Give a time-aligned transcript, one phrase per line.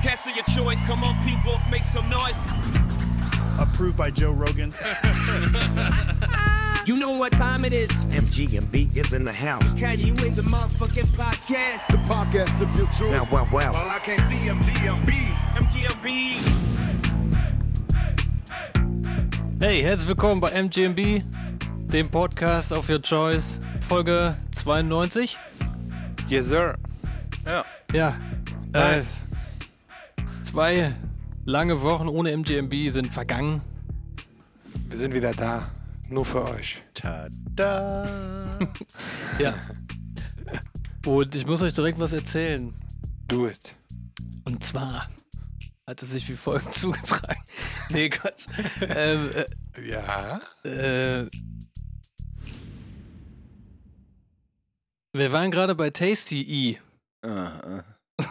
[0.00, 0.82] podcast of your choice.
[0.82, 2.38] Come on, people, make some noise.
[3.58, 4.74] Approved by Joe Rogan.
[6.86, 7.90] You know what time it is.
[8.08, 9.74] MGMB is in the house.
[9.74, 11.86] Can you in the motherfucking podcast?
[11.88, 13.12] The podcast of your choice.
[13.12, 13.72] Now, wow, wow.
[13.74, 15.10] All I can't see MGMB.
[15.56, 16.06] MGMB.
[19.62, 21.22] Hey, herzlich willkommen bei MGMB,
[21.92, 25.36] dem Podcast of Your Choice, Folge 92.
[26.28, 26.76] Yes, sir.
[27.44, 27.62] Ja.
[27.92, 28.16] Ja,
[28.72, 29.20] Nice.
[29.20, 29.29] äh,
[30.50, 30.94] zwei
[31.44, 33.60] lange Wochen ohne MGMB sind vergangen.
[34.88, 35.70] Wir sind wieder da.
[36.08, 36.82] Nur für euch.
[36.94, 38.58] Tada!
[39.38, 39.54] Ja.
[41.06, 42.74] Und ich muss euch direkt was erzählen.
[43.28, 43.74] Do it.
[44.44, 45.08] Und zwar
[45.86, 47.40] hat es sich wie folgt zugetragen.
[47.88, 48.46] Nee, Quatsch.
[48.82, 49.30] ähm,
[49.88, 50.40] Ja.
[50.64, 51.30] äh, äh,
[55.14, 56.78] wir waren gerade bei Tasty E.
[57.26, 57.82] Ah,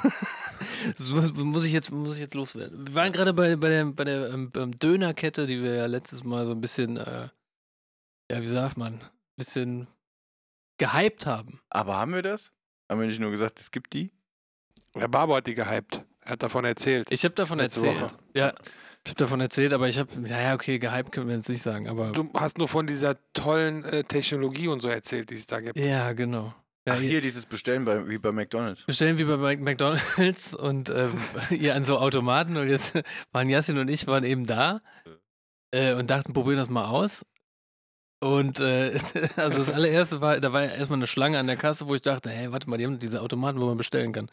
[0.98, 2.88] Das muss, ich jetzt, muss ich jetzt loswerden.
[2.88, 6.24] Wir waren gerade bei, bei der, bei der ähm, ähm, Dönerkette, die wir ja letztes
[6.24, 7.30] Mal so ein bisschen, äh,
[8.32, 9.02] ja, wie sagt man, ein
[9.38, 9.88] bisschen
[10.78, 11.60] gehypt haben.
[11.70, 12.52] Aber haben wir das?
[12.90, 14.12] Haben wir nicht nur gesagt, es gibt die?
[14.96, 16.04] Der Barbo hat die gehypt.
[16.22, 17.08] Er hat davon erzählt.
[17.12, 18.12] Ich habe davon Letzte erzählt.
[18.12, 18.20] Woche.
[18.34, 18.54] Ja,
[19.06, 21.88] ich habe davon erzählt, aber ich habe, naja, okay, gehypt können wir jetzt nicht sagen,
[21.88, 22.12] aber.
[22.12, 25.78] Du hast nur von dieser tollen äh, Technologie und so erzählt, die es da gibt.
[25.78, 26.54] ja, genau.
[26.90, 28.84] Ja, Ach, hier dieses Bestellen bei, wie bei McDonalds.
[28.86, 33.00] bestellen wie bei McDonalds und ähm, hier an so Automaten und jetzt
[33.32, 34.82] waren Yassin und ich waren eben da
[35.72, 37.26] äh, und dachten, probieren das mal aus.
[38.22, 38.98] Und äh,
[39.36, 42.02] also das allererste war, da war ja erstmal eine Schlange an der Kasse, wo ich
[42.02, 44.32] dachte, hey, warte mal, die haben diese Automaten, wo man bestellen kann.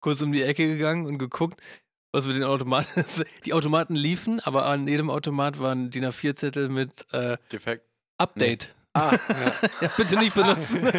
[0.00, 1.60] Kurz um die Ecke gegangen und geguckt,
[2.12, 3.24] was mit den Automaten ist.
[3.44, 7.86] Die Automaten liefen, aber an jedem Automat waren DIN A4-Zettel mit äh, Defekt.
[8.18, 8.74] Update.
[8.96, 9.18] Ah,
[9.80, 10.82] Ja, bitte nicht benutzen.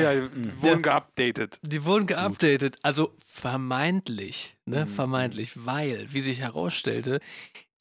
[0.00, 1.58] Ja, die wurden geupdatet.
[1.62, 7.20] Die wurden geupdatet, also vermeintlich, ne, vermeintlich, weil, wie sich herausstellte,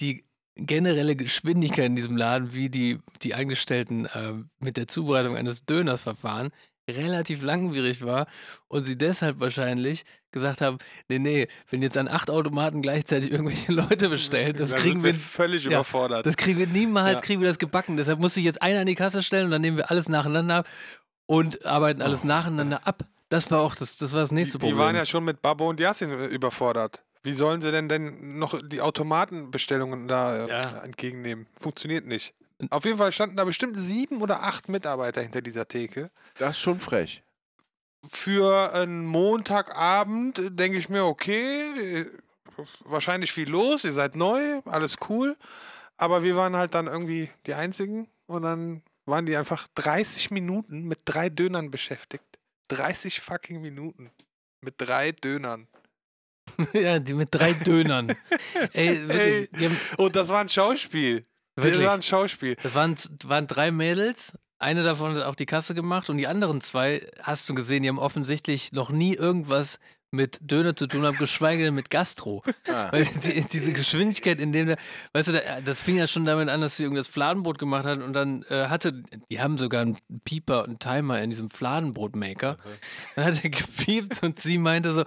[0.02, 5.66] die generelle Geschwindigkeit in diesem Laden, wie die, die Angestellten äh, mit der Zubereitung eines
[5.66, 6.50] Döners verfahren,
[6.88, 8.28] relativ langwierig war
[8.68, 10.78] und sie deshalb wahrscheinlich gesagt haben,
[11.10, 15.04] nee, nee, wenn jetzt an acht Automaten gleichzeitig irgendwelche Leute bestellen, das Da kriegen sind
[15.04, 16.26] wir, völlig ja, überfordert.
[16.26, 17.22] das kriegen wir niemals, Ja.
[17.22, 17.98] kriegen wir das gebacken.
[17.98, 20.64] Deshalb muss sich jetzt einer an die Kasse stellen und dann nehmen wir alles nacheinander
[21.26, 23.04] und arbeiten alles nacheinander ab.
[23.30, 24.60] Das war auch das, das war das nächste Oh.
[24.60, 24.86] die, die Problem.
[24.86, 27.04] waren ja schon mit Babbo und Yassin äh, überfordert.
[27.24, 30.84] Wie sollen sie denn denn noch die Automatenbestellungen da äh, Ja.
[30.84, 31.48] entgegennehmen?
[31.60, 32.34] Funktioniert nicht.
[32.70, 36.10] Auf jeden Fall standen da bestimmt sieben oder acht Mitarbeiter hinter dieser Theke.
[36.38, 37.24] das ist schon frech.
[38.10, 42.06] Für einen Montagabend denke ich mir, okay,
[42.86, 45.36] wahrscheinlich viel los, ihr seid neu, alles cool.
[45.98, 50.84] Aber wir waren halt dann irgendwie die Einzigen und dann waren die einfach 30 Minuten
[50.84, 52.26] mit drei Dönern beschäftigt.
[52.70, 54.12] 30 fucking Minuten
[54.62, 55.68] mit drei Dönern.
[56.74, 58.16] ja, die mit drei Dönern.
[58.74, 59.50] Ey, wirklich, Ey.
[59.54, 61.26] Die haben, Und das war ein Schauspiel.
[61.58, 61.86] Das Wirklich?
[61.88, 62.56] war ein Schauspiel.
[62.62, 62.96] das waren,
[63.26, 64.34] waren drei Mädels.
[64.60, 67.90] Eine davon hat auch die Kasse gemacht und die anderen zwei, hast du gesehen, die
[67.90, 69.80] haben offensichtlich noch nie irgendwas
[70.10, 72.42] mit Döner zu tun haben, geschweige denn mit Gastro.
[72.70, 72.90] Ah.
[72.92, 74.78] Weil die, diese Geschwindigkeit, in dem, der-
[75.14, 78.02] weißt du, da- das fing ja schon damit an, dass sie irgendwas Fladenbrot gemacht hat
[78.02, 82.58] und dann äh, hatte, die haben sogar einen Pieper und einen Timer in diesem Fladenbrotmaker.
[83.16, 85.04] Dann hat er gepiept und sie meinte so,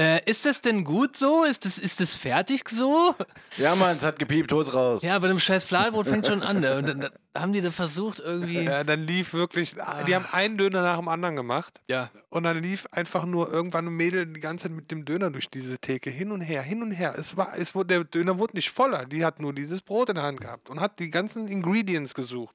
[0.00, 1.44] äh, ist das denn gut so?
[1.44, 3.14] Ist das, ist das fertig so?
[3.58, 5.02] Ja, Mann, es hat gepiept, hol's raus.
[5.02, 6.60] Ja, bei dem scheiß Fladenbrot fängt schon an.
[6.60, 6.78] Ne?
[6.78, 9.74] Und dann, dann haben die da versucht irgendwie, Ja, dann lief wirklich,
[10.06, 11.80] die haben einen Döner nach dem anderen gemacht.
[11.88, 15.30] ja, Und dann lief einfach nur irgendwann ein Mädel die ganze Zeit mit dem Döner
[15.30, 17.14] durch diese Theke hin und her, hin und her.
[17.18, 19.04] Es war, es wurde, der Döner wurde nicht voller.
[19.06, 22.54] Die hat nur dieses Brot in der Hand gehabt und hat die ganzen Ingredients gesucht.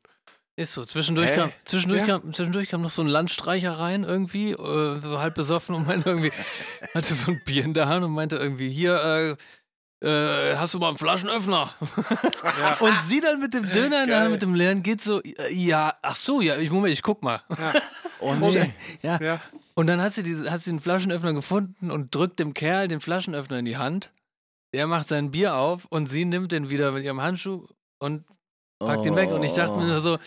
[0.58, 0.84] Ist so.
[0.84, 1.36] Zwischendurch, Hä?
[1.36, 2.20] kam, zwischendurch, Ja.
[2.20, 6.10] kam, zwischendurch kam noch so ein Landstreicher rein irgendwie, äh, so halb besoffen und meinte
[6.10, 6.32] irgendwie,
[6.94, 9.38] hatte so ein Bier in der Hand und meinte irgendwie, hier,
[10.02, 11.74] äh, äh, hast du mal einen Flaschenöffner?
[12.82, 15.96] Und sie dann mit dem Döner in der Hand, mit dem leeren geht so, ja,
[16.04, 17.42] ach so, ja, ich, Moment, ich guck mal.
[18.20, 18.74] Oh, Und, nee.
[19.04, 19.20] ja.
[19.22, 19.40] Ja.
[19.76, 23.00] und dann hat sie, diese, hat sie den Flaschenöffner gefunden und drückt dem Kerl den
[23.00, 24.12] Flaschenöffner in die Hand.
[24.74, 27.68] Der macht sein Bier auf und sie nimmt den wieder mit ihrem Handschuh
[28.00, 28.24] und
[28.80, 29.30] packt ihn weg.
[29.32, 30.18] Und ich dachte mir nur so,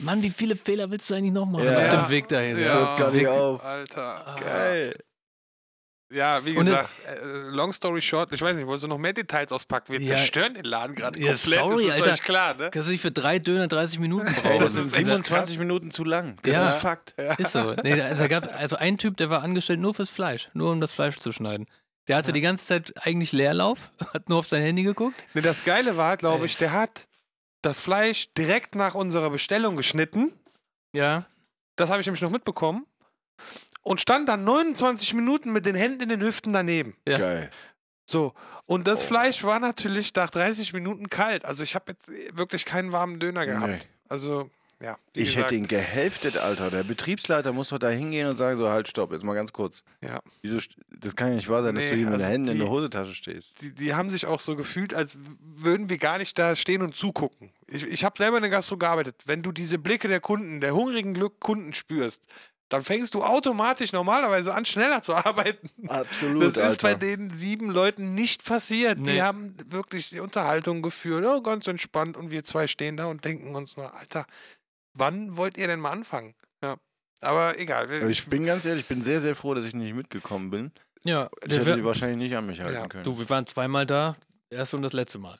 [0.00, 1.78] Mann, wie viele Fehler willst du eigentlich noch machen Ja.
[1.78, 2.56] auf dem Weg dahin?
[2.56, 3.64] Hört gar nicht auf.
[3.64, 4.36] Alter.
[4.40, 4.94] Geil.
[6.10, 7.18] Ja, wie Und gesagt, äh,
[7.50, 9.92] long story short, ich weiß nicht, wolltest du noch mehr Details auspacken?
[9.92, 10.06] Wir Ja.
[10.16, 12.12] zerstören den Laden gerade Ja, komplett, sorry, das ist Alter.
[12.14, 12.70] euch klar, ne?
[12.72, 14.58] Kannst du dich für drei Döner 30 Minuten Ey, brauchen?
[14.60, 16.38] das sind ist echt 27 Minuten zu lang.
[16.44, 16.70] Das Ja.
[16.70, 17.14] ist Fakt.
[17.36, 17.74] Ist so.
[17.82, 20.80] Nee, da, da gab also ein Typ, der war angestellt nur fürs Fleisch, nur um
[20.80, 21.66] das Fleisch zu schneiden.
[22.06, 25.22] Der hatte die ganze Zeit eigentlich Leerlauf, hat nur auf sein Handy geguckt.
[25.34, 27.04] Nee, das Geile war, glaube ich, der hat
[27.62, 30.32] das Fleisch direkt nach unserer Bestellung geschnitten.
[30.94, 31.26] Ja.
[31.76, 32.86] Das habe ich nämlich noch mitbekommen.
[33.82, 36.96] und stand dann 29 Minuten mit den Händen in den Hüften daneben.
[37.06, 37.16] Ja.
[37.18, 37.50] Geil.
[38.10, 38.34] So.
[38.66, 39.06] Und das Oh.
[39.06, 41.44] Fleisch war natürlich nach 30 Minuten kalt.
[41.46, 43.66] Also ich habe jetzt wirklich keinen warmen Döner gehabt.
[43.68, 43.80] Nee.
[44.08, 44.96] Also, ja.
[45.12, 46.70] Ich gesagt, hätte ihn gehälftet, Alter.
[46.70, 49.82] Der Betriebsleiter muss doch da hingehen und sagen: So, halt, stopp, jetzt mal ganz kurz.
[50.00, 50.20] Ja.
[50.42, 50.58] Wieso,
[51.00, 52.54] das kann ja nicht wahr sein, dass Nee, du hier mit den also Händen in
[52.54, 53.60] die- der Hosentasche stehst.
[53.62, 55.16] Die, die haben sich auch so gefühlt, als
[55.56, 57.50] würden wir gar nicht da stehen und zugucken.
[57.66, 59.16] Ich, ich habe selber in der Gastro gearbeitet.
[59.26, 62.24] Wenn du diese Blicke der Kunden, der hungrigen Glück Kunden spürst,
[62.70, 65.70] dann fängst du automatisch normalerweise an, schneller zu arbeiten.
[65.88, 68.98] Absolut, Das ist bei den sieben Leuten nicht passiert.
[68.98, 69.20] Die Nee.
[69.22, 72.16] haben wirklich die Unterhaltung geführt, oh, ganz entspannt.
[72.18, 74.26] Und wir zwei stehen da und denken uns nur, Alter,
[74.98, 76.34] wann wollt ihr denn mal anfangen?
[76.62, 76.76] Ja.
[77.20, 77.88] Aber egal.
[77.88, 80.50] wir- Aber ich bin ganz ehrlich, ich bin sehr, sehr froh, dass ich nicht mitgekommen
[80.50, 80.72] bin.
[81.04, 83.04] Ja, Ich hätte die wahrscheinlich nicht an mich halten Ja, können.
[83.04, 84.16] du, wir waren zweimal da.
[84.50, 85.38] Das erste und das letzte Mal.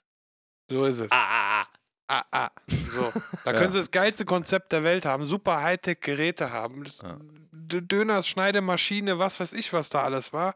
[0.71, 1.11] So ist es.
[1.11, 2.49] Ah, ah.
[2.95, 3.13] So.
[3.45, 6.85] Da können sie das geilste Konzept der Welt haben, super Hightech-Geräte haben.
[6.85, 7.19] Das Ja.
[7.53, 10.55] Döners, Schneidemaschine, was weiß ich, was da alles war.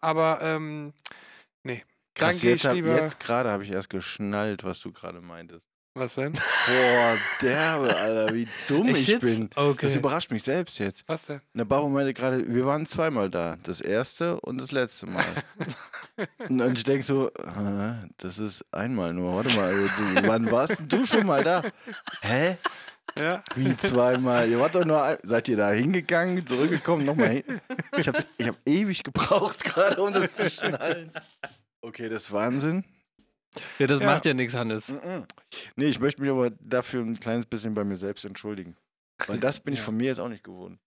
[0.00, 0.92] Aber, ähm,
[1.62, 1.84] nee.
[2.14, 2.96] Krass, gehe jetzt, ich hab, lieber.
[2.96, 5.66] jetzt gerade habe ich erst geschnallt, was du gerade meintest.
[5.96, 6.32] Was denn?
[6.32, 9.20] Boah, derbe, Alter, wie dumm Echt ich jetzt?
[9.20, 9.48] bin.
[9.54, 9.86] Okay.
[9.86, 11.04] Das überrascht mich selbst jetzt.
[11.06, 11.40] Was denn?
[11.54, 13.56] Der Baro meinte gerade, wir waren zweimal da.
[13.62, 15.24] Das erste und das letzte Mal.
[16.48, 19.36] und dann ich denke so, äh, das ist einmal nur.
[19.36, 21.62] Warte mal, also du, wann warst du schon mal da?
[22.22, 22.58] Hä?
[23.16, 23.44] Ja.
[23.54, 24.48] Wie zweimal?
[24.48, 27.60] Ihr wart doch nur, ein, seid ihr da hingegangen, zurückgekommen, nochmal hin?
[27.96, 31.12] Ich habe ich hab ewig gebraucht gerade, um das zu schnallen.
[31.82, 32.84] Okay, das ist Wahnsinn.
[33.78, 34.06] Ja, das Ja.
[34.06, 34.88] macht ja nichts, Hannes.
[34.90, 35.26] Mhm.
[35.76, 38.76] Nee, ich möchte mich aber dafür ein kleines bisschen bei mir selbst entschuldigen.
[39.26, 39.84] Weil das bin ich Ja.
[39.86, 40.78] von mir jetzt auch nicht gewohnt.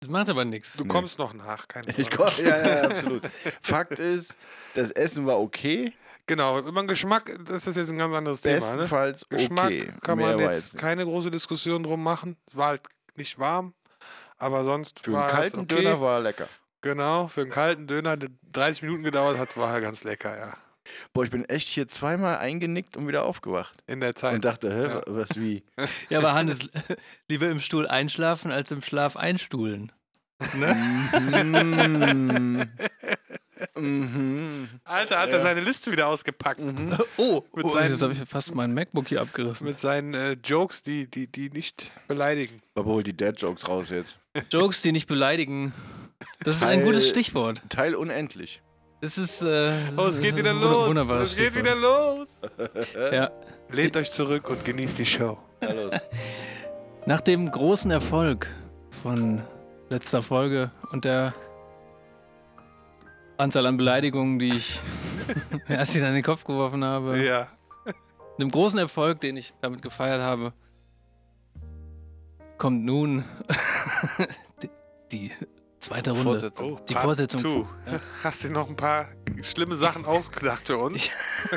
[0.00, 0.74] Das macht aber nichts.
[0.76, 0.88] Du Nee.
[0.88, 2.16] kommst noch nach, keine Ich Sorge.
[2.16, 3.22] komm, ja, ja, absolut.
[3.62, 4.36] Fakt ist,
[4.74, 5.92] das Essen war okay.
[6.26, 8.54] Genau, über den Geschmack, das ist jetzt ein ganz anderes Thema.
[8.54, 8.60] Ne?
[8.60, 9.92] Bestenfalls Geschmack okay.
[10.02, 12.36] kann Mehr man jetzt keine große Diskussion drum machen.
[12.48, 12.82] Es war halt
[13.16, 13.74] nicht warm,
[14.38, 15.82] aber sonst Für war einen es kalten okay.
[15.82, 16.48] Döner war er lecker.
[16.80, 20.56] Genau, für einen kalten Döner, der 30 Minuten gedauert hat, war er ganz lecker, ja.
[21.12, 23.82] Boah, ich bin echt hier zweimal eingenickt und wieder aufgewacht.
[23.86, 24.34] In der Zeit.
[24.34, 25.02] Und dachte, hä, Ja.
[25.06, 25.62] was wie?
[26.10, 26.68] Ja, aber Hannes,
[27.28, 29.92] lieber im Stuhl einschlafen als im Schlaf einstuhlen.
[30.54, 30.74] Ne?
[31.20, 32.68] Mhm.
[33.76, 34.68] mhm.
[34.84, 36.60] Alter, hat er seine Liste wieder ausgepackt.
[36.60, 36.96] Mhm.
[37.16, 39.66] Oh, Mit oh seinen- jetzt habe ich fast meinen MacBook hier abgerissen.
[39.66, 42.60] Mit seinen äh, Jokes, die, die, die nicht beleidigen.
[42.74, 44.18] Aber hol die Dad-Jokes raus jetzt.
[44.50, 45.72] Jokes, die nicht beleidigen.
[46.40, 47.62] Das ist ein Teil- gutes Stichwort.
[47.68, 48.62] Teil unendlich.
[49.04, 49.42] Es ist.
[49.42, 50.96] Äh, Oh, es geht wieder los.
[51.24, 52.40] Es geht wieder los.
[53.12, 53.30] Ja.
[53.70, 55.38] Lehnt euch zurück und genießt die Show.
[55.60, 55.94] Ja, los.
[57.06, 58.48] Nach dem großen Erfolg
[59.02, 59.42] von
[59.88, 61.34] letzter Folge und der
[63.38, 64.78] Anzahl an Beleidigungen, die ich
[65.68, 67.48] erst in den Kopf geworfen habe, Ja.
[68.38, 70.52] dem großen Erfolg, den ich damit gefeiert habe,
[72.58, 73.24] kommt nun
[74.62, 74.70] die,
[75.10, 75.30] die
[75.82, 76.24] zweite Runde.
[76.24, 76.80] Fortsetzung.
[76.88, 77.42] Die Part Fortsetzung.
[77.42, 77.66] two.
[78.22, 79.08] Hast du noch ein paar
[79.42, 81.10] schlimme Sachen ausgedacht für uns?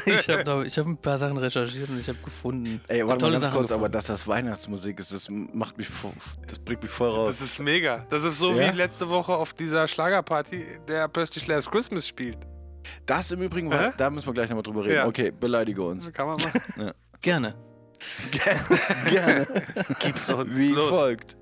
[0.06, 2.82] Ich habe hab ein paar Sachen recherchiert und ich habe gefunden.
[2.88, 3.92] Ey, warte mal ganz Sachen kurz, aber gefunden.
[3.94, 5.88] dass das Weihnachtsmusik ist, das macht mich,
[6.48, 7.38] das bringt mich voll raus.
[7.40, 8.06] Das ist mega.
[8.10, 8.72] Das ist so Ja?
[8.74, 12.38] wie letzte Woche auf dieser Schlagerparty, der plötzlich Last Christmas spielt.
[13.06, 14.96] Das im Übrigen, war, da müssen wir gleich nochmal drüber reden.
[14.96, 15.08] Ja.
[15.08, 16.12] Okay, beleidige uns.
[16.14, 16.92] Kann man machen.
[17.22, 17.56] Gerne.
[19.10, 19.48] Gerne.
[20.00, 20.56] Gib's uns.
[20.58, 20.90] Wie los.
[20.90, 21.38] folgt.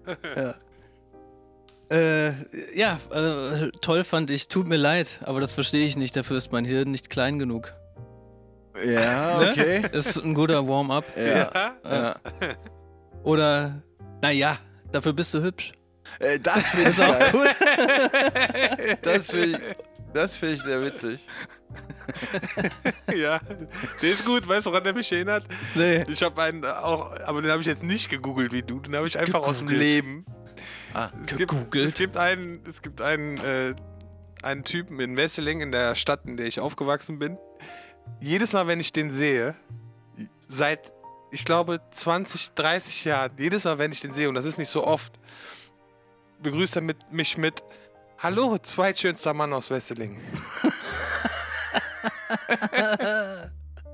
[1.93, 2.33] Äh,
[2.75, 4.47] ja, äh, toll fand ich.
[4.47, 6.15] Tut mir leid, aber das verstehe ich nicht.
[6.15, 7.73] Dafür ist mein Hirn nicht klein genug.
[8.83, 9.49] Ja, Ne?
[9.51, 9.83] okay.
[9.91, 11.05] Ist ein guter Warm-up.
[11.15, 11.51] Ja.
[11.53, 11.73] Ja?
[11.83, 12.15] ja.
[13.23, 13.83] Oder,
[14.21, 14.57] naja,
[14.91, 15.71] dafür bist du hübsch.
[16.19, 17.49] Äh, das finde ich auch gut.
[19.01, 19.57] Das finde ich,
[20.13, 21.25] das find ich sehr witzig.
[23.15, 23.39] ja,
[24.01, 24.47] der ist gut.
[24.47, 25.45] Weißt du, woran der mich erinnert?
[25.75, 26.03] Nee.
[26.09, 28.79] Ich habe einen auch, aber den habe ich jetzt nicht gegoogelt wie du.
[28.79, 29.93] Den habe ich einfach aus dem Gegoogelt.
[29.93, 30.25] Leben.
[30.93, 31.87] Ah, Es gibt, Gegoogelt.
[31.87, 33.73] es gibt einen, es gibt einen, äh,
[34.43, 37.37] einen Typen in Wesseling, in der Stadt, in der ich aufgewachsen bin.
[38.19, 39.55] Jedes Mal, wenn ich den sehe,
[40.47, 40.91] seit,
[41.31, 44.69] ich glaube, 20, 30 Jahren, jedes Mal, wenn ich den sehe, und das ist nicht
[44.69, 45.13] so oft,
[46.41, 47.63] begrüßt er mit, mich mit
[48.19, 50.21] Hallo, zweitschönster Mann aus Wesseling.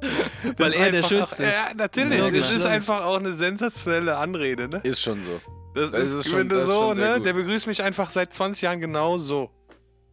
[0.01, 1.39] Das Weil ist er der einfach Schütz auch, ist.
[1.39, 2.19] Ja, natürlich.
[2.39, 4.79] Es ist einfach auch eine sensationelle Anrede, ne?
[4.83, 5.41] ist schon so.
[5.79, 7.15] Das, Das ist, ist schon- das ist so, ne?
[7.17, 7.25] gut.
[7.25, 9.50] Der begrüßt mich einfach seit 20 Jahren genau so.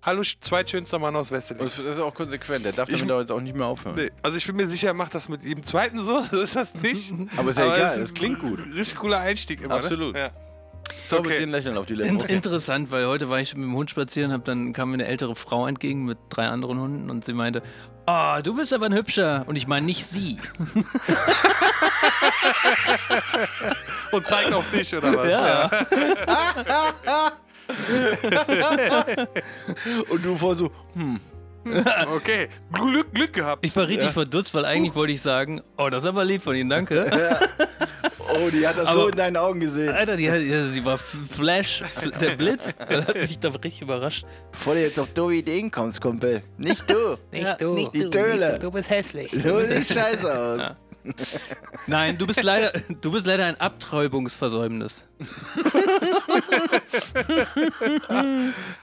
[0.03, 1.65] Hallo, sch- zweitschönster Mann aus Wesseling.
[1.65, 2.65] Das ist auch konsequent.
[2.65, 3.97] Der darf Ich- damit auch jetzt auch nicht mehr aufhören.
[3.97, 6.55] Nee, also ich bin mir sicher, er macht das mit jedem zweiten so, so ist
[6.55, 7.13] das nicht.
[7.37, 8.59] Aber ist ja egal, es das klingt gut.
[8.67, 9.75] Richtig cooler Einstieg immer.
[9.75, 10.15] Absolut.
[10.15, 10.21] Ne?
[10.21, 10.31] Ja.
[11.05, 11.37] Zaubert Okay.
[11.39, 12.29] dir ein Lächeln auf die In Lippen.
[12.29, 15.35] Interessant, weil heute war ich mit dem Hund spazieren, hab dann kam mir eine ältere
[15.37, 17.63] Frau entgegen mit drei anderen Hunden und sie meinte,
[18.07, 19.45] oh, du bist aber ein Hübscher.
[19.47, 20.39] Und ich meine nicht sie.
[24.13, 25.31] Und zeigt auf dich, oder was?
[25.31, 25.69] Ja.
[30.11, 31.19] Und du vor so, hm,
[32.15, 33.65] Okay, Glück, Glück gehabt.
[33.67, 36.55] Ich war richtig verdutzt, weil eigentlich wollte ich sagen, oh, das ist aber lieb von
[36.55, 37.11] Ihnen, danke.
[38.39, 39.95] Oh, die hat das so Aber- in deinen Augen gesehen.
[39.95, 41.83] Alter, die, hat- sie war Flash,
[42.21, 42.75] der Blitz.
[42.89, 44.25] Das hat mich doch richtig überrascht.
[44.53, 46.43] Bevor du jetzt auf doofe Ideen kommst, Kumpel.
[46.59, 47.17] Nicht du.
[47.33, 47.75] Nicht du.
[47.75, 48.59] Nicht Die Töle.
[48.59, 49.31] Du bist hässlich.
[49.33, 50.61] So sieht scheiße aus.
[51.87, 55.05] Nein, du bist leider, du bist leider ein Abtreibungsversäumnis.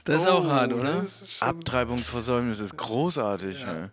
[0.04, 1.04] das ist auch hart, oder?
[1.06, 3.60] Schon- Abtreibungsversäumnis ist großartig.
[3.62, 3.90] Ja.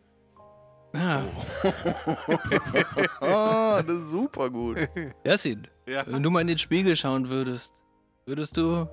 [0.94, 1.24] Ja.
[3.22, 4.78] Oh, das ist super gut.
[5.24, 6.06] Yasin, Ja.
[6.08, 7.84] wenn du mal in den Spiegel schauen würdest,
[8.26, 8.88] würdest du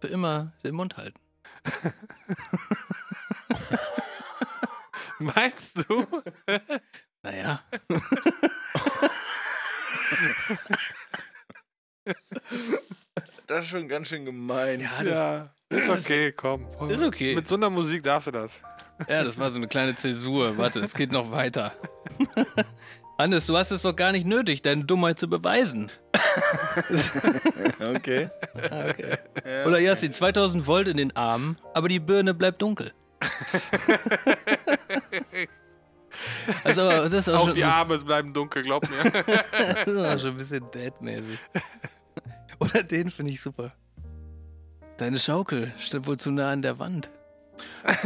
[0.00, 1.18] für immer den Mund halten.
[5.18, 6.06] Meinst du?
[7.22, 7.60] Naja.
[13.46, 14.80] Das ist schon ganz schön gemein.
[14.80, 15.50] Ja, das, Ja.
[15.68, 16.66] Ist okay, komm.
[16.88, 17.34] Ist okay.
[17.34, 18.60] Mit so einer Musik darfst du das.
[19.08, 20.56] Ja, das war so eine kleine Zäsur.
[20.58, 21.72] Warte, es geht noch weiter.
[23.18, 25.90] Hannes, du hast es doch gar nicht nötig, deine Dummheit zu beweisen.
[27.80, 28.28] Okay.
[28.54, 29.16] Okay.
[29.64, 32.92] Oder Yassin, 2000 Volt in den Armen, aber die Birne bleibt dunkel.
[36.64, 39.10] also, das ist auch, Auch schon, die so, Arme bleiben dunkel, glaub mir.
[39.10, 41.38] das ist auch schon ein bisschen deadmäßig.
[42.58, 43.72] Oder den finde ich super.
[44.98, 47.10] Deine Schaukel steht wohl zu nah an der Wand.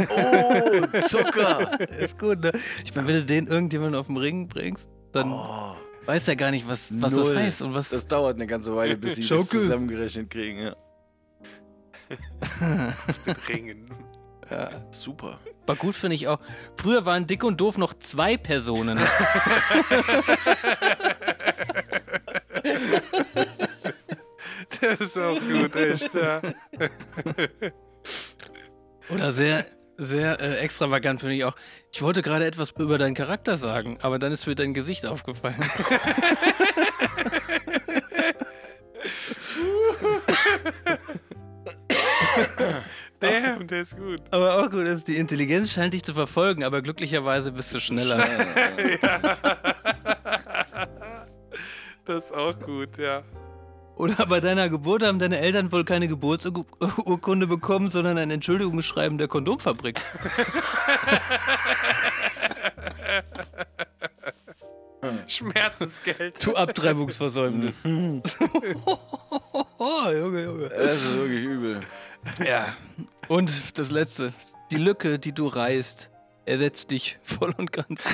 [0.08, 1.80] Oh, Zucker.
[1.98, 2.52] Ist gut, ne?
[2.84, 5.74] Ich meine, wenn du den irgendjemandem auf den Ring bringst, dann Oh,
[6.06, 7.90] weiß er gar nicht, was, was das heißt und was.
[7.90, 10.58] das dauert eine ganze Weile, bis sie das zusammengerechnet kriegen.
[10.58, 10.76] Ja.
[13.48, 13.90] Ringen.
[14.50, 14.70] ja.
[14.90, 15.38] Super.
[15.66, 16.40] Aber gut finde ich auch.
[16.76, 18.98] Früher waren dick und doof noch zwei Personen.
[24.80, 26.40] Das ist auch gut, echt, ja.
[29.14, 29.64] Oder sehr,
[29.96, 31.56] sehr äh, extravagant finde ich auch.
[31.92, 35.56] Ich wollte gerade etwas über deinen Charakter sagen, aber dann ist mir dein Gesicht aufgefallen.
[43.20, 44.22] Damn, der ist gut.
[44.30, 48.24] Aber auch gut ist, die Intelligenz scheint dich zu verfolgen, aber glücklicherweise bist du schneller.
[52.06, 53.22] Das ist auch gut, ja.
[53.96, 59.28] Oder bei deiner Geburt haben deine Eltern wohl keine Geburtsurkunde bekommen, sondern ein Entschuldigungsschreiben der
[59.28, 60.00] Kondomfabrik.
[65.26, 66.44] Schmerzensgeld.
[66.44, 67.74] Du Abtreibungsversäumnis.
[67.84, 68.22] oh,
[70.12, 70.68] Junge, Junge.
[70.68, 71.80] Das ist wirklich übel.
[72.44, 72.74] Ja.
[73.28, 74.32] Und das Letzte.
[74.70, 76.10] Die Lücke, die du reißt,
[76.44, 78.04] ersetzt dich voll und ganz.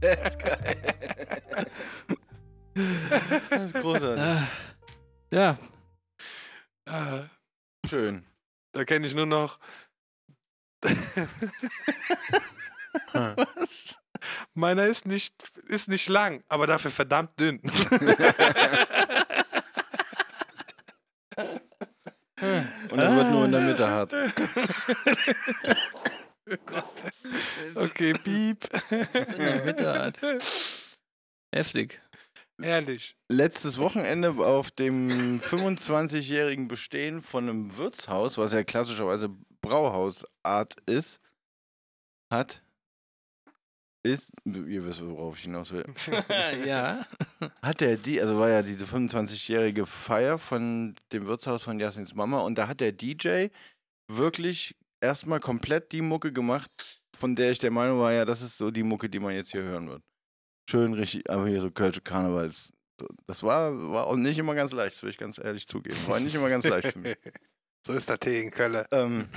[0.00, 1.66] Das ist geil.
[3.50, 4.24] Das ist großartig.
[5.32, 5.58] Ja,
[6.86, 7.24] Ah,
[7.86, 8.24] Schön.
[8.72, 9.58] Da kenne ich nur noch.
[14.54, 15.34] Meiner ist nicht,
[15.66, 17.60] ist nicht lang, aber dafür verdammt dünn.
[22.90, 24.14] Und er wird nur in der Mitte hart.
[27.74, 28.68] Okay, piep.
[29.64, 30.12] Mitte
[31.54, 32.00] Heftig.
[32.60, 33.16] Ehrlich.
[33.28, 41.20] Letztes Wochenende auf dem 25-jährigen Bestehen von einem Wirtshaus, was ja klassischerweise Brauhausart ist,
[42.32, 42.62] hat,
[44.04, 45.84] ist, ihr wisst, worauf ich hinaus will,
[46.66, 47.06] ja.
[47.62, 52.40] hat der die, also war ja diese 25-jährige Feier von dem Wirtshaus von Jasins Mama
[52.40, 53.48] und da hat der DJ
[54.10, 58.58] wirklich erstmal komplett die Mucke gemacht, von der ich der Meinung war, ja, das ist
[58.58, 60.02] so die Mucke, die man jetzt hier hören wird.
[60.70, 62.74] Schön richtig, aber hier so Kölsche Karnevals.
[63.26, 65.96] Das war, war auch nicht immer ganz leicht, das will ich ganz ehrlich zugeben.
[66.06, 67.16] War nicht immer ganz leicht für mich.
[67.86, 68.84] So ist der Tee in Köln.
[68.90, 69.28] Ähm,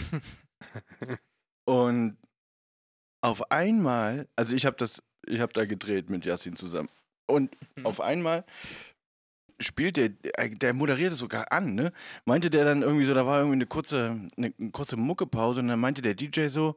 [1.66, 2.18] und
[3.24, 6.90] auf einmal, also ich habe das, ich habe da gedreht mit Yassin zusammen.
[7.28, 8.44] Und auf einmal
[9.62, 11.94] spielt der, äh, der moderiert es sogar an, ne?
[12.26, 15.70] Meinte der dann irgendwie so, da war irgendwie eine kurze, eine, eine kurze Muckepause und
[15.70, 16.76] dann meinte der DJ so,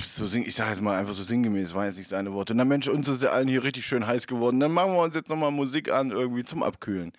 [0.00, 2.54] so sing, ich sage jetzt mal einfach so sinngemäß, war jetzt nicht seine Worte.
[2.54, 4.60] Na Mensch, uns ist ja allen hier richtig schön heiß geworden.
[4.60, 7.12] Dann machen wir uns jetzt nochmal Musik an, irgendwie zum Abkühlen.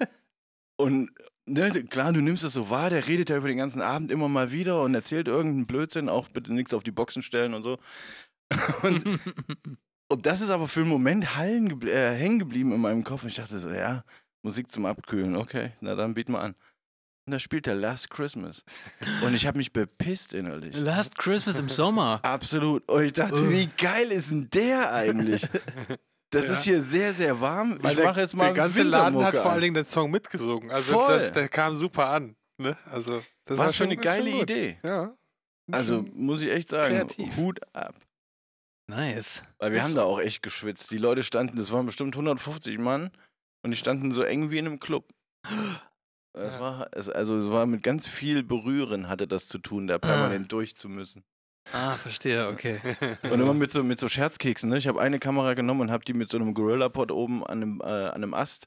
[0.76, 1.10] und
[1.46, 4.28] ne, klar, du nimmst es so wahr, der redet ja über den ganzen Abend immer
[4.28, 7.78] mal wieder und erzählt irgendeinen Blödsinn, auch bitte nichts auf die Boxen stellen und so.
[8.82, 9.20] Und,
[10.08, 13.22] und das ist aber für einen Moment hallen äh, hängen geblieben in meinem Kopf.
[13.22, 14.02] Und ich dachte so, ja,
[14.42, 16.56] Musik zum Abkühlen, okay, na dann biet mal an.
[17.26, 18.64] Und da spielt er Last Christmas.
[19.24, 20.74] Und ich habe mich bepisst innerlich.
[20.76, 22.18] Last Christmas im Sommer.
[22.22, 22.88] Absolut.
[22.90, 25.46] Und ich dachte, wie geil ist denn der eigentlich?
[26.30, 26.52] Das Ja.
[26.54, 27.78] ist hier sehr, sehr warm.
[27.82, 30.70] Weil ich mache jetzt mal der ganze Laden hat vor allen Dingen den Song mitgesungen.
[30.70, 31.18] Also Voll.
[31.18, 32.36] das, der kam super an.
[32.58, 32.76] Ne?
[32.90, 34.40] Also, das war Was für schon, eine geile schon.
[34.42, 34.78] Idee.
[34.84, 35.14] Ja.
[35.72, 37.36] Also Schon- muss ich echt sagen, kreativ.
[37.36, 37.94] Hut ab.
[38.88, 39.42] Nice.
[39.58, 40.90] Weil wir Ist haben da auch echt geschwitzt.
[40.90, 43.10] Die Leute standen, das waren bestimmt 150 Mann
[43.64, 45.08] und die standen so eng wie in einem Club.
[46.32, 46.60] Es Ja.
[46.60, 50.50] war, es, also es war mit ganz viel Berühren hatte das zu tun, da permanent
[50.52, 51.24] durch zu müssen.
[51.72, 52.80] Ah, verstehe, okay.
[53.24, 54.70] Und immer mit so, mit so Scherzkeksen.
[54.70, 54.78] Ne?
[54.78, 57.80] Ich habe eine Kamera genommen und habe die mit so einem Gorilla-Pod oben an einem,
[57.80, 58.66] äh, an einem Ast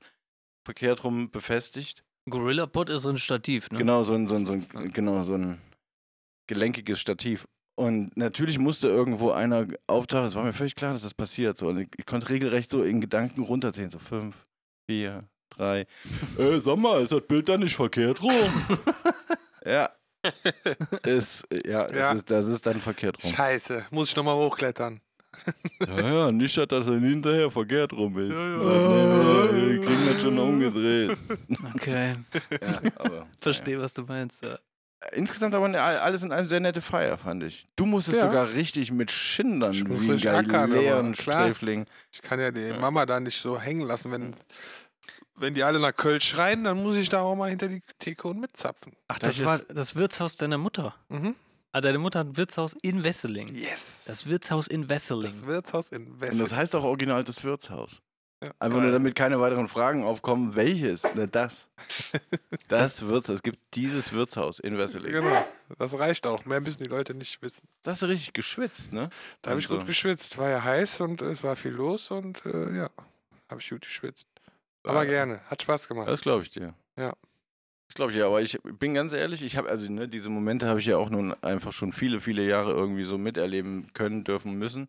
[0.65, 2.03] verkehrt rum befestigt.
[2.29, 3.77] Gorilla Pod ist so ein Stativ, ne?
[3.79, 5.60] Genau, so ein, so, ein, so, ein, genau, so ein
[6.48, 7.48] gelenkiges Stativ.
[7.75, 10.27] Und natürlich musste irgendwo einer auftauchen.
[10.27, 11.58] Es war mir völlig klar, dass das passiert.
[11.58, 11.70] So.
[11.70, 13.89] Und ich, ich konnte regelrecht so in Gedanken runterzählen.
[13.89, 14.46] So fünf,
[14.89, 15.86] vier, drei.
[16.38, 18.31] äh, sag mal, ist das Bild da nicht verkehrt rum?
[19.65, 19.89] ja.
[21.05, 22.12] Ist, ja, Ja.
[22.12, 23.31] Es ist, das ist dann verkehrt rum.
[23.33, 25.00] Scheiße, muss ich nochmal hochklettern.
[25.88, 28.36] Ja, ja, nicht, dass das dann hinterher verkehrt rum ist.
[28.36, 29.51] Ja, ja.
[29.51, 31.17] Nee, kriegen das schon umgedreht.
[31.75, 32.13] Okay,
[32.51, 34.43] Ja, verstehe, was du meinst.
[34.45, 34.60] Ja.
[35.12, 37.67] Insgesamt aber alles in allem sehr nette Feier, fand ich.
[37.75, 38.29] Du musstest Ja.
[38.29, 41.13] sogar richtig mit Schindern, Ich muss wie ein klar.
[41.13, 41.86] Sträfling.
[42.12, 42.77] Ich kann ja die Ja.
[42.79, 44.12] Mama da nicht so hängen lassen.
[44.12, 44.33] Wenn,
[45.36, 48.28] wenn die alle nach Köln schreien, dann muss ich da auch mal hinter die Theke
[48.28, 48.94] und mitzapfen.
[49.08, 50.96] Ach, Das das, war ist- das Wirtshaus deiner Mutter.
[51.10, 51.36] Mhm.
[51.72, 53.48] Ah, deine Mutter hat ein Wirtshaus in Wesseling.
[53.48, 54.04] Yes.
[54.06, 55.32] Das Wirtshaus in Wesseling.
[55.32, 56.40] Das Wirtshaus in Und Wessel.
[56.40, 58.00] das heißt auch original das Wirtshaus.
[58.44, 58.52] Ja.
[58.60, 60.54] Einfach nur, damit keine weiteren Fragen aufkommen.
[60.54, 61.04] Welches?
[61.16, 61.70] Ne, das.
[62.68, 63.36] Das Wirtshaus.
[63.38, 65.13] Es gibt dieses Wirtshaus in Wesseling.
[65.13, 65.46] Genau,
[65.80, 66.44] das reicht auch.
[66.46, 67.68] Mehr müssen die Leute nicht wissen.
[67.84, 69.10] Da hast du richtig geschwitzt, ne?
[69.42, 70.38] Da habe ich Also, gut geschwitzt.
[70.38, 72.90] War ja heiß und es war viel los und äh, ja,
[73.50, 74.28] habe ich gut geschwitzt.
[74.84, 76.08] Aber äh, gerne, hat Spaß gemacht.
[76.08, 76.74] Das glaube ich dir.
[76.98, 77.13] Ja.
[77.88, 80.68] Das glaube ich ja, aber ich bin ganz ehrlich, ich habe, also ne, diese Momente
[80.68, 84.54] habe ich ja auch nun einfach schon viele, viele Jahre irgendwie so miterleben können, dürfen,
[84.54, 84.88] müssen.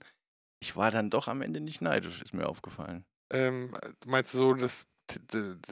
[0.61, 3.05] Ich war dann doch am Ende nicht neidisch, ist mir aufgefallen.
[3.31, 4.87] Ähm, meinst du so das,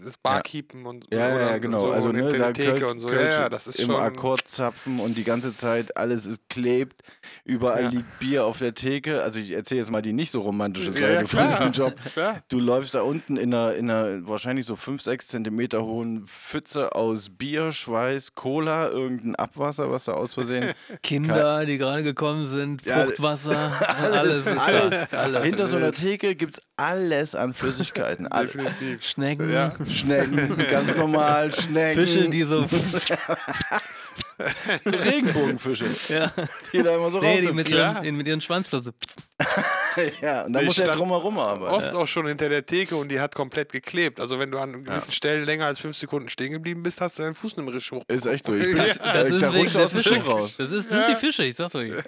[0.04, 1.80] das Barkeepen und Ja, ja, ja, genau.
[1.80, 3.08] so also und ne, hinter da Theke und so.
[3.08, 3.96] Kölsch ja, ja, das ist im schon.
[3.96, 7.02] Akkordzapfen und die ganze Zeit alles ist klebt.
[7.44, 7.88] Überall Ja.
[7.90, 9.22] liegt Bier auf der Theke.
[9.22, 11.58] Also ich erzähle jetzt mal die nicht so romantische Ja, Seite ja, von klar.
[11.60, 11.94] dem Job.
[12.16, 16.26] Ja, Du läufst da unten in einer, in einer wahrscheinlich so 5, 6 Zentimeter hohen
[16.26, 20.72] Pfütze aus Bier, Schweiß, Cola, irgendein Abwasser, was da aus Versehen.
[21.02, 23.72] Kinder, die gerade gekommen sind, Ja, Fruchtwasser,
[24.12, 25.08] alles, ist alles.
[25.10, 25.16] da.
[25.18, 25.44] Alles.
[25.44, 28.26] Hinter so einer Theke gibt es alles an Flüssigkeiten.
[28.32, 29.04] All, definitiv.
[29.06, 29.72] Schnecken, Ja.
[29.88, 32.04] Schnecken, ganz normal, Schnecken.
[32.06, 32.66] Fische, die so.
[32.66, 32.76] so
[34.96, 36.32] Regenbogenfische, ja.
[36.72, 38.92] die da immer so Nee, raus die mit ihren, mit ihren Schwanzflossen.
[40.20, 41.74] Ja, und da Ich muss er drumherum arbeiten.
[41.74, 44.20] Oft auch schon hinter der Theke und die hat komplett geklebt.
[44.20, 47.22] Also wenn du an gewissen Stellen länger als fünf Sekunden stehen geblieben bist, hast du
[47.22, 48.02] deinen Fuß richtig hoch.
[48.08, 48.54] Ist echt so.
[48.54, 50.22] Ich bin, Das, das da ist wegen rutscht der Fische.
[50.22, 50.56] Raus.
[50.56, 51.92] Das ist, sind die Fische, ich sag's euch.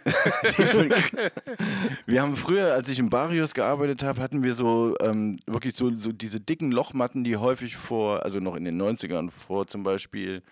[2.06, 5.90] Wir haben früher, als ich im Barrios gearbeitet habe, hatten wir so ähm, wirklich so,
[5.96, 10.42] so diese dicken Lochmatten, die häufig vor, also noch in den 90ern, vor zum Beispiel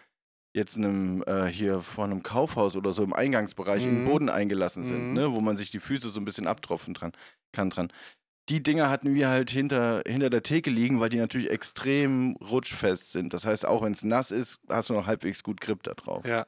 [0.54, 4.08] jetzt einem äh, hier vor einem Kaufhaus oder so im Eingangsbereich in den Mhm.
[4.08, 5.12] Boden eingelassen sind, Mhm.
[5.14, 7.12] ne, wo man sich die Füße so ein bisschen abtropfen dran,
[7.52, 7.92] kann dran.
[8.48, 13.12] Die Dinger hatten wir halt hinter, hinter der Theke liegen, weil die natürlich extrem rutschfest
[13.12, 13.32] sind.
[13.32, 16.26] Das heißt, auch wenn es nass ist, hast du noch halbwegs gut Grip da drauf.
[16.26, 16.46] Ja.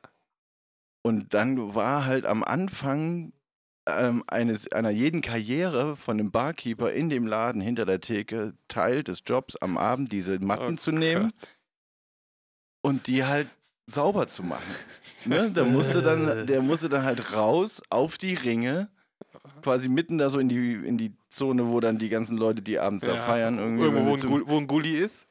[1.02, 3.32] Und dann war halt am Anfang
[3.86, 9.02] ähm, eines, einer jeden Karriere von einem Barkeeper in dem Laden hinter der Theke Teil
[9.04, 11.48] des Jobs am Abend diese Matten Oh zu nehmen Gott.
[12.82, 13.48] und die halt
[13.86, 14.62] sauber zu machen.
[15.26, 15.50] ne?
[15.50, 18.88] Der, musste dann, der musste dann halt raus auf die Ringe,
[19.62, 22.78] quasi mitten da so in die, in die Zone, wo dann die ganzen Leute, die
[22.78, 23.22] abends da Ja.
[23.22, 25.26] feiern, irgendwie Irgendwo, wo ein, wir Gul wo ein Gully ist.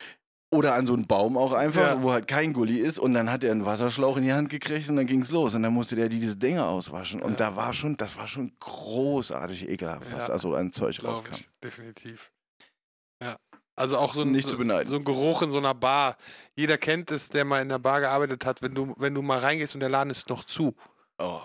[0.51, 2.03] oder an so einen Baum auch einfach, Ja.
[2.03, 2.99] wo halt kein Gully ist.
[2.99, 5.55] Und dann hat er einen Wasserschlauch in die Hand gekriegt und dann ging's los.
[5.55, 7.21] Und dann musste der diese Dinge auswaschen.
[7.23, 10.27] Und da war schon, das war schon großartig ekelhaft, was Ja.
[10.27, 11.33] da so an Zeug Glaub rauskam.
[11.35, 12.29] ich, definitiv.
[13.75, 13.81] Ja.
[13.81, 14.87] Also auch so ein, Nicht so, zu beneiden.
[14.89, 16.17] so ein Geruch in so einer Bar.
[16.55, 19.39] Jeder kennt es, der mal in der Bar gearbeitet hat, wenn du, wenn du mal
[19.39, 20.75] reingehst und der Laden ist noch zu.
[21.17, 21.41] Oh.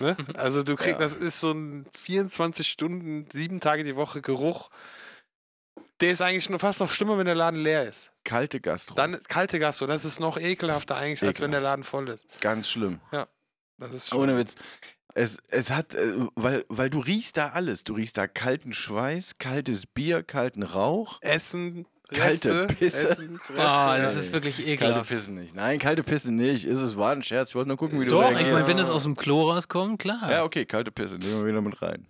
[0.00, 0.16] Ne?
[0.34, 1.06] Also du kriegst, Ja.
[1.06, 4.70] das ist so ein 24 Stunden, sieben Tage die Woche Geruch.
[6.00, 8.12] Der ist eigentlich nur fast noch schlimmer, wenn der Laden leer ist.
[8.24, 8.94] Kalte Gastro.
[8.94, 11.52] Dann kalte Gastro, das ist noch ekelhafter eigentlich, als wenn Ekelhaft.
[11.54, 12.40] der Laden voll ist.
[12.40, 13.00] Ganz schlimm.
[13.78, 14.54] Das ist schon, Ohne Witz.
[15.14, 17.84] Es, es hat, äh, weil, weil du riechst da alles.
[17.84, 21.18] Du riechst da kalten Schweiß, kaltes Bier, kalten Rauch.
[21.22, 23.08] Essen, Kalte Reste, Pisse.
[23.12, 23.54] Essensreste.
[23.62, 25.08] Ah, das ist wirklich Kalte ekelhaft.
[25.08, 25.54] Pisse nicht.
[25.54, 26.64] Nein, kalte Pisse nicht.
[26.66, 27.50] Ist es war ein Scherz.
[27.50, 28.52] Ich wollte nur gucken, wie du Doch, ich reagierst.
[28.52, 30.30] meine, wenn das aus dem Klo rauskommt, klar.
[30.30, 31.16] Ja, okay, kalte Pisse.
[31.16, 32.06] Nehmen wir wieder mit rein.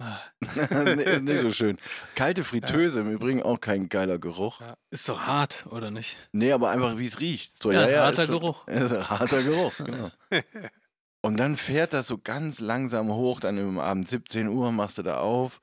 [0.00, 0.16] Ah.
[0.54, 1.76] Nee, ist nicht so schön.
[2.14, 4.62] Kalte Fritteuse im Übrigen auch kein geiler Geruch.
[4.90, 6.16] Ist doch hart, oder nicht?
[6.32, 7.60] Nee, aber einfach wie es riecht.
[7.62, 8.66] So, Ja, ja, ja, harter ist schon- Geruch.
[8.68, 10.10] Ist ein harter Geruch, genau.
[11.22, 15.02] Und dann fährt das so ganz langsam hoch, dann im Abend 17 Uhr machst du
[15.02, 15.60] da auf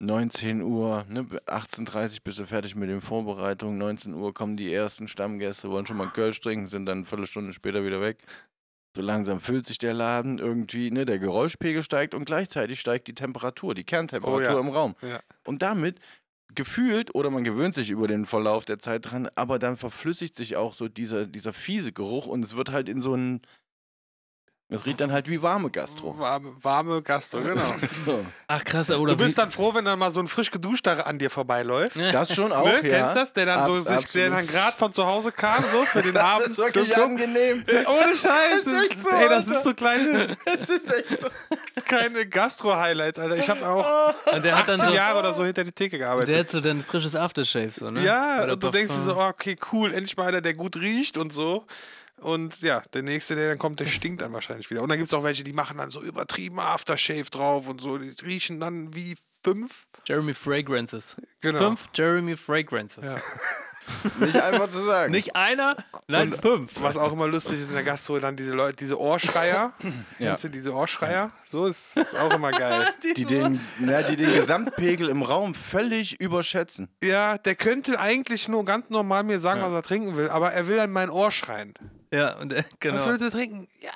[0.00, 3.78] 19 Uhr, ne, 18.30 Uhr bist du fertig mit den Vorbereitungen.
[3.78, 7.52] 19 Uhr kommen die ersten Stammgäste, wollen schon mal Kölsch trinken, sind dann eine Viertelstunde
[7.52, 8.18] später wieder weg.
[8.96, 13.14] So langsam füllt sich der Laden irgendwie, ne, der Geräuschpegel steigt und gleichzeitig steigt die
[13.14, 14.60] Temperatur, die Kerntemperatur Oh ja.
[14.60, 14.94] im Raum.
[15.02, 15.20] Ja.
[15.44, 15.98] Und damit
[16.54, 20.56] gefühlt, oder man gewöhnt sich über den Verlauf der Zeit dran, aber dann verflüssigt sich
[20.56, 23.40] auch so dieser, dieser fiese Geruch und es wird halt in so ein.
[24.70, 26.18] Es riecht dann halt wie warme Gastro.
[26.18, 27.74] Warme, warme Gastro, genau.
[28.06, 28.24] So.
[28.48, 31.06] Ach krass, oder Du bist wie, dann froh, wenn dann mal so ein frisch geduschter
[31.06, 31.96] an dir vorbeiläuft.
[32.12, 32.74] Das schon auch, ne?
[32.76, 32.80] ja.
[32.80, 33.32] Kennst du das?
[33.34, 36.14] Der dann so Abs- sich, der dann gerade von zu Hause kam, so für den
[36.14, 36.46] Das Abend.
[36.48, 37.04] ist wirklich Club.
[37.06, 37.64] angenehm.
[37.86, 38.64] Ohne Scheiß.
[38.64, 41.28] Das ist echt so, Ey, das sind so kleine, Es ist echt so.
[41.84, 43.36] kleine Gastro-Highlights, Alter.
[43.36, 45.98] Ich habe auch und der hat dann 18 so, Jahre oder so hinter die Theke
[45.98, 46.30] gearbeitet.
[46.30, 48.00] der hat so dann frisches Aftershave, so, ne?
[48.02, 50.76] Ja, Oder und du denkst dir so, oh, okay, cool, endlich mal einer, der gut
[50.76, 51.66] riecht und so.
[52.24, 54.82] Und ja, der nächste, der dann kommt, der stinkt dann wahrscheinlich wieder.
[54.82, 57.98] Und dann gibt es auch welche, die machen dann so übertrieben Aftershave drauf und so.
[57.98, 59.86] Die riechen dann wie fünf.
[60.06, 61.16] Jeremy Fragrances.
[61.42, 61.58] Genau.
[61.58, 63.04] Fünf Jeremy Fragrances.
[63.04, 63.20] Ja.
[64.20, 65.12] Nicht einfach zu sagen.
[65.12, 66.80] Nicht einer, nein, fünf.
[66.80, 69.72] Was auch immer lustig ist in der Gastro, dann diese Leute, diese Ohrschreier.
[70.18, 70.30] Ja.
[70.30, 71.32] Kennst du diese Ohrschreier?
[71.44, 72.88] So ist, ist auch immer geil.
[73.16, 76.88] Die den, na, die den Gesamtpegel im Raum völlig überschätzen.
[77.02, 80.68] Ja, der könnte eigentlich nur ganz normal mir sagen, was er trinken will, aber er
[80.68, 81.74] will an mein Ohr schreien.
[82.14, 82.96] Ja, und, äh, genau.
[82.96, 83.66] Was willst du trinken?
[83.80, 83.90] Ja,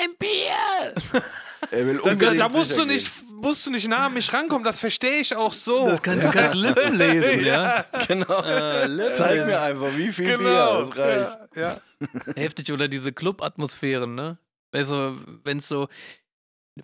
[0.00, 1.22] ein Bier!
[1.70, 4.62] Er will Da, unbedingt da musst, du nicht, musst du nicht nah an mich rankommen,
[4.64, 5.86] das verstehe ich auch so.
[5.88, 7.86] Das kann, du kannst Lippen lesen, ja?
[8.06, 8.22] gehen.
[8.26, 8.42] Genau.
[8.42, 10.82] Äh, Zeig mir einfach, wie viel genau.
[10.84, 10.86] Bier.
[10.90, 11.56] Das reicht.
[11.56, 12.34] Ja, ja.
[12.36, 14.36] Heftig oder diese Club-Atmosphären, ne?
[14.72, 15.88] Also, wenn es so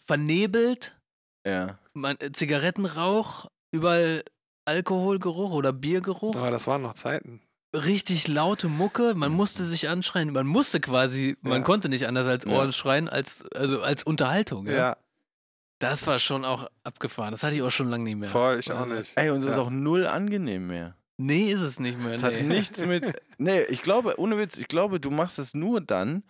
[0.07, 0.96] vernebelt,
[1.46, 1.79] Ja.
[1.92, 4.24] man, äh, Zigarettenrauch, überall
[4.64, 7.40] Alkoholgeruch oder Biergeruch, Aber das waren noch Zeiten.
[7.74, 11.64] Richtig laute Mucke, man musste sich anschreien, man musste quasi, man Ja.
[11.64, 12.50] konnte nicht anders als Ja.
[12.52, 14.66] Ohren schreien, als, also als Unterhaltung.
[14.66, 14.72] Ja?
[14.72, 14.96] Ja,
[15.78, 18.28] Das war schon auch abgefahren, das hatte ich auch schon lange nicht mehr.
[18.28, 19.12] voll, ich auch nicht.
[19.16, 19.62] Ey, und es ist Ja.
[19.62, 20.96] auch null angenehm mehr.
[21.16, 22.14] Nee, ist es nicht mehr.
[22.14, 22.37] Es Nee.
[22.38, 23.20] hat nichts mit.
[23.38, 26.22] Nee, ich glaube, ohne Witz, ich glaube, du machst es nur dann,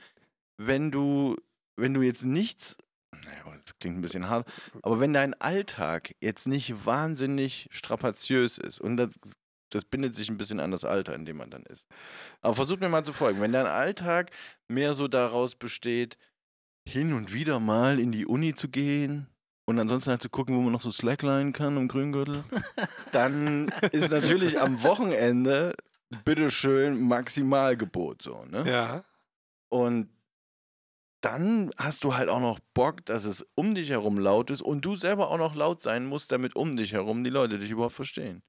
[0.57, 1.37] wenn du,
[1.77, 2.77] wenn du jetzt nichts.
[3.13, 4.49] Naja, das klingt ein bisschen hart,
[4.83, 9.11] aber wenn dein Alltag jetzt nicht wahnsinnig strapaziös ist und das,
[9.71, 11.87] das bindet sich ein bisschen an das Alter, in dem man dann ist.
[12.43, 13.41] Aber versuch mir mal zu folgen.
[13.41, 14.31] Wenn dein Alltag
[14.69, 16.19] mehr so daraus besteht,
[16.87, 19.27] hin und wieder mal in die Uni zu gehen
[19.65, 22.43] und ansonsten halt zu gucken, wo man noch so slackline kann im Grüngürtel,
[23.13, 25.75] dann ist natürlich am Wochenende
[26.25, 28.65] bitteschön Maximalgebot so, ne?
[28.69, 29.05] Ja.
[29.69, 30.09] Und
[31.21, 34.85] dann hast du halt auch noch Bock, dass es um dich herum laut ist und
[34.85, 37.95] du selber auch noch laut sein musst, damit um dich herum die Leute dich überhaupt
[37.95, 38.43] verstehen.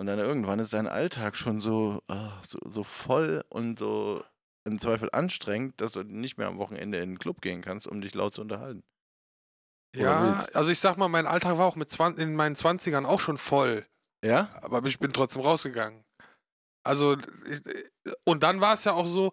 [0.00, 4.24] Und dann irgendwann ist dein Alltag schon so, ah, so, so voll und so
[4.64, 8.00] im Zweifel anstrengend, dass du nicht mehr am Wochenende in den Club gehen kannst, um
[8.00, 8.82] dich laut zu unterhalten.
[9.94, 10.56] Oder Ja, willst.
[10.56, 13.36] also ich sag mal, mein Alltag war auch mit 20, in meinen 20ern auch schon
[13.36, 13.86] voll.
[14.24, 14.48] Ja?
[14.62, 16.02] aber ich bin trotzdem rausgegangen.
[16.82, 17.18] Also,
[18.24, 19.32] und dann war es ja auch so,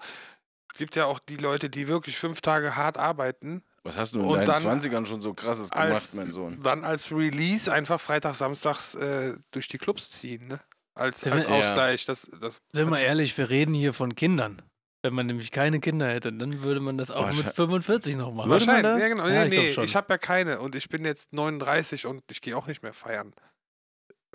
[0.74, 4.20] es gibt ja auch die Leute, die wirklich fünf Tage hart arbeiten, Was hast du
[4.20, 6.60] in Und deinen dann 20ern schon so krasses gemacht, als, mein Sohn?
[6.62, 10.60] dann als Release einfach freitags, samstags äh, durch die Clubs ziehen, ne?
[10.94, 11.60] Als, Sind als wir- Ja.
[11.60, 12.06] Ausgleich.
[12.06, 14.62] Das, das, Sind wir ehrlich, wir reden hier von Kindern.
[15.04, 18.34] Wenn man nämlich keine Kinder hätte, dann würde man das auch mit Wahrscheinlich- 45 noch
[18.34, 18.50] machen.
[18.50, 19.28] Wahrscheinlich, ja genau.
[19.28, 22.42] Ja, nee, ich nee, ich habe ja keine und ich bin jetzt 39 und ich
[22.42, 23.34] gehe auch nicht mehr feiern.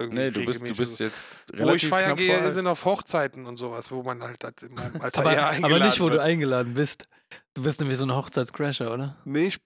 [0.02, 1.04] Irgendwie Nee, du bist, du bist so.
[1.04, 2.52] jetzt Wo relativ ich feiern gehe, alt.
[2.52, 5.84] sind auf Hochzeiten und sowas, wo man halt das in meinem Alter Aber, aber eingeladen
[5.86, 6.14] nicht, wo wird.
[6.14, 7.06] du eingeladen bist.
[7.54, 9.16] Du bist nämlich so ein Hochzeitscrasher, oder?
[9.24, 9.58] Nee, ich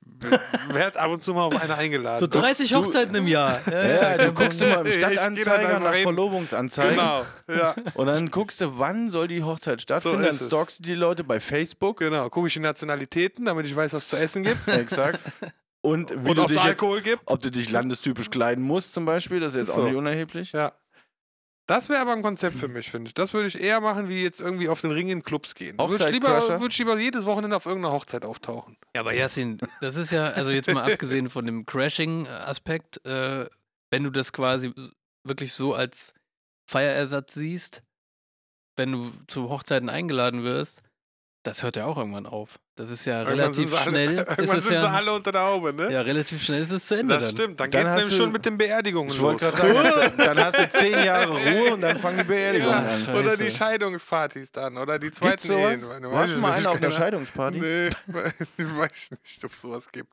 [0.70, 2.18] werde ab und zu mal auf eine eingeladen.
[2.20, 3.58] So 30 du- Hochzeiten im Jahr.
[3.70, 5.94] Ja, du guckst immer im Stadtanzeiger nach.
[5.96, 10.22] Verlobungsanzeigen Genau, ja, und dann guckst du, wann soll die Hochzeit stattfinden.
[10.24, 11.98] ist dann stalkst du die Leute bei Facebook.
[11.98, 12.28] genau.
[12.28, 15.18] Gucke ich die Nationalitäten, damit ich weiß, was zu essen gibt Exakt.
[15.86, 17.22] Und wie und du dich jetzt, Alkohol gibt.
[17.26, 19.84] ob du dich landestypisch kleiden musst zum Beispiel, das ist jetzt Ist auch so.
[19.84, 20.50] nicht unerheblich.
[20.50, 20.72] Ja.
[21.68, 23.14] Das wäre aber ein Konzept für mich, finde ich.
[23.14, 25.78] Das würde ich eher machen, wie jetzt irgendwie auf den Ring in Clubs gehen.
[25.78, 28.76] Würde ich, lieber, würd ich lieber jedes Wochenende auf irgendeiner Hochzeit auftauchen.
[28.96, 33.48] Ja, aber Yasin, das ist ja, also jetzt mal abgesehen von dem Crashing-Aspekt, äh,
[33.90, 34.72] wenn du das quasi
[35.24, 36.14] wirklich so als
[36.68, 37.84] Feierersatz siehst,
[38.76, 40.82] wenn du zu Hochzeiten eingeladen wirst,
[41.44, 42.58] das hört ja auch irgendwann auf.
[42.76, 44.20] Das ist ja Irgendwann relativ sie schnell.
[44.20, 45.90] Alle, ist es sind sie ja, alle unter der Haube, ne?
[45.90, 47.32] ja, relativ schnell ist es zu Ende das dann.
[47.36, 47.58] stimmt.
[47.58, 49.40] Dann, Dann geht's hast nämlich du- schon mit den Beerdigungen Ich los.
[49.40, 49.56] sagen,
[50.18, 53.00] dann, dann hast du zehn Jahre Ruhe und dann fangen die Beerdigungen Ja, an.
[53.06, 53.18] scheiße.
[53.18, 54.76] Oder die Scheidungspartys dann.
[54.76, 55.52] Oder die zweiten?
[55.52, 55.82] Ehen.
[55.88, 57.58] Warst ich du mal einer auf einer Scheidungsparty?
[57.60, 57.86] Nee,
[58.58, 60.12] ich weiß nicht, ob es sowas gibt.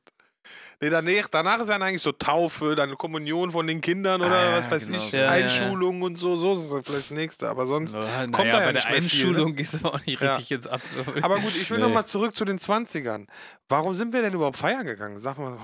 [0.80, 4.56] Nee, danach, danach ist dann eigentlich so Taufe, dann Kommunion von den Kindern oder Ah,
[4.58, 5.12] was weiß genau ich.
[5.12, 5.44] Ja, ja, ja.
[5.44, 7.48] Einschulung und so, so ist dann vielleicht das nächste.
[7.48, 9.28] Aber sonst So, kommt naja, da ja bei nicht der mehr viel, ne?
[9.30, 10.32] Einschulung gehst du aber auch nicht Ja.
[10.34, 10.80] richtig jetzt ab.
[11.22, 11.84] Aber gut, ich will Nee.
[11.84, 13.26] noch mal zurück zu den 20ern.
[13.68, 15.16] Warum sind wir denn überhaupt feiern gegangen?
[15.18, 15.56] Sag mal,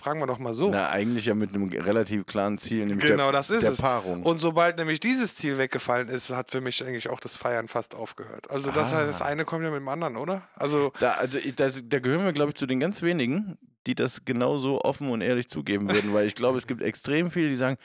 [0.00, 0.70] fragen wir doch mal so.
[0.70, 3.78] Na, eigentlich ja mit einem relativ klaren Ziel, nämlich genau, der, das ist der es.
[3.78, 4.22] Paarung.
[4.22, 7.94] Und sobald nämlich dieses Ziel weggefallen ist, hat für mich eigentlich auch das Feiern fast
[7.94, 8.50] aufgehört.
[8.50, 9.04] Also das, Ah.
[9.06, 10.42] das eine kommt ja mit dem anderen, oder?
[10.54, 14.24] Also Da, also, das, da gehören wir, glaube ich, zu den ganz wenigen, die das
[14.24, 17.76] genauso offen und ehrlich zugeben würden, weil ich glaube, es gibt extrem viele, die sagen,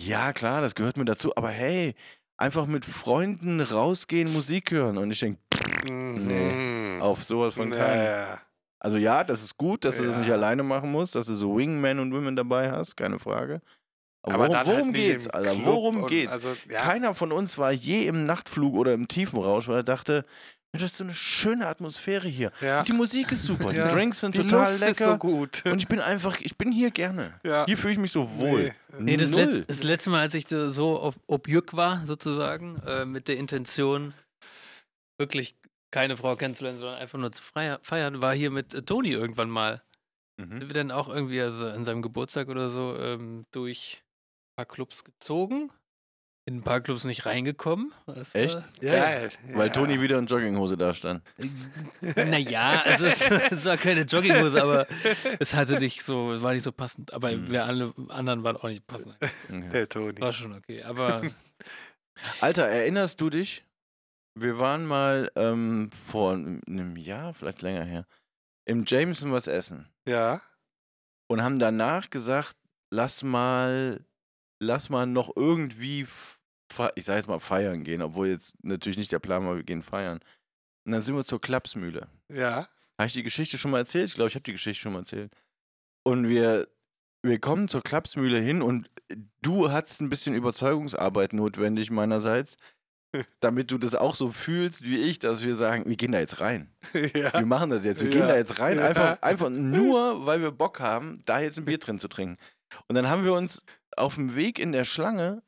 [0.00, 1.94] ja klar, das gehört mir dazu, aber hey,
[2.36, 4.98] einfach mit Freunden rausgehen, Musik hören.
[4.98, 5.38] Und ich denke,
[5.88, 7.00] nee.
[7.00, 8.38] auf sowas von keinen.
[8.80, 11.56] Also ja, das ist gut, dass du das nicht alleine machen musst, dass du so
[11.56, 13.62] Wingmen und Women dabei hast, keine Frage.
[14.26, 15.56] Aber, worum, halt worum nicht geht's, Alter?
[15.64, 16.32] Worum geht's?
[16.32, 16.80] Also, ja.
[16.80, 20.24] Keiner von uns war je im Nachtflug oder im Tiefenrausch, weil er dachte,
[20.74, 22.50] Mensch, das ist so eine schöne Atmosphäre hier.
[22.60, 22.82] Ja.
[22.82, 23.86] Die Musik ist super, Ja.
[23.88, 24.90] die Drinks sind Die total Luft lecker.
[24.90, 25.64] ist so gut.
[25.66, 27.32] Und ich bin einfach, ich bin hier gerne.
[27.44, 27.64] Ja.
[27.66, 28.74] Hier fühle ich mich so wohl.
[28.98, 29.40] Nee, das, Null.
[29.42, 34.14] letz, das letzte Mal, als ich so- auf Objück war, sozusagen, äh, mit der Intention,
[35.18, 35.56] wirklich
[35.92, 39.48] keine Frau kennenzulernen, sondern einfach nur zu feier- feiern, war hier mit äh, Toni irgendwann
[39.50, 39.82] mal.
[40.36, 40.58] Mhm.
[40.58, 44.66] Sind wir dann auch irgendwie also an seinem Geburtstag oder so ähm, durch ein paar
[44.66, 45.70] Clubs gezogen,
[46.46, 47.92] in ein paar Clubs nicht reingekommen.
[48.06, 48.58] Das Echt?
[48.80, 49.30] Geil.
[49.54, 49.72] Weil ja.
[49.72, 51.22] Toni wieder in Jogginghose da stand.
[52.16, 54.86] naja, also es, es war keine Jogginghose, aber
[55.38, 57.12] es hatte nicht so, es war nicht so passend.
[57.14, 57.50] Aber Mhm.
[57.50, 59.16] wir alle anderen waren auch nicht passend.
[59.22, 59.68] Okay.
[59.72, 60.20] Der Toni.
[60.20, 60.82] War schon okay.
[60.82, 61.22] Aber
[62.40, 63.64] Alter, erinnerst du dich?
[64.38, 68.06] Wir waren mal ähm, vor einem Jahr, vielleicht länger her,
[68.66, 69.88] im Jameson was essen.
[70.06, 70.42] Ja.
[71.30, 72.56] und haben danach gesagt,
[72.92, 74.04] lass mal,
[74.60, 76.06] lass mal noch irgendwie,
[76.94, 79.82] ich sag jetzt mal feiern gehen, obwohl jetzt natürlich nicht der Plan war, wir gehen
[79.82, 80.20] feiern.
[80.86, 82.08] Und dann sind wir zur Klapsmühle.
[82.30, 82.68] Ja.
[82.98, 84.08] Habe ich die Geschichte schon mal erzählt?
[84.08, 85.32] Ich glaube, ich habe die Geschichte schon mal erzählt.
[86.04, 86.68] Und wir,
[87.22, 88.88] wir kommen zur Klapsmühle hin und
[89.42, 92.56] du hattest ein bisschen Überzeugungsarbeit notwendig meinerseits,
[93.40, 96.40] damit du das auch so fühlst wie ich, dass wir sagen, wir gehen da jetzt
[96.40, 96.70] rein.
[97.14, 97.32] ja.
[97.32, 98.02] Wir machen das jetzt.
[98.02, 98.18] Wir Ja.
[98.18, 98.88] gehen da jetzt rein, Ja.
[98.88, 102.36] einfach, einfach nur, weil wir Bock haben, da jetzt ein Bier drin zu trinken.
[102.88, 103.64] Und dann haben wir uns
[103.96, 105.42] auf dem Weg in der Schlange,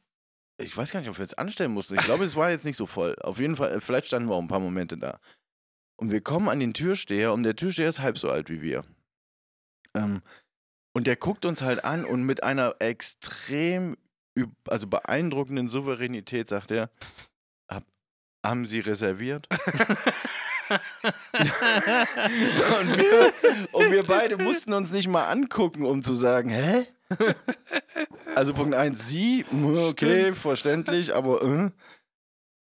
[0.59, 1.95] ich weiß gar nicht, ob wir jetzt anstellen mussten.
[1.97, 3.15] Ich glaube, es war jetzt nicht so voll.
[3.21, 5.19] Auf jeden Fall, vielleicht standen wir auch ein paar Momente da.
[5.99, 8.85] Und wir kommen an den Türsteher und der Türsteher ist halb so alt wie wir.
[9.95, 10.23] Ähm,
[10.95, 13.97] und der guckt uns halt an und mit einer extrem,
[14.67, 16.91] also beeindruckenden Souveränität sagt er,
[17.71, 17.87] "Hab-
[18.45, 19.47] haben Sie reserviert?
[22.81, 23.33] Und wir,
[23.73, 26.87] und wir beide mussten uns nicht mal angucken, um zu sagen, hä?
[28.35, 29.47] Also Punkt 1, sie,
[29.89, 31.71] okay, verständlich, aber äh,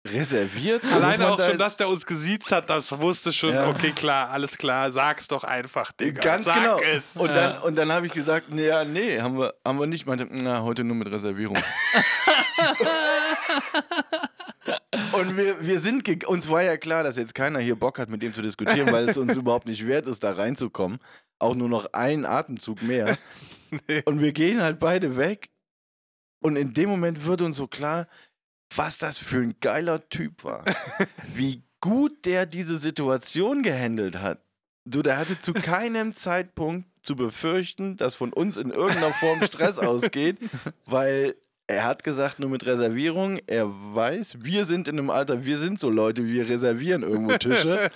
[0.06, 0.84] reserviert?
[0.84, 3.66] Alleine auch da schon, dass der uns gesiezt hat, das wusste schon, Ja.
[3.68, 6.20] okay, klar, alles klar, sag's doch einfach, Digga.
[6.22, 6.78] Ganz Sag genau.
[6.80, 7.16] es.
[7.16, 7.34] Und Ja.
[7.34, 10.06] dann, und dann habe ich gesagt, nee, ja, nee, haben wir, haben wir nicht.
[10.06, 11.58] Meinte, na, heute nur mit Reservierung.
[15.16, 18.22] und wir, wir sind, uns war ja klar, dass jetzt keiner hier Bock hat, mit
[18.22, 20.98] dem zu diskutieren, weil es uns überhaupt nicht wert ist, da reinzukommen.
[21.38, 23.18] Auch nur noch einen Atemzug mehr.
[24.04, 25.50] Und wir gehen halt beide weg.
[26.40, 28.06] Und in dem Moment wird uns so klar,
[28.74, 30.64] was das für ein geiler Typ war.
[31.34, 34.40] Wie gut der diese Situation gehandelt hat.
[34.84, 39.78] Du, der hatte zu keinem Zeitpunkt zu befürchten, dass von uns in irgendeiner Form Stress
[39.78, 40.38] ausgeht,
[40.86, 41.34] weil
[41.68, 45.80] er hat gesagt, nur mit Reservierung, er weiß, wir sind in einem Alter, wir sind
[45.80, 47.90] so Leute, wir reservieren irgendwo Tische.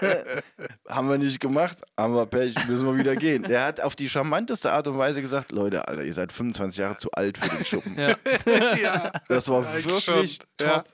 [0.88, 3.44] haben wir nicht gemacht, haben wir Pech, müssen wir wieder gehen.
[3.44, 6.96] Der hat auf die charmanteste Art und Weise gesagt, Leute, Alter, ihr seid 25 Jahre
[6.96, 7.96] zu alt für den Schuppen.
[7.96, 8.16] ja.
[8.82, 9.12] ja.
[9.28, 10.84] Das war Ja, wirklich top.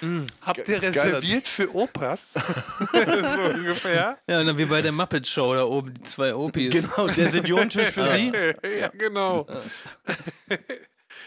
[0.00, 0.22] Mm.
[0.40, 2.34] Habt ihr reserviert für Opas?
[2.92, 4.18] so ungefähr.
[4.28, 6.72] ja, und dann wie bei der Muppet Show da oben, die zwei Opis.
[6.72, 8.32] Genau, der Seniorentisch für Sie.
[8.80, 9.46] ja, genau.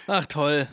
[0.08, 0.68] Ach toll.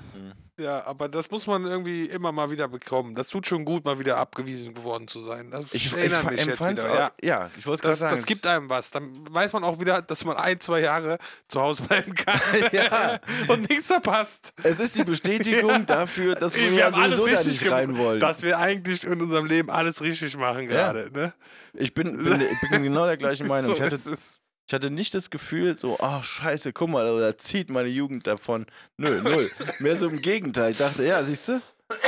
[0.56, 3.16] Ja, aber das muss man irgendwie immer mal wieder bekommen.
[3.16, 5.50] Das tut schon gut, mal wieder abgewiesen geworden zu sein.
[5.50, 6.88] Das Ich, ich, erinnert mich jetzt wieder.
[6.92, 7.12] auch, Ja.
[7.24, 7.50] ja.
[7.58, 8.14] ich wollte gerade Das, sagen.
[8.14, 8.92] das gibt einem was.
[8.92, 11.18] Dann weiß man auch wieder, dass man ein, zwei Jahre
[11.48, 12.38] zu Hause bleiben kann
[12.72, 13.18] Ja.
[13.48, 14.52] und nichts verpasst.
[14.62, 17.72] es ist die Bestätigung dafür, dass wir, wir ja haben alles sowieso da richtig nicht
[17.72, 18.20] rein wollen.
[18.20, 21.10] dass wir eigentlich in unserem Leben alles richtig machen gerade.
[21.12, 21.34] Ne?
[21.72, 23.66] Ich bin, bin, ich bin genau der gleichen Meinung.
[23.66, 24.40] So ich, hatte, ist es.
[24.66, 28.66] Ich hatte nicht das Gefühl, so, ach scheiße, guck mal, da zieht meine Jugend davon.
[28.96, 29.50] Nö, null.
[29.80, 30.72] Mehr so im Gegenteil.
[30.72, 31.60] Ich dachte, ja, siehst du,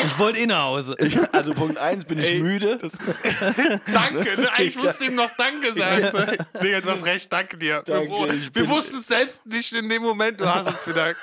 [0.07, 0.95] Ich wollte eh nach Hause.
[0.99, 2.79] Ich, also Punkt 1 bin ich Ey, müde.
[3.93, 4.51] Danke, ne?
[4.55, 6.39] Eigentlich musst du ihm noch Danke sagen.
[6.63, 7.83] Digga, du hast recht, danke dir.
[7.85, 10.41] Danke, wir ich wir wussten es selbst nicht in dem Moment.
[10.41, 11.15] Du hast uns wieder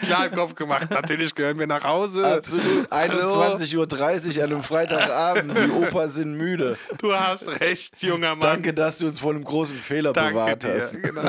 [0.00, 0.90] klar im Kopf gemacht.
[0.90, 2.24] Natürlich gehören wir nach Hause.
[2.26, 2.90] Absolut.
[2.90, 3.42] Hallo.
[3.42, 3.76] 21.30
[4.38, 5.54] Uhr an einem Freitagabend.
[5.54, 6.78] Die Opas sind müde.
[6.98, 8.40] Du hast recht, junger Mann.
[8.40, 10.74] Danke, dass du uns vor einem großen Fehler Danke bewahrt dir.
[10.76, 11.02] hast.
[11.02, 11.22] Genau.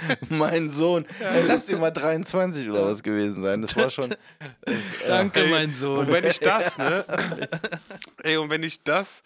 [0.28, 1.06] Mein Sohn.
[1.20, 3.62] Ey, lass dir mal 23 oder was gewesen sein.
[3.62, 4.14] Das war schon.
[5.06, 6.06] Danke, Ey, mein Sohn.
[6.06, 7.04] Und wenn ich das, ne?
[8.22, 9.22] Ey, und wenn ich das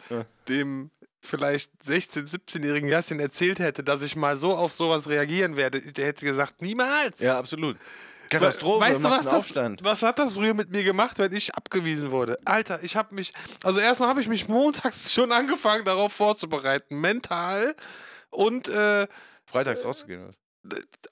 [0.48, 5.80] dem vielleicht 16-, 17-jährigen Jassin erzählt hätte, dass ich mal so auf sowas reagieren werde,
[5.80, 7.20] der hätte gesagt, niemals.
[7.20, 7.76] Ja, absolut.
[8.28, 9.84] Katastrophe, Weißt du, was, das, Aufstand.
[9.84, 12.38] was hat das früher mit mir gemacht, wenn ich abgewiesen wurde?
[12.44, 13.32] Alter, ich habe mich,
[13.62, 17.76] also erstmal habe ich mich montags schon angefangen, darauf vorzubereiten, mental
[18.30, 19.06] und äh,
[19.44, 20.34] Freitags rauszugehen.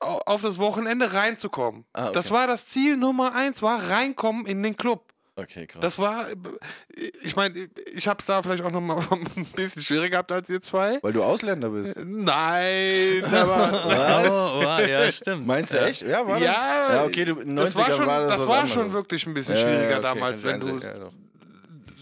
[0.01, 1.85] Auf das Wochenende reinzukommen.
[1.93, 2.13] Ah, okay.
[2.15, 5.11] Das war das Ziel Nummer eins, war reinkommen in den Club.
[5.37, 5.81] Okay, krass.
[5.81, 6.27] Das war,
[7.23, 8.99] ich meine, ich habe es da vielleicht auch noch mal
[9.37, 10.99] ein bisschen schwieriger gehabt als ihr zwei.
[11.03, 11.97] Weil du Ausländer bist.
[12.05, 15.47] Nein, aber Oh, oh, ja, stimmt.
[15.47, 16.03] Meinst du echt?
[16.03, 16.43] Ja, war das?
[16.43, 18.67] Ja, ja okay, du, in den 90ern das war schon, war das, das was war
[18.67, 21.11] schon wirklich ein bisschen Ja, schwieriger ja, okay, damals, wenn du ja.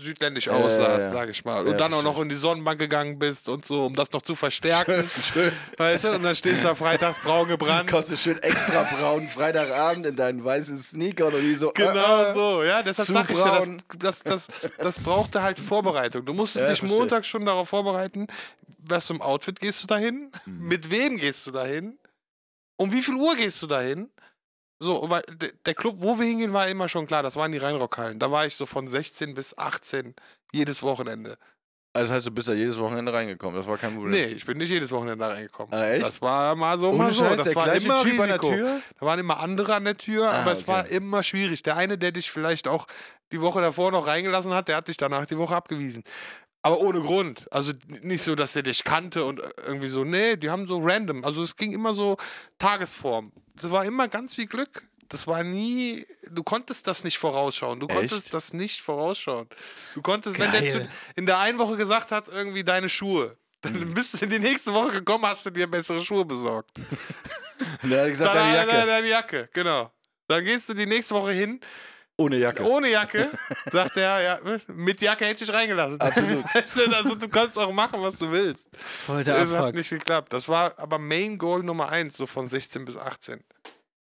[0.08, 1.66] Südländisch aussahst, ja, sag ich mal.
[1.66, 4.34] Und dann auch noch in die Sonnenbank gegangen bist und so, um das noch zu
[4.34, 5.08] verstärken.
[5.32, 5.52] Schön.
[5.76, 6.12] Weißt du?
[6.12, 7.90] Und dann stehst du da freitags braun gebrannt.
[7.90, 11.70] Kommst du schön extra braun Freitagabend in deinen weißen Sneakern und die so.
[11.74, 15.58] Genau äh, äh, so, ja, deshalb sag ich dir, das, das, das, das brauchte halt
[15.58, 16.24] Vorbereitung.
[16.24, 16.98] Du musstest Ja, dich verstehe.
[16.98, 18.26] Montag schon darauf vorbereiten,
[18.78, 20.68] was zum Outfit gehst du dahin, Mhm.
[20.68, 21.98] mit wem gehst du dahin,
[22.76, 24.08] um wie viel Uhr gehst du dahin.
[24.80, 27.58] So, weil de- der Club, wo wir hingehen, war immer schon klar, das waren die
[27.58, 28.18] Rheinrockhallen.
[28.18, 30.14] Da war ich so von 16 bis 18
[30.52, 31.36] jedes Wochenende.
[31.94, 33.56] Also das heißt, du bist ja jedes Wochenende reingekommen.
[33.56, 34.12] Das war kein Problem.
[34.12, 35.72] Nee, ich bin nicht jedes Wochenende da reingekommen.
[35.74, 36.04] Ah, echt?
[36.06, 37.24] Das war mal so, mal so.
[37.24, 38.50] Scheiß, das war immer Typ an der Risiko.
[38.50, 38.80] Tür?
[39.00, 40.94] Da waren immer andere an der Tür, Ah, aber es war okay.
[40.96, 41.62] immer schwierig.
[41.64, 42.86] Der eine, der dich vielleicht auch
[43.32, 46.04] die Woche davor noch reingelassen hat, der hat dich danach die Woche abgewiesen.
[46.62, 47.50] Aber ohne Grund.
[47.52, 51.24] Also nicht so, dass er dich kannte und irgendwie so, nee, die haben so random.
[51.24, 52.16] Also es ging immer so
[52.58, 53.32] Tagesform.
[53.54, 54.82] Das war immer ganz viel Glück.
[55.08, 57.80] Das war nie, du konntest das nicht vorausschauen.
[57.80, 58.34] Du konntest Echt?
[58.34, 59.48] das nicht vorausschauen.
[59.94, 60.70] Du konntest, wenn der Geil.
[60.70, 64.38] zu, in der einen Woche gesagt hat, irgendwie deine Schuhe, dann bist du in die
[64.38, 66.70] nächste Woche gekommen, hast du dir bessere Schuhe besorgt.
[67.82, 68.70] Und er hat gesagt, Dann- deine Jacke.
[68.72, 69.92] Deine, deine Jacke, genau.
[70.26, 71.58] Dann gehst du die nächste Woche hin,
[72.20, 72.64] Ohne Jacke.
[72.64, 73.30] ohne Jacke,
[73.70, 76.00] sagt er, ja, mit Jacke hätte ich dich reingelassen.
[76.00, 76.44] Absolut.
[76.94, 78.66] Also du kannst auch machen, was du willst.
[78.76, 80.32] Voll der Das hat nicht geklappt.
[80.32, 83.42] Das war aber Main Goal Nummer eins, so von 16 bis 18.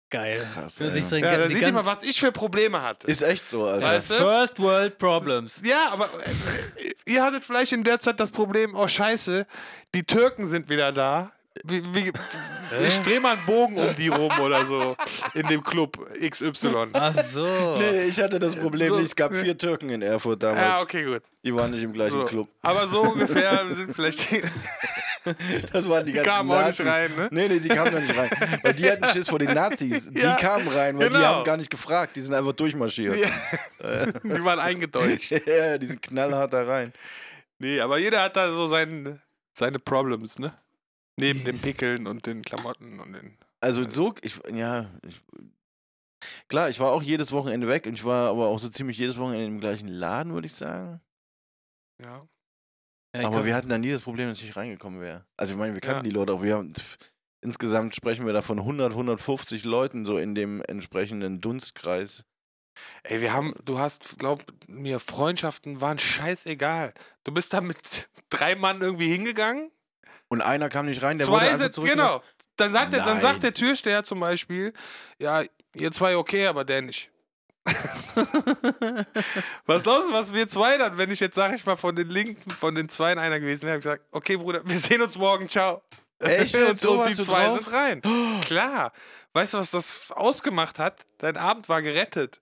[0.09, 0.45] Geil.
[0.53, 1.21] Krass, Wenn ey.
[1.21, 3.05] Ja, da die seht ihr gan- mal, was ich für Probleme hatte.
[3.09, 3.85] Ist echt so, Alter.
[3.87, 4.13] Weißt du?
[4.15, 5.61] First World Problems.
[5.63, 6.05] Ja, aber
[6.75, 9.45] äh, ihr hattet vielleicht in der Zeit das Problem, oh scheiße,
[9.95, 11.31] die Türken sind wieder da.
[11.65, 12.11] Wie, wie,
[12.87, 14.95] ich drehe mal einen Bogen um die rum oder so
[15.33, 16.87] in dem Club XY.
[16.93, 17.73] Ach so.
[17.77, 18.95] Nee, ich hatte das Problem So.
[18.95, 19.07] nicht.
[19.07, 20.61] Es gab vier Türken in Erfurt damals.
[20.61, 21.23] Ja, okay, gut.
[21.43, 22.25] Die waren nicht im gleichen So.
[22.25, 22.47] Club.
[22.61, 24.41] Aber so ungefähr sind vielleicht die,
[25.73, 26.85] Das waren die, die ganzen kamen auch nicht Nazis.
[26.87, 27.27] rein, ne?
[27.31, 28.29] Nee, nee, die kamen da nicht rein.
[28.63, 30.09] Weil die hatten Schiss vor den Nazis.
[30.09, 31.25] Die Ja, kamen rein, weil die genau.
[31.27, 32.15] haben gar nicht gefragt.
[32.15, 33.17] Die sind einfach durchmarschiert.
[33.17, 33.29] Ja.
[34.23, 35.31] Die waren eingedeutscht.
[35.45, 36.93] Ja, die sind knallhart da rein.
[37.59, 39.19] Nee, aber jeder hat da so sein,
[39.53, 40.53] seine Problems, ne?
[41.19, 43.37] Neben den Pickeln und den Klamotten und den.
[43.59, 45.21] Also so, ich, ja, ich,
[46.47, 49.17] klar, ich war auch jedes Wochenende weg und ich war aber auch so ziemlich jedes
[49.17, 51.01] Wochenende im gleichen Laden, würde ich sagen.
[52.01, 52.21] Ja.
[53.15, 55.25] Ja, aber wir hatten da nie das Problem, dass ich nicht reingekommen wäre.
[55.37, 56.09] Also ich meine, wir kannten Ja.
[56.09, 56.41] die Leute auch.
[56.41, 56.71] Wir haben,
[57.41, 62.23] insgesamt sprechen wir da von 100, 150 Leuten so in dem entsprechenden Dunstkreis.
[63.03, 66.93] Ey, wir haben, du hast, glaub mir, Freundschaften waren scheißegal.
[67.25, 69.71] Du bist da mit drei Mann irgendwie hingegangen.
[70.31, 72.23] Und einer kam nicht rein, der wurde zwei einfach sind, genau.
[72.55, 74.71] Dann sagt, der, dann sagt der Türsteher zum Beispiel,
[75.19, 75.43] ja,
[75.75, 77.11] ihr zwei okay, aber der nicht.
[79.65, 82.07] was glaubst du, was wir zwei dann, wenn ich jetzt, sag ich mal, von den
[82.07, 85.17] Linken, von den Zweien einer gewesen wäre, hab ich gesagt, okay, Bruder, wir sehen uns
[85.17, 85.81] morgen, ciao.
[86.19, 86.55] Echt?
[86.69, 87.63] und, So und die zwei drauf?
[87.63, 88.01] sind rein.
[88.45, 88.93] Klar.
[89.33, 91.05] Weißt du, was das ausgemacht hat?
[91.17, 92.39] Dein Abend war gerettet.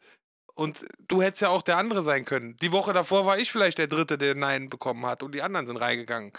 [0.53, 2.55] Und du hättest ja auch der andere sein können.
[2.57, 5.65] Die Woche davor war ich vielleicht der Dritte, der Nein bekommen hat und die anderen
[5.65, 6.33] sind reingegangen.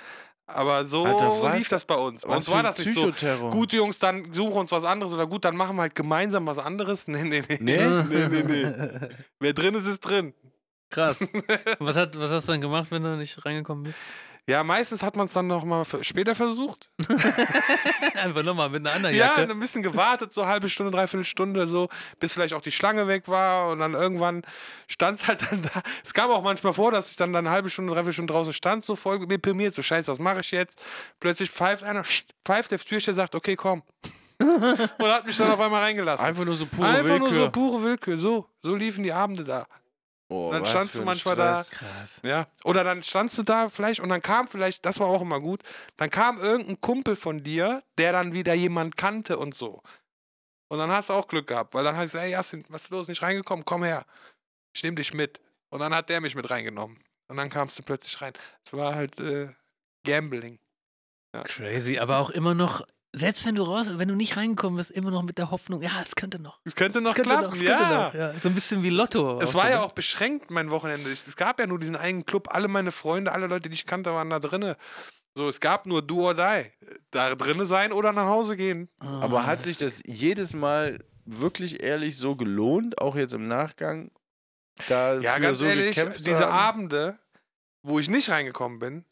[0.54, 2.22] Aber so Alter, lief das bei uns.
[2.22, 3.12] Bei uns war das nicht so.
[3.50, 6.58] Gut, Jungs, dann suchen uns was anderes oder gut, dann machen wir halt gemeinsam was
[6.58, 7.06] anderes.
[7.10, 7.58] Nee, nee, nee.
[7.60, 8.02] Nee?
[8.08, 9.08] nee, nee, nee.
[9.40, 10.32] Wer drin ist, ist drin.
[10.90, 11.18] Krass.
[11.78, 13.98] Was, hat, was hast du dann gemacht, wenn du nicht reingekommen bist?
[14.48, 16.88] Ja, meistens hat man es dann noch mal f- später versucht.
[18.16, 19.50] Einfach nochmal mit einer anderen Ja, Jacke.
[19.52, 23.28] ein bisschen gewartet, so halbe Stunde, dreiviertel Stunde, so, bis vielleicht auch die Schlange weg
[23.28, 24.42] war und dann irgendwann
[24.88, 25.82] stand es halt dann da.
[26.04, 28.52] Es kam auch manchmal vor, dass ich dann, dann eine halbe Stunde, dreiviertel Stunde draußen
[28.52, 30.82] stand, so voll deprimiert, so scheiße, was mache ich jetzt?
[31.20, 32.02] Plötzlich pfeift einer,
[32.44, 33.82] pfeift der Türsteher, sagt, okay, komm.
[34.40, 36.24] und hat mich dann auf einmal reingelassen.
[36.26, 37.28] Einfach nur so pure Einfach Willkür.
[37.30, 39.66] nur so pure Willkür, so, so liefen die Abende da.
[40.30, 41.64] Oh, Dann standst du manchmal da.
[41.64, 41.78] Stress.
[41.78, 42.20] Krass.
[42.22, 42.46] Ja.
[42.62, 45.64] Oder dann standst du da vielleicht und dann kam vielleicht, das war auch immer gut,
[45.96, 49.82] dann kam irgendein Kumpel von dir, der dann wieder jemand kannte und so.
[50.68, 52.90] Und dann hast du auch Glück gehabt, weil dann heißt es, ey Jasin, was ist
[52.90, 53.64] los, nicht reingekommen?
[53.64, 54.06] Komm her.
[54.72, 55.40] Ich nehme dich mit.
[55.68, 57.02] Und dann hat der mich mit reingenommen.
[57.26, 58.32] Und dann kamst du plötzlich rein.
[58.64, 59.48] Es war halt äh,
[60.06, 60.60] Gambling.
[61.44, 65.10] Crazy, aber auch immer noch, selbst wenn du raus, wenn du nicht reingekommen bist, immer
[65.10, 66.60] noch mit der Hoffnung, ja, es könnte noch.
[66.64, 67.76] Es könnte noch Es könnte klappen, noch, es ja.
[67.76, 68.14] könnte noch.
[68.14, 69.40] Ja, so ein bisschen wie Lotto.
[69.40, 69.82] Es war so, ja ne?
[69.82, 71.08] auch beschränkt, mein Wochenende.
[71.10, 72.48] Es gab ja nur diesen einen Club.
[72.50, 74.76] Alle meine Freunde, alle Leute, die ich kannte, waren da drinne.
[75.36, 76.70] So, es gab nur Do or Die.
[77.10, 78.88] Da drinne sein oder nach Hause gehen.
[78.98, 84.10] Aber hat sich das jedes Mal wirklich ehrlich so gelohnt, auch jetzt im Nachgang?
[84.88, 86.80] Da Ja, ganz so ehrlich, diese haben?
[86.80, 87.18] Abende,
[87.82, 89.04] wo ich nicht reingekommen bin,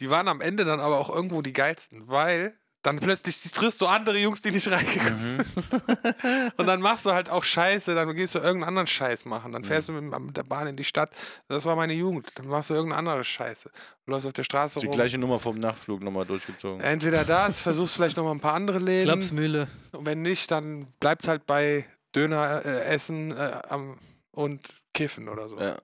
[0.00, 3.86] die waren am Ende dann aber auch irgendwo die geilsten, weil dann plötzlich triffst du
[3.86, 5.44] andere Jungs, die nicht reingekommen Mhm.
[5.44, 6.52] sind.
[6.58, 9.50] Und dann machst du halt auch Scheiße, dann gehst du irgendeinen anderen Scheiß machen.
[9.52, 10.10] Dann fährst Mhm.
[10.12, 11.10] du mit, der Bahn in die Stadt.
[11.48, 12.30] Das war meine Jugend.
[12.36, 13.70] Dann machst du irgendeine andere Scheiße.
[14.06, 14.94] Du läufst auf der Straße Die rum.
[14.94, 16.80] gleiche Nummer vom Nachtflug nochmal durchgezogen.
[16.82, 19.06] Entweder das, versuchst vielleicht noch mal ein paar andere Läden.
[19.08, 19.66] Klapsmühle.
[19.92, 23.98] Und wenn nicht, dann bleibt's halt bei Döner äh, essen äh, am,
[24.30, 24.60] und
[24.92, 25.58] kiffen oder so.
[25.58, 25.76] Ja.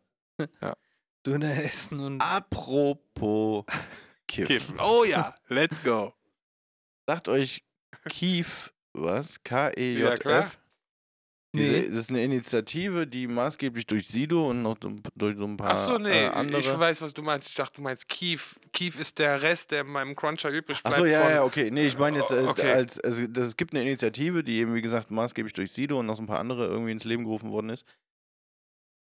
[1.27, 2.21] Döner essen und.
[2.21, 3.65] Apropos
[4.29, 4.47] Kiff.
[4.49, 4.79] Kiffen.
[4.81, 6.13] Oh ja, let's go.
[7.11, 7.65] Sagt euch
[8.09, 9.35] Kief was?
[9.35, 10.19] Ja, K-E-J-F?
[10.21, 10.53] klar.
[11.57, 11.89] Diese, Nee.
[11.89, 15.71] Das ist eine Initiative, die maßgeblich durch Sido und noch so- durch so ein paar
[15.73, 16.61] Ach so, nee, äh, andere.
[16.61, 17.49] ich weiß, was du meinst.
[17.49, 18.61] Ich dachte, du meinst Kief.
[18.73, 20.95] Kief ist der Rest, der in meinem Cruncher übrig bleibt.
[20.99, 21.73] so, ja, von, ja, okay.
[21.73, 22.71] Nee, ich meine jetzt, äh, Okay.
[22.71, 26.07] als, also das, es gibt eine Initiative, die eben, wie gesagt, maßgeblich durch Sido und
[26.07, 27.85] noch so ein paar andere irgendwie ins Leben gerufen worden ist,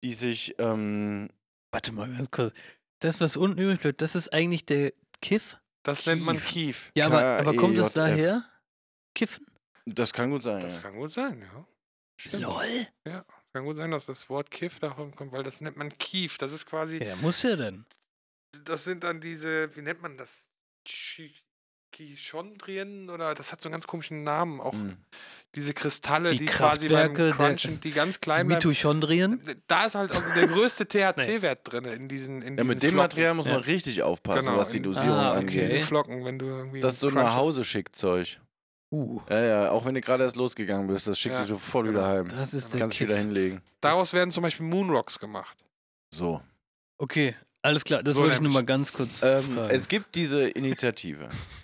[0.03, 1.29] die sich, ähm,
[1.71, 2.51] Warte mal ganz kurz.
[2.97, 5.57] Das, was unten übrig bleibt, das ist eigentlich der Kiff?
[5.83, 6.91] Das nennt man Kief.
[6.95, 8.43] Ja, aber, aber kommt es daher?
[9.15, 9.45] Kiffen?
[9.85, 10.81] das kann gut sein, Das ja.
[10.81, 11.67] kann gut sein, ja.
[12.17, 12.43] Stimmt.
[12.43, 12.87] Lol.
[13.53, 16.37] Kann gut sein, dass das Wort Kiff davon kommt, weil das nennt man Kief.
[16.37, 17.85] Das ist quasi, Ja, muss ja denn.
[18.63, 20.49] das sind dann diese, wie nennt man das?
[22.17, 24.59] Chondrien oder das hat so einen ganz komischen Namen.
[24.61, 24.97] Auch Hm.
[25.55, 28.65] diese Kristalle, Die die, quasi beim Crunchen, die ganz klein bleiben.
[28.67, 29.41] Mitochondrien?
[29.67, 32.89] Da ist halt auch der größte THC-Wert drin in diesen in Ja, diesen mit dem
[32.91, 32.97] Flocken.
[32.97, 33.53] Material muss Ja.
[33.53, 35.45] man richtig aufpassen, Genau, was die Dosierung Ah, okay.
[35.47, 35.83] diesen angeht.
[35.83, 36.79] Flocken, wenn du irgendwie.
[36.79, 38.39] Das ist so nach Hause schick Zeug.
[38.93, 41.85] Uh, Ja, ja, auch wenn du gerade erst losgegangen bist, das schickt Ja, dich sofort
[41.85, 41.99] genau.
[41.99, 42.27] wieder heim.
[42.27, 43.07] das ist der Kannst Kiff.
[43.07, 43.61] wieder hinlegen.
[43.79, 45.57] Daraus werden zum Beispiel Moonrocks gemacht.
[46.13, 46.41] So.
[46.97, 48.03] Okay, alles klar.
[48.03, 49.69] Das So wollte ich nur mal ganz kurz Ähm, fragen.
[49.73, 51.29] es gibt diese Initiative.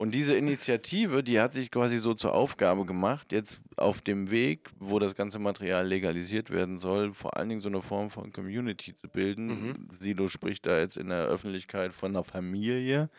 [0.00, 4.70] Und diese Initiative, die hat sich quasi so zur Aufgabe gemacht, jetzt auf dem Weg,
[4.78, 8.96] wo das ganze Material legalisiert werden soll, vor allen Dingen so eine Form von Community
[8.96, 9.46] zu bilden.
[9.46, 9.88] Mhm.
[9.90, 13.10] Sido spricht da jetzt in der Öffentlichkeit von einer Familie,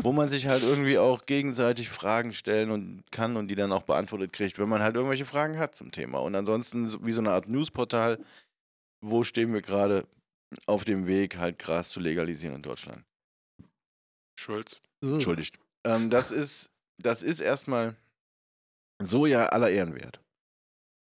[0.00, 3.82] wo man sich halt irgendwie auch gegenseitig Fragen stellen und kann und die dann auch
[3.82, 6.20] beantwortet kriegt, wenn man halt irgendwelche Fragen hat zum Thema.
[6.20, 8.18] Und ansonsten so- wie so eine Art Newsportal,
[9.02, 10.06] wo stehen wir gerade
[10.64, 13.04] auf dem Weg, halt Gras zu legalisieren in Deutschland.
[14.40, 14.80] Schulz.
[15.02, 15.58] Entschuldigt.
[15.86, 17.96] Ähm, das ist, das ist erstmal
[19.00, 20.20] so ja aller Ehren wert.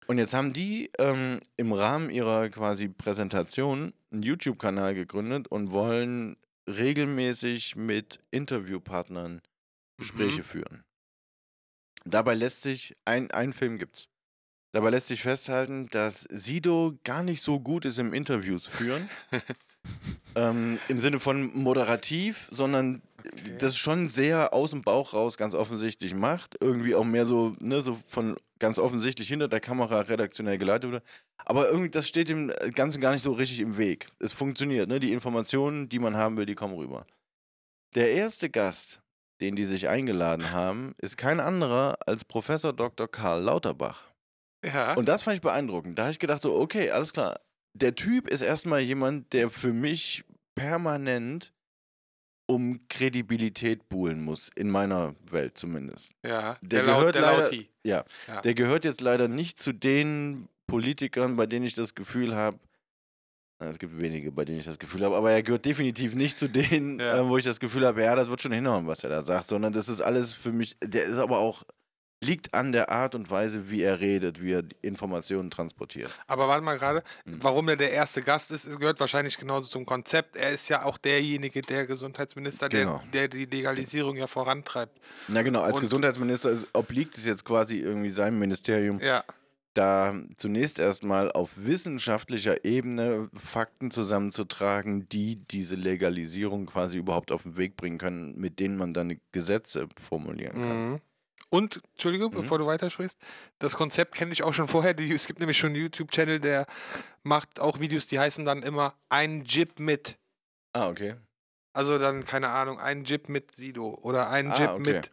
[0.07, 6.37] Und jetzt haben die ähm, im Rahmen ihrer quasi Präsentation einen YouTube-Kanal gegründet und wollen
[6.69, 9.41] regelmäßig mit Interviewpartnern
[9.97, 10.45] Gespräche Mhm.
[10.45, 10.85] führen.
[12.05, 14.09] Dabei lässt sich, ein, ein Film gibt's.
[14.73, 19.09] Dabei lässt sich festhalten, dass Sido gar nicht so gut ist im Interviews führen.
[20.35, 23.57] ähm, Im Sinne von moderativ, sondern Okay.
[23.59, 26.57] das schon sehr aus dem Bauch raus ganz offensichtlich macht.
[26.61, 31.03] Irgendwie auch mehr so, ne, so von ganz offensichtlich hinter der Kamera redaktionell geleitet wurde.
[31.39, 34.09] Aber irgendwie, das steht dem Ganzen gar nicht so richtig im Weg.
[34.19, 35.01] Es funktioniert, ne?
[35.01, 37.07] Die Informationen, die man haben will, die kommen rüber.
[37.95, 39.01] Der erste Gast,
[39.41, 43.09] den die sich eingeladen haben, ist kein anderer als Professor Dr.
[43.09, 44.13] Karl Lauterbach.
[44.65, 44.95] Ja.
[44.95, 45.99] Und das fand ich beeindruckend.
[45.99, 47.41] Da habe ich gedacht, so, okay, alles klar.
[47.75, 51.54] Der Typ ist erstmal jemand, der für mich permanent
[52.47, 56.13] um Kredibilität buhlen muss, in meiner Welt zumindest.
[56.25, 56.59] ja.
[56.63, 57.69] der Laut- gehört leider- Lauti.
[57.85, 58.41] Ja, Ja.
[58.43, 62.59] der gehört jetzt leider nicht zu den Politikern, bei denen ich das Gefühl habe,
[63.61, 66.49] es gibt wenige, bei denen ich das Gefühl habe, aber er gehört definitiv nicht zu
[66.49, 67.19] denen, Ja.
[67.21, 69.49] äh, wo ich das Gefühl habe, ja, das wird schon hinhauen, was er da sagt,
[69.49, 71.63] sondern das ist alles für mich, der ist aber auch,
[72.25, 76.11] liegt an der Art und Weise, wie er redet, wie er Informationen transportiert.
[76.27, 77.39] Aber warte mal gerade, Hm.
[77.43, 80.37] warum er der erste Gast ist, gehört wahrscheinlich genauso zum Konzept.
[80.37, 83.01] Er ist ja auch derjenige, der Gesundheitsminister, Genau.
[83.13, 84.99] der, der die Legalisierung ja vorantreibt.
[85.29, 89.25] Na genau, als Und- Gesundheitsminister ist, obliegt es jetzt quasi irgendwie seinem Ministerium, Ja.
[89.75, 97.57] da zunächst erstmal auf wissenschaftlicher Ebene Fakten zusammenzutragen, die diese Legalisierung quasi überhaupt auf den
[97.57, 100.91] Weg bringen können, mit denen man dann Gesetze formulieren kann.
[100.93, 101.01] Mhm.
[101.51, 102.37] Und, Entschuldigung, Mhm.
[102.37, 103.19] bevor du weitersprichst,
[103.59, 104.95] das Konzept kenne ich auch schon vorher.
[104.95, 106.67] Die, es gibt nämlich schon einen YouTube-Channel, der
[107.23, 110.19] macht auch Videos, die heißen dann immer ein Jib mit.
[110.73, 111.15] Ah, okay.
[111.73, 114.81] Also dann, keine Ahnung, ein Jib mit Sido oder ein Ah, Jib okay.
[114.81, 115.11] mit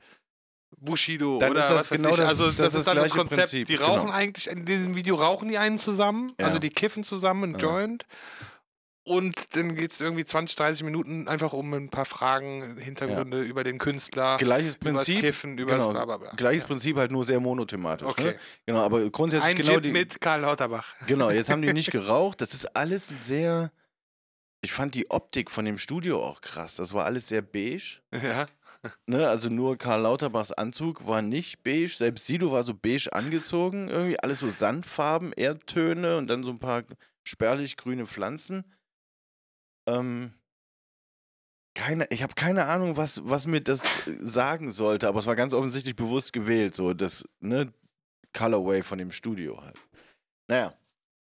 [0.77, 2.15] Bushido Dann oder was weiß genau ich.
[2.17, 3.41] das- Also das das, ist das dann das Konzept.
[3.41, 3.87] Prinzip, die genau.
[3.97, 6.45] rauchen eigentlich, in diesem Video rauchen die einen zusammen, Ja.
[6.47, 7.67] also die kiffen zusammen, ein Ja.
[7.67, 8.05] Joint.
[9.03, 13.63] Und dann geht es irgendwie 20, 30 Minuten einfach um ein paar Fragen, Hintergründe über
[13.63, 15.19] den Künstler, Gleiches Prinzip.
[15.19, 16.31] Kiffen, übers genau, bla bla bla.
[16.33, 16.67] Gleiches Ja.
[16.67, 18.07] Prinzip, halt nur sehr monothematisch.
[18.07, 18.23] Okay.
[18.23, 18.39] Ne?
[18.67, 19.91] Genau, aber grundsätzlich Ein genau Jib die.
[19.91, 20.93] mit Karl Lauterbach.
[21.07, 22.41] Genau, jetzt haben die nicht geraucht.
[22.41, 23.71] Das ist alles sehr.
[24.63, 26.75] Ich fand die Optik von dem Studio auch krass.
[26.75, 28.01] Das war alles sehr beige.
[28.11, 28.45] Ja.
[29.07, 29.27] Ne?
[29.27, 31.87] Also nur Karl Lauterbachs Anzug war nicht beige.
[31.89, 33.89] Selbst Sido war so beige angezogen.
[33.89, 36.83] Irgendwie alles so Sandfarben, Erdtöne und dann so ein paar
[37.23, 38.63] spärlich grüne Pflanzen.
[39.99, 40.33] Ähm,
[41.73, 45.35] keine, ich habe keine Ahnung, was, was mir das äh, sagen sollte, aber es war
[45.35, 47.73] ganz offensichtlich bewusst gewählt, so das, ne,
[48.33, 49.77] Colorway von dem Studio halt.
[50.47, 50.73] Naja,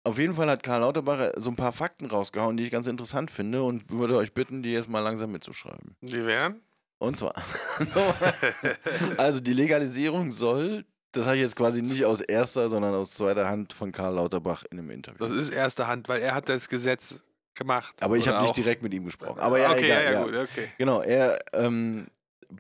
[0.04, 2.86] auf jeden Fall hat Karl Lauterbach äh, so ein paar Fakten rausgehauen, die ich ganz
[2.86, 5.96] interessant finde und würde euch bitten, die jetzt mal langsam mitzuschreiben.
[6.00, 6.60] Die wären?
[6.98, 7.32] Und zwar,
[9.16, 13.48] also die Legalisierung soll, das habe ich jetzt quasi nicht aus erster, sondern aus zweiter
[13.48, 15.18] Hand von Karl Lauterbach in einem Interview.
[15.18, 17.20] Das ist erste Hand, weil er hat das Gesetz
[17.54, 17.94] gemacht.
[18.02, 19.38] aber ich habe nicht direkt mit ihm gesprochen.
[19.40, 20.68] Aber ja, okay, egal, ja, ja, gut, okay.
[20.78, 22.06] Genau, er ähm,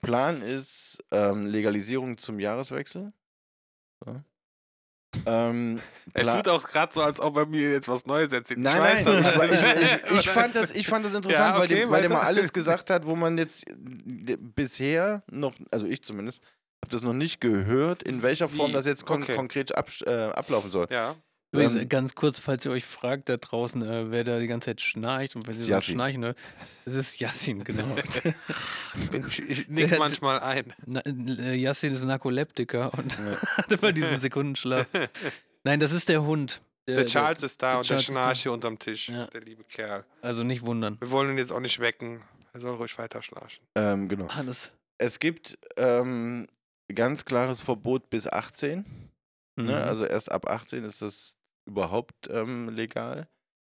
[0.02, 3.12] Plan ist ähm, Legalisierung zum Jahreswechsel.
[4.04, 4.20] So.
[5.26, 5.80] Ähm,
[6.14, 8.58] Er tut auch gerade so, als ob er mir jetzt was Neues erzählt.
[8.58, 9.50] Ich Nein, weiß nein, das.
[9.50, 12.10] ich, ich, ich, fand das, ich fand das interessant, Ja, weil, okay, der, weil der
[12.10, 16.42] mal alles gesagt hat, wo man jetzt äh, bisher noch, also ich zumindest,
[16.84, 18.74] habe das noch nicht gehört, in welcher Form Wie?
[18.74, 19.34] das jetzt kon Okay.
[19.34, 20.86] konkret absch- äh, ablaufen soll.
[20.90, 21.16] Ja.
[21.52, 24.66] Übrigens, Ähm, ganz kurz, falls ihr euch fragt da draußen, äh, wer da die ganze
[24.66, 26.38] Zeit schnarcht und wenn ist sie so schnarchen hört,
[26.84, 27.96] es ist Yassin, genau.
[29.26, 30.72] Ich ich nick Der- manchmal ein.
[30.86, 33.18] Na, äh, Yassin ist Narkoleptiker und
[33.56, 34.86] hat immer diesen Sekundenschlaf.
[35.64, 36.60] Nein, das ist der Hund.
[36.88, 39.08] Der Charles ist da der und Charles der schnarcht hier unterm Tisch.
[39.10, 39.26] Ja.
[39.28, 40.04] Der liebe Kerl.
[40.22, 40.96] Also nicht wundern.
[41.00, 42.22] Wir wollen ihn jetzt auch nicht wecken.
[42.52, 43.62] Er soll ruhig weiter schnarchen.
[43.76, 44.26] Ähm, genau.
[44.26, 44.72] Alles.
[44.98, 46.48] Es gibt ähm,
[46.92, 48.84] ganz klares Verbot bis 18.
[49.56, 49.66] Mhm.
[49.66, 49.84] Ne?
[49.84, 51.36] Also erst ab 18 ist das
[51.70, 53.28] überhaupt ähm, legal.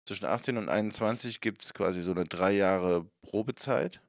[0.07, 4.01] Zwischen 18 und 21 gibt es quasi so eine drei Jahre Probezeit.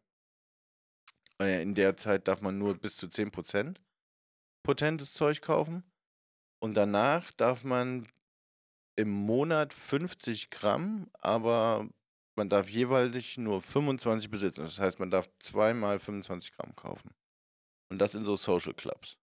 [1.41, 3.77] Äh, In der Zeit darf man nur bis zu 10%
[4.63, 5.83] potentes Zeug kaufen.
[6.61, 8.07] Und danach darf man
[8.97, 11.89] im Monat 50 Gramm, aber
[12.37, 14.65] man darf jeweilig nur 25 besitzen.
[14.65, 17.13] Das heißt, man darf zweimal 25 Gramm kaufen.
[17.91, 19.17] Und das in so Social Clubs.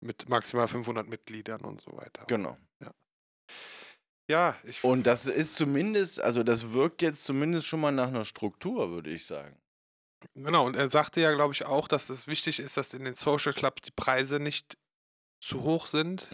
[0.00, 2.24] Mit maximal 500 Mitgliedern und so weiter.
[2.26, 2.56] Genau.
[2.80, 2.92] Ja,
[4.64, 4.84] ich.
[4.84, 9.10] Und das ist zumindest, also das wirkt jetzt zumindest schon mal nach einer Struktur, würde
[9.10, 9.56] ich sagen.
[10.34, 13.14] Genau, und er sagte ja, glaube ich, auch, dass es wichtig ist, dass in den
[13.14, 14.76] Social Clubs die Preise nicht
[15.40, 16.28] zu hoch sind,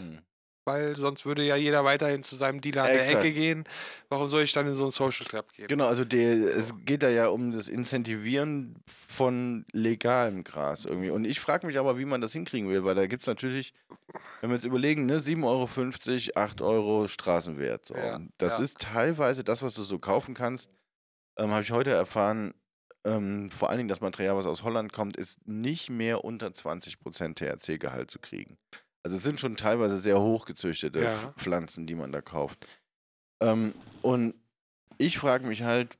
[0.65, 3.11] weil sonst würde ja jeder weiterhin zu seinem Dealer an der.
[3.11, 3.65] Ecke gehen.
[4.09, 5.67] Warum soll ich dann in so einen Social Club gehen?
[5.69, 11.11] Genau, also der, es geht da ja um das Incentivieren von legalem Gras irgendwie.
[11.11, 13.75] Und ich frage mich aber, wie man das hinkriegen will, weil da gibt es natürlich,
[14.41, 17.87] wenn wir jetzt überlegen, ne, 7,50 Euro, 8 Euro Straßenwert.
[17.87, 17.95] So.
[17.95, 18.65] Ja, das ja.
[18.65, 20.71] ist teilweise das, was du so kaufen kannst,
[21.37, 22.55] ähm, habe ich heute erfahren,
[23.05, 27.35] ähm, vor allen Dingen das Material, was aus Holland kommt, ist nicht mehr unter 20%
[27.35, 28.57] THC-Gehalt zu kriegen.
[29.05, 31.35] Also es sind schon teilweise sehr hochgezüchtete Ja.
[31.37, 32.67] Pflanzen, die man da kauft.
[33.41, 34.35] Ähm, und
[34.99, 35.99] ich frage mich halt,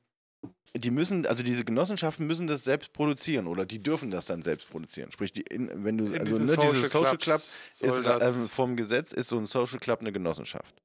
[0.75, 4.69] die müssen, also diese Genossenschaften müssen das selbst produzieren oder die dürfen das dann selbst
[4.69, 5.11] produzieren.
[5.11, 8.75] Sprich, die in, wenn du, In also ne, dieses Social Club Clubs ist ähm, vom
[8.75, 10.75] Gesetz ist so ein Social Club eine Genossenschaft.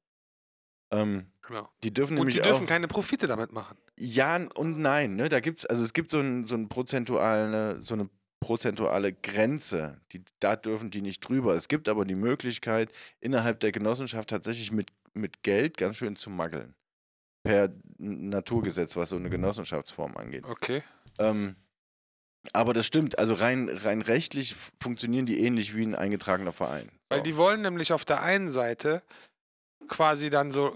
[0.93, 1.69] Ähm, genau.
[1.83, 3.79] die dürfen Und nämlich die dürfen auch, keine Profite damit machen.
[3.97, 5.29] ja und nein, ne?
[5.29, 8.11] Da gibt's, also es gibt so, ein, so, ein prozentuale, so eine
[8.41, 11.55] prozentuale Grenze, die, da dürfen die nicht drüber.
[11.55, 16.31] Es gibt aber die Möglichkeit, innerhalb der Genossenschaft tatsächlich mit, mit Geld ganz schön zu
[16.31, 16.75] maggeln.
[17.43, 20.45] Per Naturgesetz, was so eine Genossenschaftsform angeht.
[20.45, 20.83] Okay.
[21.19, 21.57] Ähm,
[22.53, 26.91] aber das stimmt, also rein, rein rechtlich funktionieren die ähnlich wie ein eingetragener Verein.
[27.09, 27.25] Weil So.
[27.25, 29.03] die wollen nämlich auf der einen Seite
[29.89, 30.69] quasi dann so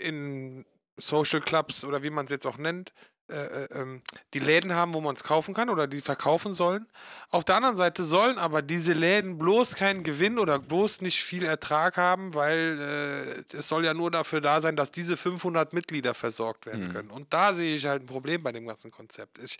[0.00, 0.64] in
[0.96, 2.92] Social Clubs oder wie man es jetzt auch nennt,
[3.28, 4.02] äh, äh, ähm,
[4.34, 6.86] die Läden haben, wo man es kaufen kann oder die verkaufen sollen.
[7.30, 11.44] Auf der anderen Seite sollen aber diese Läden bloß keinen Gewinn oder bloß nicht viel
[11.44, 16.14] Ertrag haben, weil äh, es soll ja nur dafür da sein, dass diese 500 Mitglieder
[16.14, 16.92] versorgt werden Mhm.
[16.92, 17.10] können.
[17.10, 19.38] Und da sehe ich halt ein Problem bei dem ganzen Konzept.
[19.38, 19.58] Ich,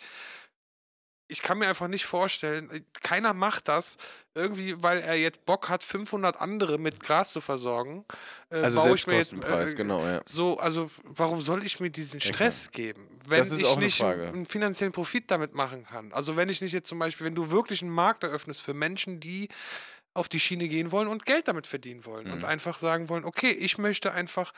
[1.28, 3.96] ich kann mir einfach nicht vorstellen, äh, keiner macht das
[4.34, 8.04] irgendwie, weil er jetzt Bock hat, 500 andere mit Gras zu versorgen.
[8.50, 10.20] Äh, also baue ich mir jetzt, äh, genau, ja.
[10.26, 14.28] So, also warum soll ich mir diesen Stress geben, wenn ich eine nicht Frage.
[14.28, 16.12] einen finanziellen Profit damit machen kann?
[16.12, 19.20] Also wenn ich nicht jetzt zum Beispiel, wenn du wirklich einen Markt eröffnest für Menschen,
[19.20, 19.48] die
[20.14, 22.44] auf die Schiene gehen wollen und Geld damit verdienen wollen und Mhm.
[22.44, 24.52] einfach sagen wollen, okay, ich möchte einfach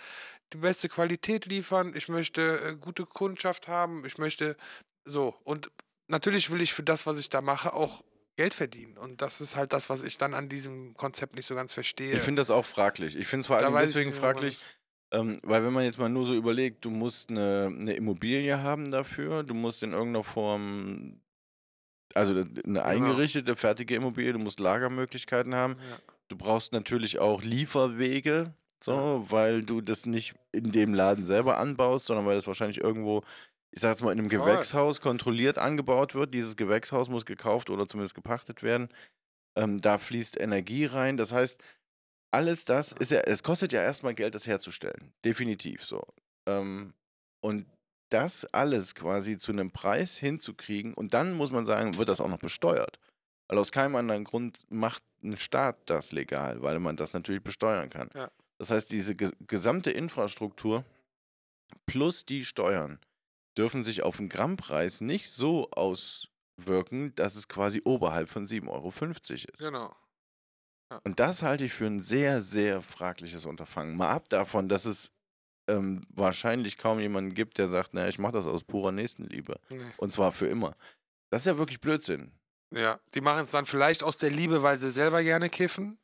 [0.53, 4.57] die beste Qualität liefern, ich möchte äh, gute Kundschaft haben, ich möchte
[5.05, 5.71] so und
[6.09, 8.05] natürlich will ich für das, was ich da mache, auch
[8.37, 11.55] Geld verdienen und das ist halt das, was ich dann an diesem Konzept nicht so
[11.55, 12.15] ganz verstehe.
[12.15, 13.17] Ich finde das auch fraglich.
[13.17, 14.61] Ich finde es vor allem ich deswegen fraglich,
[15.13, 18.91] ähm, weil wenn man jetzt mal nur so überlegt, du musst eine, eine Immobilie haben
[18.91, 21.21] dafür, du musst in irgendeiner Form,
[22.15, 22.83] also eine Genau.
[22.83, 25.77] eingerichtete, fertige Immobilie, du musst Lagermöglichkeiten haben.
[25.79, 25.99] Ja.
[26.29, 32.07] Du brauchst natürlich auch Lieferwege, so, weil du das nicht in dem Laden selber anbaust,
[32.07, 33.23] sondern weil das wahrscheinlich irgendwo,
[33.75, 34.29] ich sag jetzt mal, in einem.
[34.29, 36.33] Gewächshaus kontrolliert angebaut wird.
[36.33, 38.89] Dieses Gewächshaus muss gekauft oder zumindest gepachtet werden.
[39.57, 41.17] Ähm, da fließt Energie rein.
[41.17, 41.61] Das heißt,
[42.31, 45.13] alles das ist ja, es kostet ja erstmal Geld, das herzustellen.
[45.25, 46.03] Definitiv so.
[46.49, 46.95] Ähm,
[47.41, 47.67] und
[48.11, 52.29] das alles quasi zu einem Preis hinzukriegen und dann muss man sagen, wird das auch
[52.29, 53.01] noch besteuert.
[53.49, 57.91] Weil aus keinem anderen Grund macht ein Staat das legal, weil man das natürlich besteuern
[57.91, 58.09] kann.
[58.15, 58.31] Ja.
[58.59, 60.85] Das heißt, diese ge gesamte Infrastruktur
[61.87, 63.01] plus die Steuern
[63.57, 68.93] dürfen sich auf den Grammpreis nicht so auswirken, dass es quasi oberhalb von 7,50 Euro
[69.33, 69.59] ist.
[69.59, 69.95] Genau.
[71.03, 73.97] Und das halte ich für ein sehr, sehr fragliches Unterfangen.
[73.97, 75.11] Mal ab davon, dass es
[75.69, 79.59] ähm, wahrscheinlich kaum jemanden gibt, der sagt, naja, ich mache das aus purer Nächstenliebe.
[79.71, 79.83] Nee.
[79.97, 80.77] Und zwar für immer.
[81.31, 82.33] Das ist ja wirklich Blödsinn.
[82.71, 85.99] Ja, die machen es dann vielleicht aus der Liebe, weil sie selber gerne kiffen.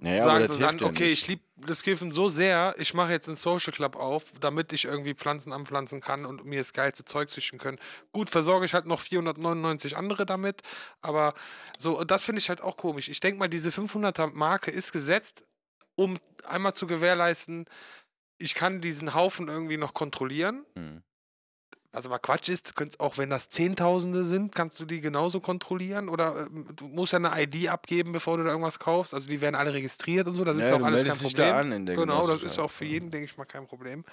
[0.00, 1.12] Naja, sagen sie dann, ja okay, nicht.
[1.12, 4.84] ich liebe das Kiffen so sehr, ich mache jetzt einen Social Club auf, damit ich
[4.84, 7.78] irgendwie Pflanzen anpflanzen kann und mir das geilste Zeug züchten können.
[8.12, 10.62] Gut, versorge ich halt noch 499 andere damit,
[11.00, 11.34] aber
[11.78, 13.08] so, das finde ich halt auch komisch.
[13.08, 15.44] Ich denke mal, diese 500er Marke ist gesetzt,
[15.96, 17.66] um einmal zu gewährleisten,
[18.38, 20.64] ich kann diesen Haufen irgendwie noch kontrollieren.
[20.76, 21.02] Hm.
[21.90, 25.40] Was aber Quatsch ist, du könntest, auch wenn das Zehntausende sind, kannst du die genauso
[25.40, 29.14] kontrollieren oder ähm, du musst ja eine ID abgeben, bevor du da irgendwas kaufst.
[29.14, 31.48] Also die werden alle registriert und so, das ist Ja, ja auch alles kein Problem.
[31.48, 32.90] da an in der genau, das ist ja auch für ja.
[32.92, 34.04] jeden, denke ich mal, kein Problem.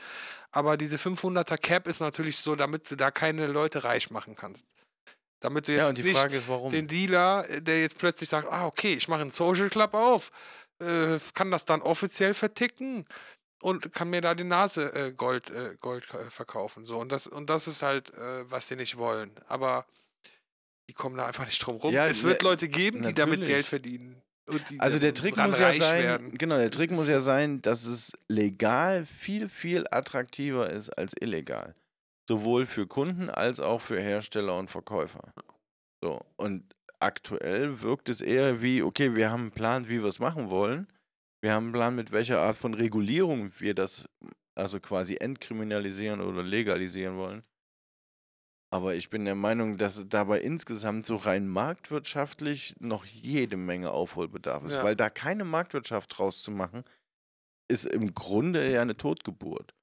[0.52, 4.66] Aber diese 500er Cap ist natürlich so, damit du da keine Leute reich machen kannst.
[5.42, 6.72] Damit du jetzt Ja, und die nicht Frage ist, warum?
[6.72, 10.32] den Dealer, äh, der jetzt plötzlich sagt, ah, okay, ich mache einen Social Club auf,
[10.80, 13.06] äh, kann das dann offiziell verticken
[13.66, 16.86] und kann mir da die Nase äh, Gold, äh, Gold äh, verkaufen.
[16.86, 19.32] So, und das, und das ist halt, äh, was sie nicht wollen.
[19.48, 19.88] Aber
[20.88, 21.92] die kommen da einfach nicht drum rum.
[21.92, 23.48] Ja, es wird ne, Leute geben, die damit natürlich.
[23.48, 24.22] Geld verdienen.
[24.48, 26.38] Und die Also der dann Trick muss ja sein, werden.
[26.38, 31.74] genau, der Trick muss ja sein, dass es legal viel, viel attraktiver ist als illegal.
[32.30, 35.34] Sowohl für Kunden als auch für Hersteller und Verkäufer.
[36.04, 40.20] So, und aktuell wirkt es eher wie, okay, wir haben einen Plan, wie wir es
[40.20, 40.88] machen wollen.
[41.46, 44.10] Wir haben einen Plan, mit welcher Art von Regulierung wir das
[44.56, 47.44] also quasi entkriminalisieren oder legalisieren wollen.
[48.72, 54.66] Aber ich bin der Meinung, dass dabei insgesamt so rein marktwirtschaftlich noch jede Menge Aufholbedarf
[54.66, 54.74] ist.
[54.74, 54.84] Ja.
[54.84, 56.84] Weil da keine Marktwirtschaft draus zu machen,
[57.68, 59.76] ist im Grunde ja eine Totgeburt.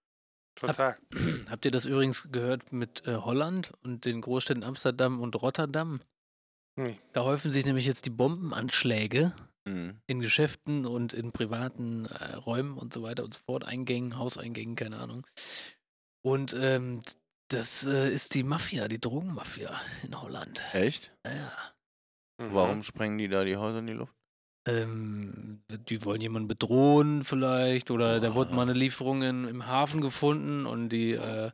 [0.57, 0.97] Total.
[1.49, 6.01] Habt ihr das übrigens gehört mit äh, Holland und den Großstädten Amsterdam und Rotterdam?
[6.75, 6.99] Nee.
[7.13, 9.33] Da häufen sich nämlich jetzt die Bombenanschläge
[9.65, 10.01] Mhm.
[10.07, 14.75] in Geschäften und in privaten äh, Räumen und so weiter und so fort, Eingängen, Hauseingängen,
[14.75, 15.27] keine Ahnung.
[16.25, 17.03] Und ähm,
[17.49, 20.63] das äh, ist die Mafia, die Drogenmafia in Holland.
[20.73, 21.13] Echt?
[21.23, 21.53] Naja.
[22.39, 22.55] Mhm.
[22.55, 24.15] Warum sprengen die da die Häuser in die Luft?
[24.67, 30.01] Ähm, die wollen jemanden bedrohen vielleicht oder da wurde mal eine Lieferung in, im Hafen
[30.01, 31.51] gefunden und die äh,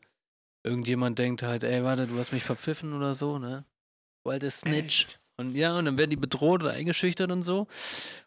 [0.63, 3.65] irgendjemand denkt halt, ey, warte, du hast mich verpfiffen oder so, ne?
[4.25, 5.19] Alter Snitch.
[5.39, 7.69] Und ja, und dann werden die bedroht oder eingeschüchtert und so.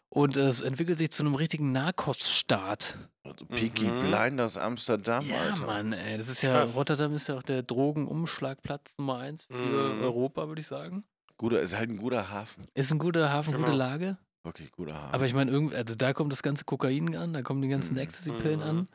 [0.08, 2.96] Und es entwickelt sich zu einem richtigen Narcos-Staat.
[3.22, 4.00] Also Peaky Mhm.
[4.08, 5.66] Blinders Amsterdam, Ja, Alter.
[5.66, 6.16] Mann, ey.
[6.18, 6.74] Das ist ja, Krass.
[6.74, 10.00] Rotterdam ist ja auch der Drogenumschlagplatz Nummer eins für Mhm.
[10.02, 11.04] Europa, würde ich sagen.
[11.36, 12.64] Guter, ist halt ein guter Hafen.
[12.74, 13.76] Ist ein guter Hafen, gute Genau.
[13.76, 14.16] Lage.
[14.44, 15.14] Wirklich guter Hafen.
[15.14, 17.94] Aber ich meine, irgendwie, also da kommt das ganze Kokain an, da kommen die ganzen
[17.94, 18.00] Mhm.
[18.00, 18.66] Ecstasy-Pillen Mhm.
[18.66, 18.88] an.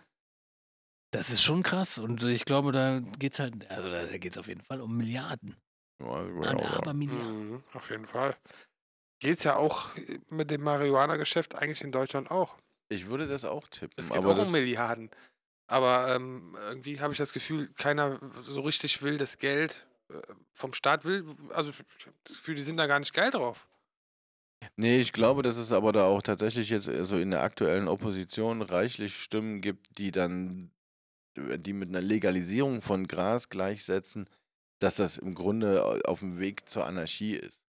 [1.12, 2.00] Das ist schon krass.
[2.00, 5.56] Und ich glaube, da geht's halt, also da geht's auf jeden Fall um Milliarden.
[6.00, 6.74] Ja, An ja, ja.
[6.78, 7.50] aber Milliarden.
[7.50, 8.36] Mhm, auf jeden Fall.
[9.20, 9.90] Geht's ja auch
[10.30, 12.58] mit dem Marihuana-Geschäft eigentlich in Deutschland auch.
[12.90, 13.96] Ich würde das auch tippen.
[13.98, 15.10] Es geht aber auch um Milliarden.
[15.68, 20.22] Aber ähm, irgendwie habe ich das Gefühl, keiner so richtig will das Geld äh,
[20.54, 21.26] vom Staat will.
[21.50, 23.68] Also ich habe das Gefühl, die sind da gar nicht geil drauf.
[24.76, 28.62] Nee, ich glaube, dass es aber da auch tatsächlich jetzt also in der aktuellen Opposition
[28.62, 30.72] reichlich Stimmen gibt, die dann,
[31.36, 34.30] die mit einer Legalisierung von Gras gleichsetzen,
[34.80, 37.64] dass das im Grunde au- auf dem Weg zur Anarchie ist.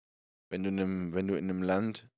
[0.50, 2.08] Wenn du in einem, wenn du in einem Land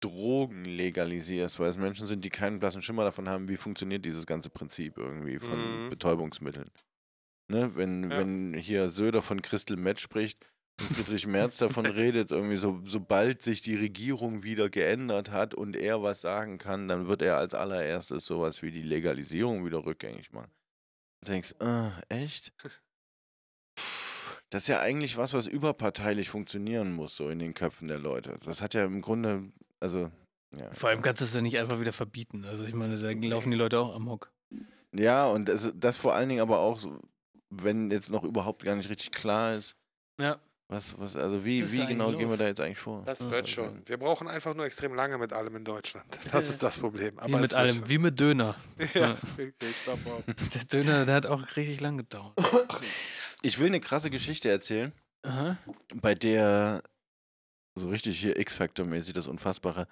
[0.00, 4.26] Drogen legalisierst, weil es Menschen sind, die keinen blassen Schimmer davon haben, wie funktioniert dieses
[4.26, 5.90] ganze Prinzip irgendwie von Mhm.
[5.90, 6.70] Betäubungsmitteln.
[7.50, 7.74] Ne?
[7.74, 8.18] Wenn, Ja.
[8.18, 10.44] wenn hier Söder von Crystal Meth spricht
[10.80, 16.04] Friedrich Merz davon redet, irgendwie so, sobald sich die Regierung wieder geändert hat und er
[16.04, 20.52] was sagen kann, dann wird er als allererstes sowas wie die Legalisierung wieder rückgängig machen.
[21.24, 22.52] Du denkst, äh, echt?
[24.50, 28.38] Das ist ja eigentlich was, was überparteilich funktionieren muss, so in den Köpfen der Leute.
[28.44, 29.44] Das hat ja im Grunde,
[29.80, 30.10] also,
[30.58, 30.72] ja.
[30.72, 32.44] Vor allem kannst du es ja nicht einfach wieder verbieten.
[32.46, 34.32] Also ich meine, da laufen die Leute auch amok.
[34.94, 36.98] Ja, und das, das vor allen Dingen aber auch, so,
[37.50, 39.76] wenn jetzt noch überhaupt gar nicht richtig klar ist,
[40.18, 40.38] Ja.
[40.68, 42.38] was, was, also wie, wie genau eigentlich gehen wir los?
[42.38, 43.02] da jetzt eigentlich vor?
[43.04, 43.82] Das Ja, wird schon.
[43.84, 46.06] Wir brauchen einfach nur extrem lange mit allem in Deutschland.
[46.32, 46.38] Das Ja.
[46.54, 47.16] ist das Problem.
[47.16, 47.88] Wie Aber es mit allem, schon.
[47.90, 48.54] wie mit Döner.
[48.94, 50.22] Ja, okay, ich glaub auch.
[50.54, 52.32] Der Döner, der hat auch richtig lang gedauert.
[53.42, 54.92] Ich will eine krasse Geschichte erzählen.
[55.22, 55.58] Aha.
[55.94, 56.82] bei der,
[57.74, 59.88] so richtig hier X-Factor-mäßig das Unfassbare,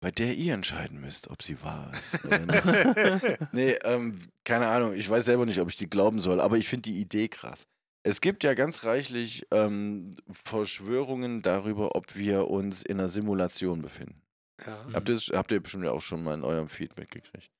[0.00, 2.20] bei der ihr entscheiden müsst, ob sie wahr ist.
[3.52, 6.68] Nee, ähm, keine Ahnung, ich weiß selber nicht, ob ich die glauben soll, aber ich
[6.68, 7.66] finde die Idee krass.
[8.04, 14.22] Es gibt ja ganz reichlich ähm, Verschwörungen darüber, ob wir uns in einer Simulation befinden.
[14.64, 14.86] Ja.
[14.92, 17.50] Habt, ihr, habt ihr bestimmt auch schon mal in eurem Feed mitgekriegt.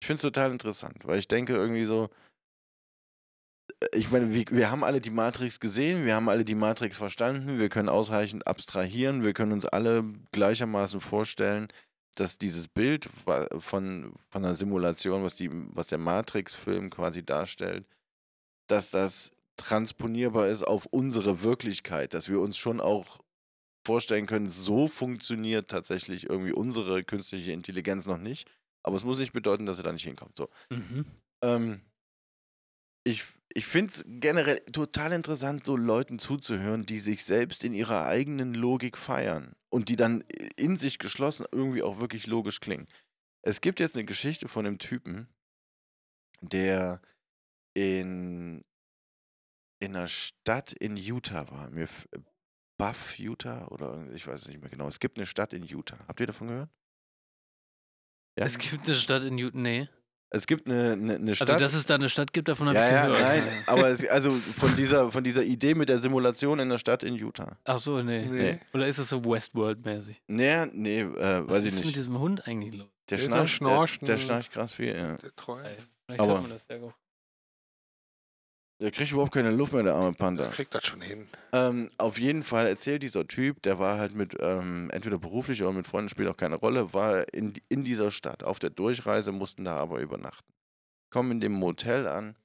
[0.00, 2.08] Ich finde es total interessant, weil ich denke irgendwie so,
[3.92, 7.58] ich meine, wir, wir haben alle die Matrix gesehen, wir haben alle die Matrix verstanden,
[7.58, 11.68] wir können ausreichend abstrahieren, wir können uns alle gleichermaßen vorstellen,
[12.16, 13.08] dass dieses Bild
[13.58, 17.86] von, von einer Simulation, was, die, was der Matrix-Film quasi darstellt,
[18.66, 23.20] dass das transponierbar ist auf unsere Wirklichkeit, dass wir uns schon auch
[23.86, 28.50] vorstellen können, so funktioniert tatsächlich irgendwie unsere künstliche Intelligenz noch nicht.
[28.82, 30.36] Aber es muss nicht bedeuten, dass sie da nicht hinkommt.
[30.36, 30.48] So.
[30.70, 31.04] Mhm.
[31.42, 31.80] Ähm,
[33.04, 33.24] ich
[33.54, 38.54] ich finde es generell total interessant, so Leuten zuzuhören, die sich selbst in ihrer eigenen
[38.54, 40.22] Logik feiern und die dann
[40.56, 42.86] in sich geschlossen irgendwie auch wirklich logisch klingen.
[43.42, 45.28] Es gibt jetzt eine Geschichte von einem Typen,
[46.40, 47.00] der
[47.74, 48.64] in,
[49.80, 51.70] in einer Stadt in Utah war.
[51.70, 51.88] Mir,
[52.78, 54.88] Buff, Utah oder ich weiß es nicht mehr genau.
[54.88, 55.98] Es gibt eine Stadt in Utah.
[56.06, 56.70] Habt ihr davon gehört?
[58.38, 58.44] Ja?
[58.44, 59.88] Es gibt eine Stadt in Newton, nee.
[60.32, 61.48] Es gibt eine, eine, eine Stadt.
[61.50, 63.20] Also, dass es da eine Stadt gibt, davon habe ja, ich ja, gehört.
[63.22, 67.02] nein, aber es, also von dieser, von dieser Idee mit der Simulation in der Stadt
[67.02, 67.56] in Utah.
[67.64, 68.26] Ach so, nee.
[68.26, 68.60] Nee.
[68.72, 70.22] Oder ist es so Westworld-mäßig?
[70.28, 71.08] Nee, nee, äh,
[71.46, 71.96] Was weiß ist ich mit nicht.
[71.96, 72.86] diesem Hund eigentlich los?
[73.08, 74.06] Der Der ist schnarcht, der, Schnorchen.
[74.06, 75.16] der schnarcht krass viel, ja.
[75.16, 75.60] Der Treu.
[75.60, 75.76] Ey,
[76.06, 76.92] Vielleicht Aber- hört man das ja auch.
[78.80, 80.48] Der kriegt überhaupt keine Luft mehr, der arme Panther.
[80.48, 81.26] Kriegt das schon hin.
[81.52, 85.72] Ähm, auf jeden Fall erzählt dieser Typ, der war halt mit, ähm, entweder beruflich oder
[85.72, 88.42] mit Freunden, spielt auch keine Rolle, war in, in dieser Stadt.
[88.42, 90.50] Auf der Durchreise mussten da aber übernachten.
[91.10, 92.36] Kommen in dem Motel an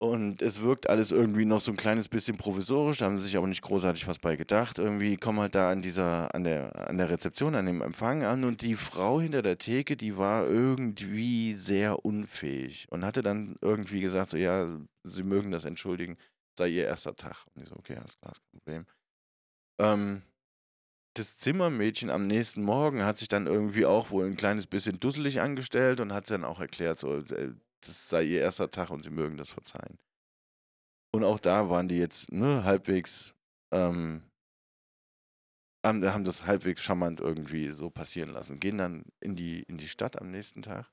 [0.00, 3.36] und es wirkt alles irgendwie noch so ein kleines bisschen provisorisch, da haben sie sich
[3.36, 4.78] aber nicht großartig was bei gedacht.
[4.78, 8.44] Irgendwie kommen halt da an dieser, an der, an der Rezeption, an dem Empfang an
[8.44, 14.00] und die Frau hinter der Theke, die war irgendwie sehr unfähig und hatte dann irgendwie
[14.00, 14.66] gesagt, so ja,
[15.04, 16.16] sie mögen das entschuldigen,
[16.56, 17.44] sei ihr erster Tag.
[17.54, 18.86] Und ich so, okay, alles klar, kein Problem.
[19.80, 20.22] Ähm,
[21.12, 25.42] das Zimmermädchen am nächsten Morgen hat sich dann irgendwie auch wohl ein kleines bisschen dusselig
[25.42, 29.10] angestellt und hat dann auch erklärt, so, äh, das sei ihr erster Tag und sie
[29.10, 29.98] mögen das verzeihen.
[31.12, 33.34] Und auch da waren die jetzt ne, halbwegs,
[33.72, 34.22] ähm,
[35.84, 38.60] haben, das halbwegs charmant irgendwie so passieren lassen.
[38.60, 40.92] Gehen dann in die, in die Stadt am nächsten Tag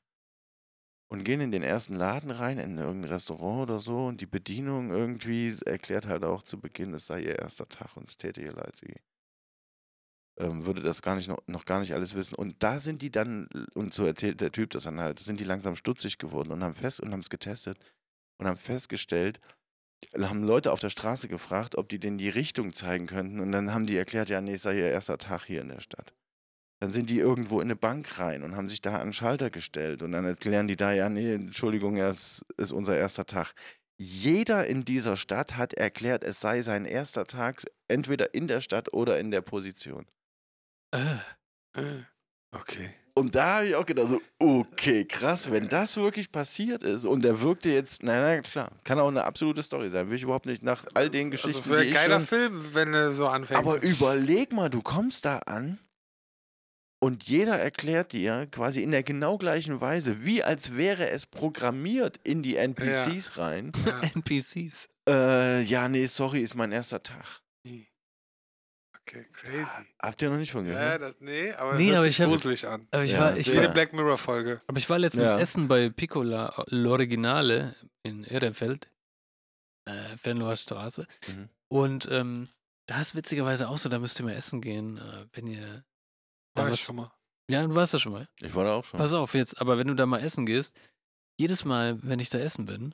[1.09, 4.07] und gehen in den ersten Laden rein, in irgendein Restaurant oder so.
[4.07, 8.09] Und die Bedienung irgendwie erklärt halt auch zu Beginn, es sei ihr erster Tag und
[8.09, 8.95] es täte ihr leid, sie
[10.37, 12.35] ähm, würde das gar nicht noch, noch gar nicht alles wissen.
[12.35, 15.45] Und da sind die dann, und so erzählt der Typ das dann halt, sind die
[15.45, 17.77] langsam stutzig geworden und haben fest und haben es getestet
[18.37, 19.39] und haben festgestellt,
[20.15, 23.39] haben Leute auf der Straße gefragt, ob die denen die Richtung zeigen könnten.
[23.39, 25.81] Und dann haben die erklärt, ja, nee, es sei ihr erster Tag hier in der
[25.81, 26.13] Stadt.
[26.79, 29.49] Dann sind die irgendwo in eine Bank rein und haben sich da an den Schalter
[29.49, 30.03] gestellt.
[30.03, 33.53] Und dann erklären die da, ja, nee, Entschuldigung, es ist unser erster Tag.
[33.99, 38.93] Jeder in dieser Stadt hat erklärt, es sei sein erster Tag, entweder in der Stadt
[38.93, 40.05] oder in der Position.
[40.91, 42.03] Äh,
[42.55, 42.89] Okay.
[43.13, 47.23] Und da habe ich auch gedacht, so, okay, krass, wenn das wirklich passiert ist und
[47.23, 50.45] der wirkte jetzt, na, na klar, kann auch eine absolute Story sein, will ich überhaupt
[50.45, 53.27] nicht nach all den Also Geschichten, wäre ein ich geiler schon, Film, wenn du so
[53.27, 53.59] anfängst.
[53.59, 55.79] Aber überleg mal, du kommst da an
[56.99, 62.19] und jeder erklärt dir quasi in der genau gleichen Weise, wie als wäre es programmiert
[62.23, 63.71] in die NPCs rein.
[63.85, 63.99] Ja.
[64.15, 64.89] NPCs.
[65.09, 67.41] Äh, ja, nee, sorry, ist mein erster Tag.
[69.09, 69.85] Okay, crazy.
[69.99, 71.01] Habt ihr noch nicht von Ja, gehört?
[71.01, 72.87] das, nee, aber Nee, nee, hört aber sich ich hab- gruselig an.
[72.91, 74.61] Aber ich, Ja, war, ich, war, eine Black Mirror-Folge.
[74.67, 75.39] aber ich war letztens Ja.
[75.39, 78.89] essen bei Piccola, l'Originale in Ehrenfeld,
[79.85, 81.07] äh, Venloer Straße.
[81.27, 81.49] Mhm.
[81.69, 82.49] Und ähm,
[82.87, 85.85] da ist witzigerweise auch so, da müsst ihr mal essen gehen, äh, wenn ihr.
[86.55, 87.11] Da War ich was, schon mal.
[87.49, 88.27] ja, du warst da schon mal.
[88.41, 88.97] Ich war da auch schon.
[88.97, 90.75] Pass auf jetzt, aber wenn du da mal essen gehst,
[91.39, 92.93] jedes Mal, wenn ich da essen bin,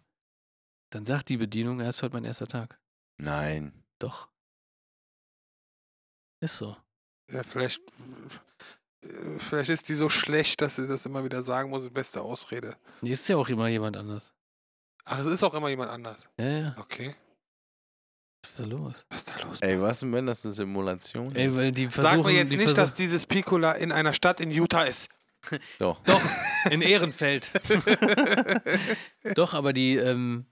[0.91, 2.79] dann sagt die Bedienung, er ist heute mein erster Tag.
[3.17, 3.83] Nein.
[3.99, 4.29] Doch.
[6.43, 6.75] Ist so.
[7.31, 7.79] Ja, vielleicht,
[9.01, 12.75] äh, vielleicht ist die so schlecht, dass sie das immer wieder sagen muss, beste Ausrede.
[12.99, 14.33] Nee, ist ja auch immer jemand anders.
[15.05, 16.17] Ach, es ist auch immer jemand anders.
[16.37, 16.75] Ja, ja.
[16.77, 17.15] Okay.
[18.43, 19.05] Was ist da los?
[19.09, 19.61] Was ist da los?
[19.61, 21.55] Ey, was denn, wenn das eine Simulation Ey, ist?
[21.55, 22.25] weil die Sag versuchen.
[22.25, 25.09] mir jetzt die nicht, dass dieses Piccola in einer Stadt in Utah ist.
[25.79, 26.03] Doch.
[26.03, 26.21] Doch,
[26.69, 27.51] in Ehrenfeld.
[29.35, 30.45] Doch, aber die, ähm,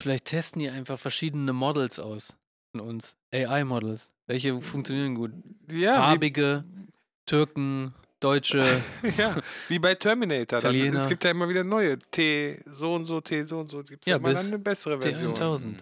[0.00, 2.36] vielleicht testen die einfach verschiedene Models aus
[2.80, 3.16] uns.
[3.32, 4.10] AI-Models.
[4.26, 5.32] Welche funktionieren gut?
[5.70, 6.64] Ja, Farbige,
[7.26, 8.62] Türken, Deutsche.
[9.02, 9.36] wie, ja,
[9.68, 10.60] wie bei Terminator.
[10.60, 13.82] Dann, es gibt ja immer wieder neue T so und so, T so und so.
[13.82, 15.34] Gibt es Ja, ja, dann eine bessere Version.
[15.34, 15.78] T1000.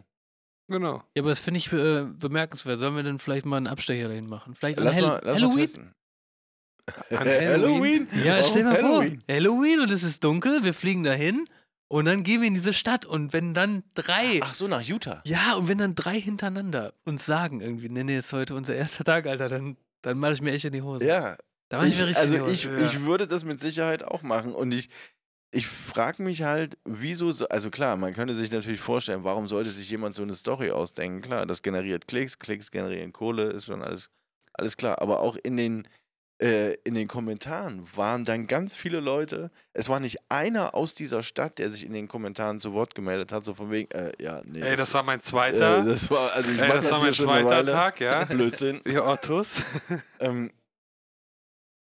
[0.69, 1.03] Genau.
[1.17, 2.79] Ja, aber das finde ich äh, bemerkenswert.
[2.79, 4.55] Sollen wir denn vielleicht mal einen Abstecher dahin machen?
[4.55, 5.95] Vielleicht an Lass Hall mal, lass mal Halloween?
[7.11, 8.09] An Halloween?
[8.25, 9.23] Ja, Warum stell mal Halloween?
[9.27, 9.35] vor.
[9.35, 11.47] Halloween und es ist dunkel, wir fliegen dahin
[11.91, 14.39] und dann gehen wir in diese Stadt und wenn dann drei.
[14.45, 15.21] Ach so, nach Utah.
[15.27, 19.03] Ja, und wenn dann drei hintereinander uns sagen irgendwie, nee, nee, ist heute unser erster
[19.03, 21.05] Tag, Alter, dann, dann mache ich mir echt in die Hose.
[21.05, 21.37] Ja.
[21.69, 22.79] Da mache ich, Ich, mir richtig also ich, Ja.
[22.85, 24.55] ich würde das mit Sicherheit auch machen.
[24.55, 24.89] Und ich,
[25.51, 29.71] ich frage mich halt, wieso, so, also klar, man könnte sich natürlich vorstellen, warum sollte
[29.71, 31.23] sich jemand so eine Story ausdenken?
[31.23, 34.11] Klar, das generiert Klicks, Klicks generieren Kohle, ist schon alles,
[34.53, 35.03] alles klar.
[35.03, 35.89] Aber auch in den,
[36.41, 41.23] äh, in den Kommentaren waren dann ganz viele Leute, es war nicht einer aus dieser
[41.23, 44.41] Stadt, der sich in den Kommentaren zu Wort gemeldet hat, so von wegen, äh, ja,
[44.45, 44.61] nee.
[44.61, 45.83] Ey, das war mein äh, zweiter.
[45.85, 47.67] das war, also ich Ey, das war mein zweiter.
[47.67, 48.25] Tag, ja.
[48.31, 48.81] Blödsinn.
[48.87, 49.63] Ihr Ottos.
[50.21, 50.51] Ähm,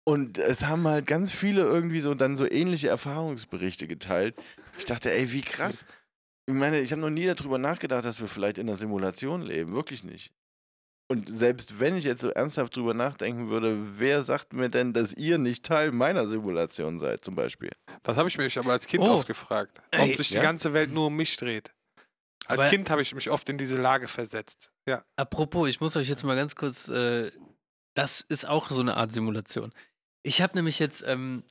[0.05, 4.37] und es haben halt ganz viele irgendwie so dann so ähnliche Erfahrungsberichte geteilt.
[4.79, 5.85] Ich dachte, ey, wie krass.
[6.47, 9.75] Ich meine, ich habe noch nie darüber nachgedacht, dass wir vielleicht in einer Simulation leben.
[9.75, 10.33] Wirklich nicht.
[11.11, 15.13] Und selbst wenn ich jetzt so ernsthaft drüber nachdenken würde, wer sagt mir denn, dass
[15.15, 17.71] ihr nicht Teil meiner Simulation seid, zum Beispiel?
[18.05, 19.15] Das habe ich mich aber als Kind Oh.
[19.15, 19.83] oft gefragt.
[19.93, 20.15] Ob Ey.
[20.15, 20.41] sich Ja?
[20.41, 21.73] die ganze Welt nur um mich dreht.
[22.47, 24.71] Als Aber- Kind habe ich mich oft in diese Lage versetzt.
[24.87, 25.05] Ja.
[25.17, 27.33] Apropos, ich muss euch jetzt mal ganz kurz, äh,
[27.95, 29.73] das ist auch so eine Art Simulation.
[30.23, 31.43] Ich habe nämlich jetzt, ähm,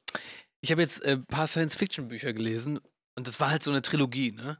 [0.61, 2.79] ich habe jetzt äh, ein paar Science-Fiction-Bücher gelesen
[3.17, 4.57] und das war halt so eine Trilogie, ne?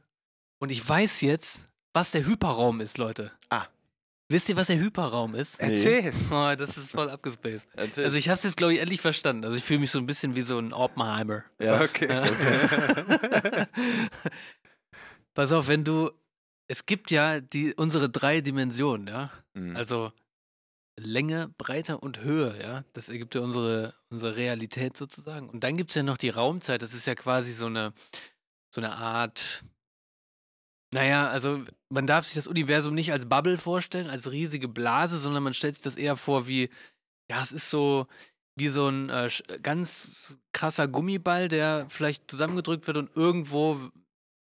[0.60, 3.32] Und ich weiß jetzt, was der Hyperraum ist, Leute.
[3.48, 3.66] Ah.
[4.30, 5.58] Wisst ihr, was der Hyperraum ist?
[5.58, 6.12] Erzähl.
[6.30, 7.68] Oh, das ist voll abgespaced.
[7.74, 8.04] Erzähl.
[8.04, 9.44] Also ich habe es jetzt, glaube ich, endlich verstanden.
[9.44, 11.42] Also ich fühle mich so ein bisschen wie so ein Oppenheimer.
[11.60, 11.80] ja.
[11.80, 12.06] Okay.
[15.34, 16.12] Pass auf, wenn du,
[16.68, 19.32] es gibt ja die, unsere drei Dimensionen, ja?
[19.54, 19.74] Mhm.
[19.74, 20.12] Also
[20.96, 22.84] Länge, Breite und Höhe, ja.
[22.92, 25.50] Das ergibt ja unsere, unsere Realität sozusagen.
[25.50, 26.82] Und dann gibt es ja noch die Raumzeit.
[26.82, 27.92] Das ist ja quasi so eine,
[28.72, 29.64] so eine Art.
[30.92, 35.42] Naja, also man darf sich das Universum nicht als Bubble vorstellen, als riesige Blase, sondern
[35.42, 36.68] man stellt sich das eher vor wie,
[37.30, 38.06] ja, es ist so
[38.56, 39.30] wie so ein äh,
[39.62, 43.90] ganz krasser Gummiball, der vielleicht zusammengedrückt wird und irgendwo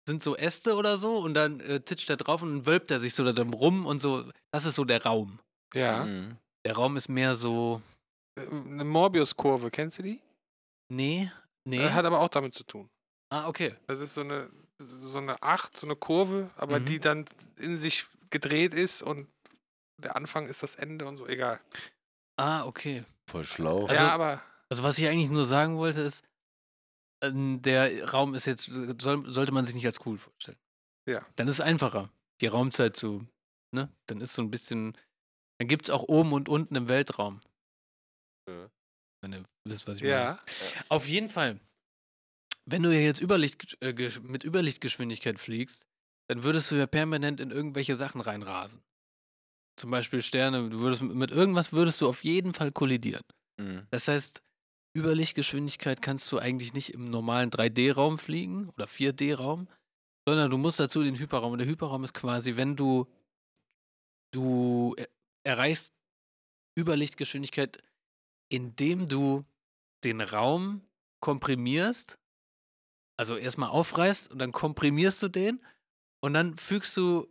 [0.09, 2.99] sind so Äste oder so und dann äh, titscht er drauf und dann wölbt er
[2.99, 4.25] sich so da drum rum und so.
[4.51, 5.39] Das ist so der Raum.
[5.75, 6.05] Ja.
[6.05, 6.39] Mhm.
[6.65, 7.83] Der Raum ist mehr so.
[8.37, 10.21] Äh, Eine Morbius-Kurve, kennst du die?
[10.89, 11.31] Nee,
[11.65, 11.85] nee.
[11.85, 12.89] Äh, Hat aber auch damit zu tun.
[13.31, 13.75] ah, okay.
[13.87, 14.49] Das ist so eine,
[14.79, 16.85] so eine Acht, so eine Kurve, aber Mhm.
[16.87, 17.25] die dann
[17.57, 19.29] in sich gedreht ist und
[20.01, 21.61] der Anfang ist das Ende und so, egal.
[22.39, 23.05] Ah, okay.
[23.29, 23.87] Voll schlau.
[23.87, 26.23] Also- ja, aber Also, was ich eigentlich nur sagen wollte, ist,
[27.25, 28.67] ähm, der Raum ist jetzt,
[29.01, 30.59] soll, sollte man sich nicht als cool vorstellen.
[31.09, 31.25] Ja.
[31.37, 32.11] Dann ist es einfacher,
[32.43, 33.27] die Raumzeit zu,
[33.75, 33.89] ne?
[34.07, 34.97] Dann ist so ein bisschen,
[35.59, 37.41] dann gibt es auch oben und unten im Weltraum.
[38.49, 38.69] Ja.
[39.23, 40.13] Wenn ihr wisst, was ich meine.
[40.15, 40.39] ja.
[40.91, 41.59] Auf jeden Fall.
[42.71, 45.87] Wenn du ja jetzt Überlicht, äh, mit Überlichtgeschwindigkeit fliegst,
[46.29, 48.83] dann würdest du ja permanent in irgendwelche Sachen reinrasen.
[49.79, 53.23] Zum Beispiel Sterne, du würdest mit irgendwas würdest du auf jeden Fall kollidieren.
[53.59, 53.87] Mhm.
[53.91, 54.43] Das heißt,
[54.97, 59.69] Überlichtgeschwindigkeit kannst du eigentlich nicht im normalen 3D-Raum fliegen oder 4D-Raum,
[60.27, 61.53] sondern du musst dazu den Hyperraum.
[61.53, 63.07] Und der Hyperraum ist quasi, wenn du,
[64.33, 65.09] du er-
[65.45, 65.95] erreichst
[66.79, 67.79] Überlichtgeschwindigkeit,
[68.51, 69.43] indem du
[70.05, 70.83] den Raum
[71.21, 72.19] komprimierst,
[73.19, 75.61] also erstmal aufreißt und dann komprimierst du den
[76.23, 77.29] und dann fügst du,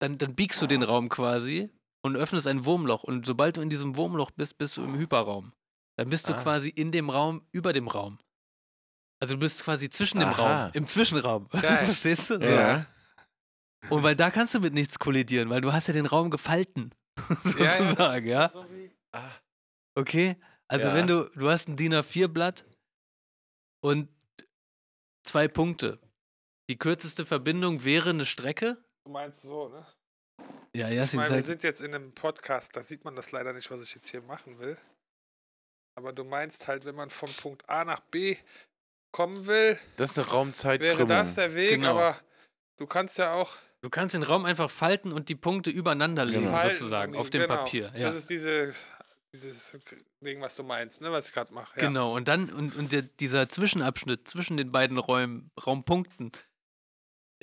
[0.00, 1.70] dann, dann biegst du den Raum quasi
[2.04, 3.02] und öffnest ein Wurmloch.
[3.02, 5.52] Und sobald du in diesem Wurmloch bist, bist du im Hyperraum.
[5.98, 6.40] Dann bist du Ah.
[6.42, 8.18] quasi in dem Raum, über dem Raum.
[9.20, 10.64] Also du bist quasi zwischen dem Aha.
[10.66, 11.48] Raum, im Zwischenraum.
[11.50, 12.34] Verstehst du?
[12.34, 12.40] So.
[12.42, 12.86] Ja.
[13.88, 16.90] Und weil da kannst du mit nichts kollidieren, weil du hast ja den Raum gefalten.
[17.58, 17.70] ja.
[17.70, 18.50] sozusagen, ja.
[18.52, 19.30] So wie- Ah.
[19.96, 20.36] Okay?
[20.68, 20.94] Also Ja.
[20.94, 22.66] wenn du, du hast ein DIN A4-Blatt
[23.82, 24.08] und
[25.26, 25.98] zwei Punkte.
[26.70, 28.76] Die kürzeste Verbindung wäre eine Strecke.
[29.04, 29.86] Du meinst so, ne?
[30.74, 33.52] Ja, Ich Jasin meine, wir sind jetzt in einem Podcast, da sieht man das leider
[33.52, 34.76] nicht, was ich jetzt hier machen will.
[35.96, 38.36] Aber du meinst halt, wenn man von Punkt A nach B
[39.12, 41.08] kommen will, Das ist eine wäre Raumzeitkrümmung.
[41.08, 41.90] das der Weg, Genau.
[41.92, 42.20] aber
[42.76, 46.46] du kannst ja auch Du kannst den Raum einfach falten und die Punkte übereinander legen,
[46.46, 46.68] Genau.
[46.68, 47.56] Sozusagen, auf dem genau.
[47.56, 47.92] Papier.
[47.94, 48.08] Ja.
[48.08, 48.74] Das ist diese,
[49.42, 49.76] dieses
[50.20, 51.80] Ding, was du meinst, ne, was ich gerade mache.
[51.80, 51.88] Ja.
[51.88, 56.32] Genau, und dann, und, und der, dieser Zwischenabschnitt zwischen den beiden Räumen, Raumpunkten.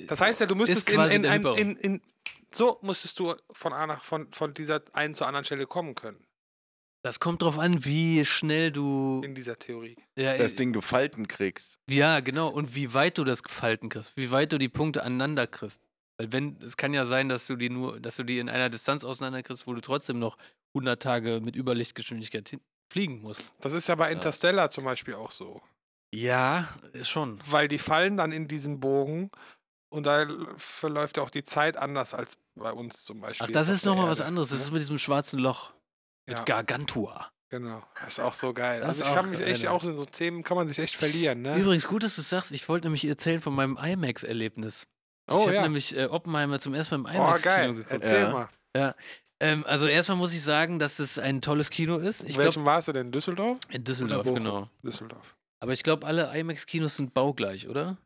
[0.08, 2.02] Das heißt ja, du müsstest in, quasi in, ein, in, in
[2.52, 6.24] so musstest du von A nach von, von dieser einen zur anderen Stelle kommen können
[7.02, 9.22] Das kommt drauf an, wie schnell du.
[9.24, 9.96] in dieser Theorie.
[10.16, 11.78] Ja, Das äh, Ding gefalten kriegst.
[11.88, 12.48] ja, genau.
[12.48, 15.88] Und wie weit du das gefalten kriegst, wie weit du die Punkte aneinander kriegst.
[16.16, 18.70] Weil wenn, es kann ja sein, dass du die nur, dass du die in einer
[18.70, 20.36] Distanz auseinander kriegst, wo du trotzdem noch
[20.74, 22.56] 100 Tage mit Überlichtgeschwindigkeit
[22.92, 23.52] fliegen musst.
[23.60, 25.62] Das ist ja bei Interstellar zum Beispiel auch so.
[26.12, 26.68] Ja,
[27.02, 27.38] schon.
[27.50, 29.30] Weil die fallen dann in diesen Bogen
[29.90, 33.46] und da verläuft ja auch die Zeit anders als bei uns zum Beispiel.
[33.48, 34.50] Ach, das ist nochmal was anderes.
[34.50, 34.64] Das ne?
[34.66, 35.72] ist mit diesem schwarzen Loch.
[36.26, 36.44] Mit Ja.
[36.44, 37.30] Gargantua.
[37.50, 38.80] Genau, das ist auch so geil.
[38.80, 40.96] Das also ich kann mich echt eine- auch in so Themen kann man sich echt
[40.96, 41.56] verlieren, ne?
[41.56, 44.86] Übrigens, gut, dass du sagst, ich wollte nämlich erzählen von meinem IMAX-Erlebnis.
[45.30, 45.62] Oh, ich habe ja.
[45.62, 47.74] nämlich äh, Oppenheimer zum ersten Mal im Oh IMAX-Kino geil.
[47.74, 47.90] geguckt.
[47.92, 48.48] Erzähl Ja.
[48.74, 48.94] mal.
[49.44, 52.22] Ähm, also erstmal muss ich sagen, dass es ein tolles Kino ist.
[52.24, 53.12] Ich In welchem warst du denn?
[53.12, 53.58] Düsseldorf?
[53.70, 54.68] in Düsseldorf, genau.
[54.82, 55.36] Düsseldorf.
[55.60, 57.98] Aber ich glaube, alle IMAX-Kinos sind baugleich, oder?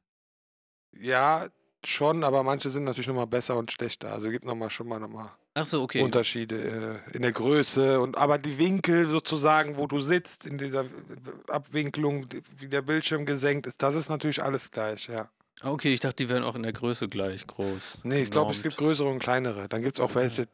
[0.97, 1.49] Ja,
[1.84, 4.12] schon, aber manche sind natürlich nochmal besser und schlechter.
[4.12, 6.03] Also gibt nochmal schon mal nochmal Ach so, okay.
[6.03, 10.84] Unterschiede äh, in der Größe und aber die Winkel sozusagen, wo du sitzt, in dieser
[11.49, 12.26] Abwinklung,
[12.57, 15.28] wie der Bildschirm gesenkt ist, das ist natürlich alles gleich, ja.
[15.61, 18.00] Ah, okay, ich dachte, die wären auch in der Größe gleich groß.
[18.04, 18.62] Nee, ich glaube, es genormt.
[18.62, 19.68] gibt größere und kleinere.
[19.68, 20.46] Dann gibt es auch welche.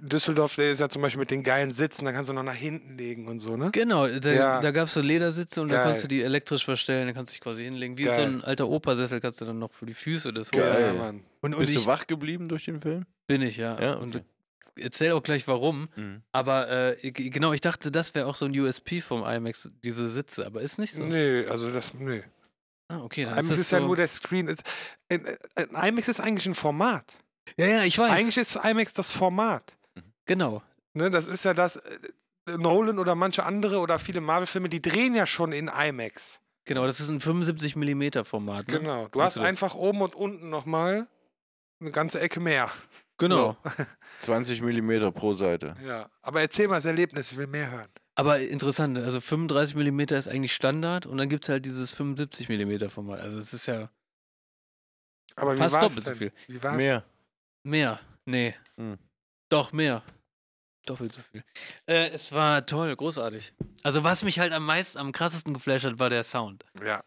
[0.00, 2.54] Düsseldorf, der ist ja zum Beispiel mit den geilen Sitzen, da kannst du noch nach
[2.54, 3.70] hinten legen und so, ne?
[3.72, 4.60] Genau, da, Ja.
[4.60, 5.84] da gab es so Ledersitze und da Geil.
[5.86, 7.98] kannst du die elektrisch verstellen, da kannst du dich quasi hinlegen.
[7.98, 8.26] Wie so Geil.
[8.26, 10.62] ein alter Opersessel kannst du dann noch für die Füße das Geil.
[10.72, 10.96] holen.
[10.96, 11.24] Ja, Mann.
[11.40, 13.04] Und, und Bist ich du wach geblieben durch den Film?
[13.26, 13.80] bin ich, ja.
[13.80, 14.24] Ja, Und okay.
[14.78, 15.88] erzähl auch gleich warum.
[15.96, 16.22] Mhm.
[16.32, 20.46] Aber äh, genau, ich dachte, das wäre auch so ein USP vom IMAX, diese Sitze,
[20.46, 21.02] aber ist nicht so.
[21.02, 22.22] Nee, also das, nee.
[22.90, 23.76] Ah, okay, dann IMAX ist, das ist so.
[23.76, 24.48] ja nur der Screen.
[24.48, 24.62] Ist,
[25.08, 27.18] IMAX ist eigentlich ein Format.
[27.56, 28.10] ja, ja, ich weiß.
[28.10, 29.76] Eigentlich ist IMAX das Format.
[30.26, 30.62] genau.
[30.92, 31.76] Ne, das ist ja das.
[31.76, 36.40] äh, Nolan oder manche andere oder viele Marvel-Filme, die drehen ja schon in IMAX.
[36.64, 38.66] Genau, das ist ein 75 mm Format.
[38.68, 38.80] Ne?
[38.80, 39.06] Genau.
[39.08, 39.48] Du Hast hast du das?
[39.48, 41.06] einfach oben und unten nochmal
[41.80, 42.70] eine ganze Ecke mehr.
[43.18, 43.56] Genau.
[44.18, 45.76] 20 Millimeter pro Seite.
[45.86, 46.10] Ja.
[46.22, 47.88] Aber erzähl mal das Erlebnis, ich will mehr hören.
[48.14, 52.48] Aber interessant, also 35 mm ist eigentlich Standard und dann gibt es halt dieses 75
[52.48, 53.20] mm Format.
[53.20, 53.90] Also es ist ja
[55.36, 56.16] Aber Fast doppelt so denn?
[56.16, 56.32] viel.
[56.48, 56.76] Wie war's?
[56.76, 57.04] Mehr.
[57.62, 58.00] mehr.
[58.26, 58.54] Nee.
[58.76, 58.98] Hm.
[59.48, 60.02] Doch, mehr.
[60.86, 61.44] Doppelt so viel.
[61.86, 63.52] Äh, es war toll, großartig.
[63.82, 66.64] Also was mich halt am meisten, am krassesten geflasht hat, war der Sound.
[66.84, 67.02] Ja.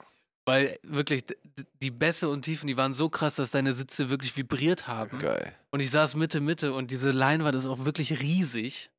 [0.46, 1.24] Weil wirklich,
[1.82, 5.20] die Bässe und Tiefen, die waren so krass, dass deine Sitze wirklich vibriert haben.
[5.20, 5.56] Geil.
[5.72, 8.90] Und ich saß Mitte, Mitte und diese Leinwand ist auch wirklich riesig.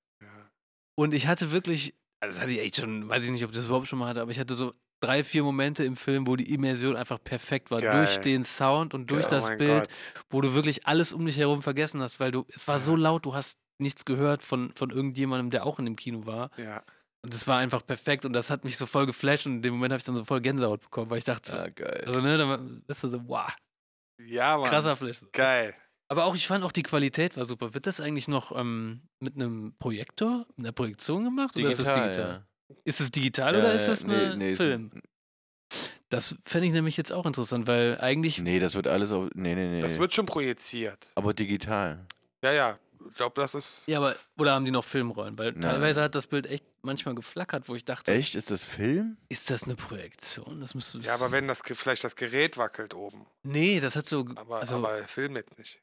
[0.96, 3.56] Und ich hatte wirklich, also das hatte ich echt schon, weiß ich nicht, ob ich
[3.56, 6.36] das überhaupt schon mal hatte, aber ich hatte so drei, vier Momente im Film, wo
[6.36, 7.80] die Immersion einfach perfekt war.
[7.80, 7.96] Geil.
[8.04, 9.88] Durch den Sound und durch oh das Bild, Gott.
[10.30, 13.24] wo du wirklich alles um dich herum vergessen hast, weil du, es war so laut,
[13.26, 16.50] du hast nichts gehört von, von irgendjemandem, der auch in dem Kino war.
[16.56, 16.82] Ja.
[17.22, 19.74] Und es war einfach perfekt und das hat mich so voll geflasht und in dem
[19.74, 22.04] Moment habe ich dann so voll Gänsehaut bekommen, weil ich dachte, Ah, geil.
[22.06, 22.54] also ne, da
[22.86, 23.50] ist das so, wow,
[24.24, 24.68] Ja, Mann.
[24.68, 25.20] krasser Flash.
[25.32, 25.74] Geil.
[26.14, 27.74] Aber auch, ich fand auch die Qualität war super.
[27.74, 31.56] Wird das eigentlich noch ähm, mit einem Projektor, mit einer Projektion gemacht?
[31.56, 32.46] oder ist das digital?
[32.84, 34.92] Ist es digital Ja, oder ist ja, das nee, ein nee, ist Film?
[36.10, 38.38] Das fände ich nämlich jetzt auch interessant, weil eigentlich.
[38.38, 39.28] Nee, das wird alles auf.
[39.34, 39.80] Nee, nee, nee.
[39.80, 41.04] Das wird schon projiziert.
[41.16, 42.06] aber digital.
[42.44, 42.78] Ja, ja.
[43.10, 43.82] Ich glaube, das ist.
[43.86, 44.14] Ja, aber.
[44.38, 45.36] Oder haben die noch Filmrollen?
[45.36, 45.62] Weil Nein.
[45.62, 48.36] teilweise hat das Bild echt manchmal geflackert, wo ich dachte, Echt?
[48.36, 49.16] Ist das Film?
[49.28, 50.60] ist das eine Projektion?
[50.60, 51.00] Das müsste.
[51.00, 53.26] Ja, aber wenn das vielleicht das Gerät wackelt oben.
[53.42, 54.24] Nee, das hat so.
[54.36, 55.80] Aber, also, aber Film jetzt nicht.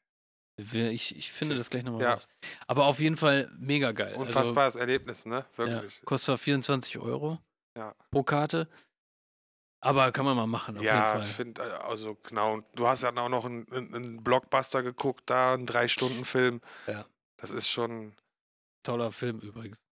[0.58, 2.14] Ich, ich finde das gleich nochmal Ja.
[2.14, 2.28] raus.
[2.66, 4.14] Aber auf jeden Fall mega geil.
[4.14, 5.44] Unfassbares Erlebnis, ne?
[5.56, 6.02] Also, ja, Wirklich.
[6.04, 7.38] kostet zwar 24 Euro
[7.76, 7.94] Ja.
[8.10, 8.68] pro Karte.
[9.84, 12.52] Aber kann man mal machen, auf Ja, jeden ich finde, also genau.
[12.54, 16.60] Und Du hast ja auch noch einen, einen- Blockbuster geguckt, da, einen Drei-Stunden-Film.
[16.86, 17.04] Ja.
[17.40, 18.14] Das ist schon.
[18.84, 19.82] Toller Film übrigens.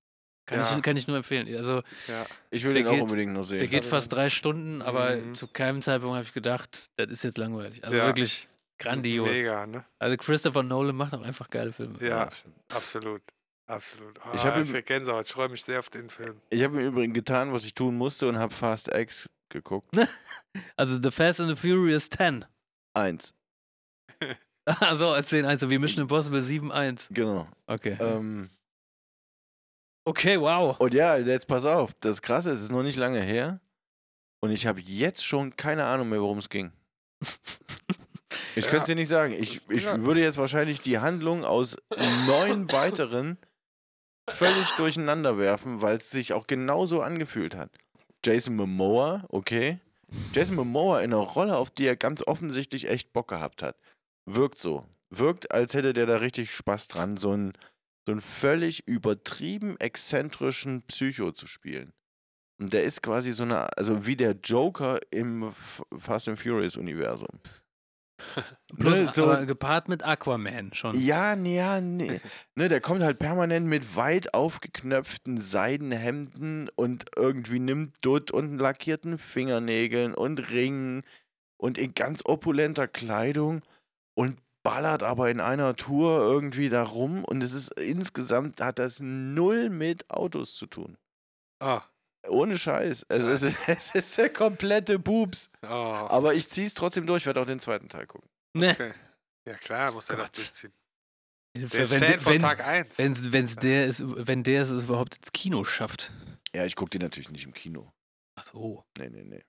[0.46, 0.76] Kann, Ja.
[0.76, 1.52] ich, kann ich nur empfehlen.
[1.56, 2.24] Also, Ja.
[2.50, 3.58] Ich will den auch geht- unbedingt noch sehen.
[3.58, 5.34] der geht fast drei Stunden, aber Mhm.
[5.34, 7.82] zu keinem Zeitpunkt habe ich gedacht, das ist jetzt langweilig.
[7.84, 8.06] Also Ja.
[8.06, 8.48] wirklich
[8.80, 9.28] grandios.
[9.28, 9.84] Mega, ne?
[10.00, 11.96] Also Christopher Nolan macht auch einfach geile Filme.
[12.04, 12.28] Ja,
[12.74, 13.22] absolut.
[13.66, 14.18] Absolut.
[14.24, 15.26] Ah, Ich hab ich Gänsehaut.
[15.26, 16.40] Ich freue mich sehr auf den Film.
[16.50, 19.88] Ich habe im Übrigen getan, was ich tun musste und habe Fast X geguckt.
[20.76, 22.44] Also The Fast and the Furious 10.
[22.94, 23.32] Eins.
[24.64, 27.08] Also 10 1 wie Mission Impossible 7 1.
[27.12, 27.46] Genau.
[27.68, 27.96] Okay.
[28.00, 28.50] Ähm,
[30.04, 30.76] Okay, wow.
[30.80, 31.92] und ja, jetzt pass auf.
[32.00, 33.60] Das Krasse ist, es ist noch nicht lange her.
[34.42, 36.72] Und ich habe jetzt schon keine Ahnung mehr, worum es ging.
[38.56, 39.32] Ich könnte es dir nicht sagen.
[39.32, 40.02] Ich, ich Ja.
[40.04, 41.76] würde jetzt wahrscheinlich die Handlung aus
[42.26, 43.38] neun weiteren
[44.28, 47.70] völlig durcheinander werfen, weil es sich auch genauso angefühlt hat.
[48.24, 49.78] Jason Momoa, okay.
[50.32, 53.76] Jason Momoa in einer Rolle, auf die er ganz offensichtlich echt Bock gehabt hat.
[54.26, 54.86] Wirkt so.
[55.12, 57.52] wirkt, als hätte der da richtig Spaß dran, so einen,
[58.06, 61.92] so einen völlig übertrieben exzentrischen Psycho zu spielen.
[62.60, 65.52] Und der ist quasi so eine, also wie der Joker im
[65.98, 67.40] Fast and Furious Universum.
[68.78, 70.98] Plus, Ne, so- aber gepaart mit Aquaman schon.
[70.98, 72.20] Ja, nee, ja, nee.
[72.54, 79.18] Ne, der kommt halt permanent mit weit aufgeknöpften Seidenhemden und irgendwie nimmt Dutt und lackierten
[79.18, 81.02] Fingernägeln und Ringen
[81.56, 83.62] und in ganz opulenter Kleidung
[84.14, 89.00] und ballert aber in einer Tour irgendwie da rum und es ist insgesamt hat das
[89.00, 90.96] null mit Autos zu tun.
[91.60, 91.82] Ah.
[92.28, 93.06] Ohne Scheiß.
[93.08, 95.50] Also es ist, es ist der komplette Bubs.
[95.62, 95.66] Oh.
[95.66, 98.28] Aber ich zieh's trotzdem durch, werde auch den zweiten Teil gucken.
[98.54, 98.70] Ne.
[98.72, 98.92] Okay.
[99.48, 100.72] Ja klar, muss er das durchziehen.
[101.56, 102.98] Wenn, Der ist Fan von wenn's- Tag 1.
[102.98, 106.12] wenn's, wenn's der ist, wenn der es überhaupt ins Kino schafft.
[106.54, 107.92] Ja, ich gucke den natürlich nicht im Kino.
[108.38, 108.84] Ach so.
[108.98, 109.44] Nee, nee, nee.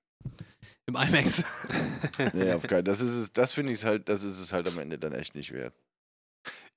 [0.88, 1.43] Im IMAX.
[2.34, 2.86] Nee, auf keinen.
[2.86, 5.36] Das ist es, das finde ich halt, das ist es halt am Ende dann echt
[5.36, 5.76] nicht wert.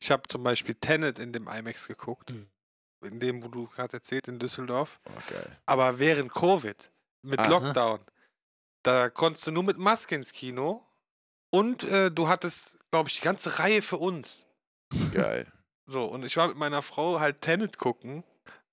[0.01, 2.31] Ich habe zum Beispiel Tenet in dem IMAX geguckt.
[2.31, 2.47] Mhm.
[3.05, 5.01] In dem, wo du gerade erzählt, in Düsseldorf.
[5.07, 5.57] Oh, geil.
[5.67, 6.91] Aber während Covid,
[7.23, 7.49] mit Aha.
[7.49, 8.01] Lockdown,
[8.83, 10.85] da konntest du nur mit Maske ins Kino.
[11.51, 14.47] Und äh, du hattest, glaube ich, die ganze Reihe für uns.
[15.13, 15.47] Geil.
[15.87, 18.25] So, und ich war mit meiner Frau halt Tenet gucken.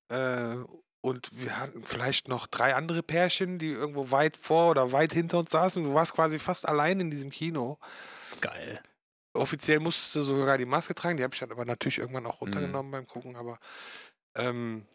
[0.09, 0.55] Äh,
[1.01, 5.39] und wir hatten vielleicht noch drei andere Pärchen, die irgendwo weit vor oder weit hinter
[5.39, 5.83] uns saßen.
[5.83, 7.79] Du warst quasi fast allein in diesem Kino.
[8.39, 8.81] Geil.
[9.33, 11.17] Offiziell musstest du sogar die Maske tragen.
[11.17, 13.35] Die habe ich dann aber natürlich irgendwann auch runtergenommen beim Gucken.
[13.35, 13.59] Aber
[14.35, 14.85] ähm,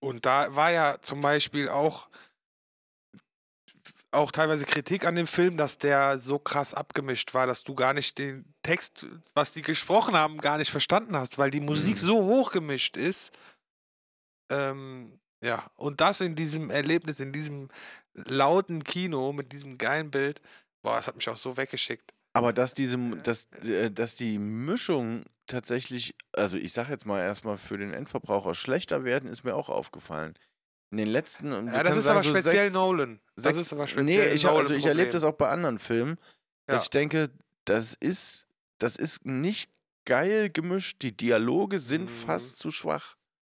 [0.00, 2.08] und da war ja zum Beispiel auch
[4.12, 7.92] auch teilweise Kritik an dem Film, dass der so krass abgemischt war, dass du gar
[7.92, 12.00] nicht den Text, was die gesprochen haben, gar nicht verstanden hast, weil die Musik Mhm.
[12.00, 13.30] so hoch gemischt ist.
[14.50, 17.68] Ähm, ja, und das in diesem Erlebnis, in diesem
[18.14, 20.40] lauten Kino mit diesem geilen Bild,
[20.82, 22.12] boah, das hat mich auch so weggeschickt.
[22.32, 27.58] Aber dass diese, dass, äh, dass die Mischung tatsächlich, also ich sag jetzt mal erstmal
[27.58, 30.34] für den Endverbraucher schlechter werden, ist mir auch aufgefallen.
[30.90, 33.20] In den letzten und Ja, das ist sagen, aber so speziell sechs- Nolan.
[33.36, 36.16] Das ist aber speziell Nee, ich, also ich erlebe das auch bei anderen Filmen,
[36.66, 36.84] dass Ja.
[36.84, 37.30] ich denke,
[37.64, 38.46] das ist,
[38.78, 39.70] das ist nicht
[40.04, 41.02] geil gemischt.
[41.02, 42.08] Die Dialoge sind Mhm.
[42.26, 43.16] fast zu schwach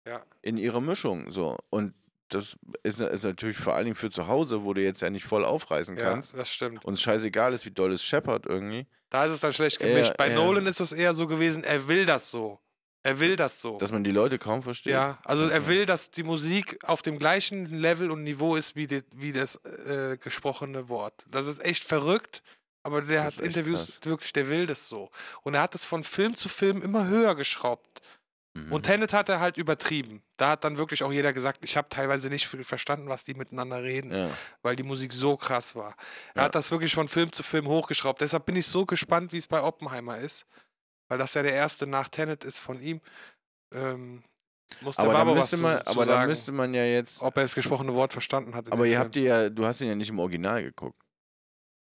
[0.07, 0.24] Ja.
[0.43, 1.30] in ihrer Mischung.
[1.32, 1.59] So.
[1.70, 1.95] Und
[2.28, 5.24] das ist, ist natürlich vor allen Dingen für zu Hause, wo du jetzt ja nicht
[5.24, 6.37] voll aufreißen Ja, kannst.
[6.37, 6.84] das stimmt.
[6.84, 8.87] Und es scheißegal ist, wie doll es scheppert irgendwie.
[9.11, 10.17] Da ist es dann schlecht gemischt.
[10.17, 10.29] Bei.
[10.29, 12.59] Nolan ist es eher so gewesen, er will das so.
[13.03, 13.79] Er will das so.
[13.79, 14.93] Dass man die Leute kaum versteht.
[14.93, 18.89] ja, also er will, dass die Musik auf dem gleichen Level und Niveau ist wie,
[18.89, 21.25] die, wie das äh, gesprochene Wort.
[21.31, 22.43] Das ist echt verrückt,
[22.83, 23.99] aber der hat Interviews, krass.
[24.03, 25.11] wirklich, der will das so.
[25.43, 28.03] Und er hat es von Film zu Film immer höher geschraubt.
[28.57, 28.73] Mhm.
[28.73, 30.23] Und Tenet hat er halt übertrieben.
[30.39, 33.35] Da hat dann wirklich auch jeder gesagt, ich habe teilweise nicht viel verstanden, was die
[33.35, 34.31] miteinander reden, ja.
[34.63, 35.95] weil die Musik so krass war.
[36.35, 36.43] Er Ja.
[36.47, 38.21] hat das wirklich von Film zu Film hochgeschraubt.
[38.21, 40.47] Deshalb bin ich so gespannt, wie es bei Oppenheimer ist,
[41.09, 43.01] weil das ja der erste nach Tenet ist von ihm.
[43.75, 44.23] Ähm,
[44.81, 47.23] muss der Aber, da müsste, zu, man, zu aber da sagen, müsste man ja jetzt.
[47.23, 48.71] ob er das gesprochene Wort verstanden hat.
[48.73, 49.01] Aber ihr Film.
[49.03, 51.01] habt die ja, du hast ihn ja nicht im Original geguckt.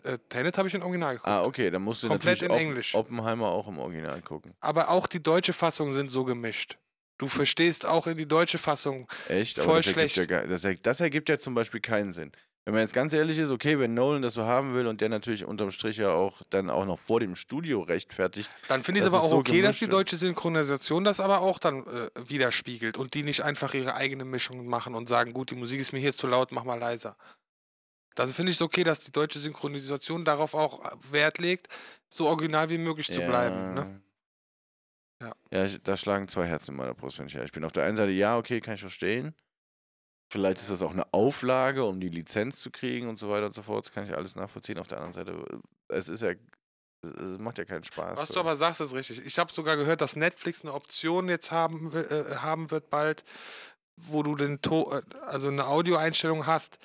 [0.03, 1.27] Äh, Tenet habe ich im Original geguckt.
[1.27, 2.95] Ah, okay, dann musst du Komplett natürlich in Englisch.
[2.95, 4.53] Oppenheimer auch im Original gucken.
[4.59, 6.77] Aber auch die deutsche Fassung sind so gemischt.
[7.17, 9.07] Du verstehst auch in die deutsche Fassung.
[9.29, 9.59] Echt?
[9.59, 10.17] Voll das ergibt schlecht.
[10.17, 12.31] Ja, gar- das, er- das ergibt ja zum Beispiel keinen Sinn.
[12.65, 15.09] Wenn man jetzt ganz ehrlich ist, okay, wenn Nolan das so haben will und der
[15.09, 19.07] natürlich unterm Strich ja auch dann auch noch vor dem Studio rechtfertigt, Dann finde ich
[19.07, 22.97] es aber auch so okay, dass die deutsche Synchronisation das aber auch dann äh, widerspiegelt
[22.97, 25.99] und die nicht einfach ihre eigene Mischung machen und sagen, gut, die Musik ist mir
[25.99, 27.15] hier zu laut, mach mal leiser.
[28.16, 31.68] Dann finde ich es okay, dass die deutsche Synchronisation darauf auch äh, Wert legt,
[32.09, 33.74] so original wie möglich zu bleiben.
[33.74, 34.01] Ne?
[35.22, 35.34] Ja.
[35.51, 37.64] Ja, ich, da schlagen zwei Herzen in meiner Brust, wenn ich ehrlich bin.
[37.64, 39.36] Auf der einen Seite, ja, okay, kann ich verstehen.
[40.32, 43.53] Vielleicht ist das auch eine Auflage, um die Lizenz zu kriegen und so weiter und
[43.53, 43.86] so fort.
[43.86, 44.80] Das kann ich alles nachvollziehen.
[44.80, 46.32] Auf der anderen Seite, äh, es ist ja,
[47.03, 48.18] es, macht ja keinen Spaß.
[48.18, 49.26] Was du aber sagst, ist richtig.
[49.26, 53.24] Ich habe sogar gehört, dass Netflix eine Option jetzt haben, äh, haben wird bald,
[53.97, 56.80] wo du den to äh, also eine Audioeinstellung hast,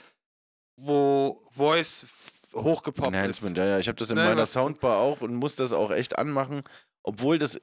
[0.76, 2.06] wo Voice
[2.54, 3.18] hochgepoppt ist.
[3.18, 3.78] Enhancement, ja, ja.
[3.78, 6.62] Ich habe das in Ne, meiner Soundbar auch und muss das auch echt anmachen.
[7.02, 7.60] Obwohl das,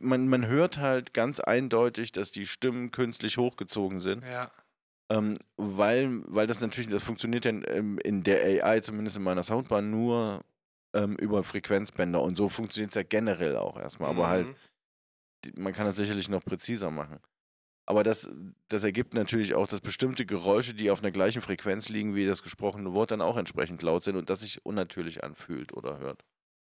[0.00, 4.24] man, man hört halt ganz eindeutig, dass die Stimmen künstlich hochgezogen sind.
[4.24, 4.50] Ja.
[5.10, 9.42] Ähm, weil, weil das natürlich, das funktioniert ja in, in der AI, zumindest in meiner
[9.42, 10.42] Soundbar, nur
[10.94, 12.20] ähm, über Frequenzbänder.
[12.22, 14.10] Und so funktioniert es ja generell auch erstmal.
[14.10, 15.52] Aber halt, Mhm.
[15.62, 17.18] man kann das sicherlich noch präziser machen.
[17.84, 18.30] Aber das,
[18.68, 22.42] das ergibt natürlich auch, dass bestimmte Geräusche, die auf einer gleichen Frequenz liegen wie das
[22.42, 26.24] gesprochene Wort, dann auch entsprechend laut sind und das sich unnatürlich anfühlt oder hört.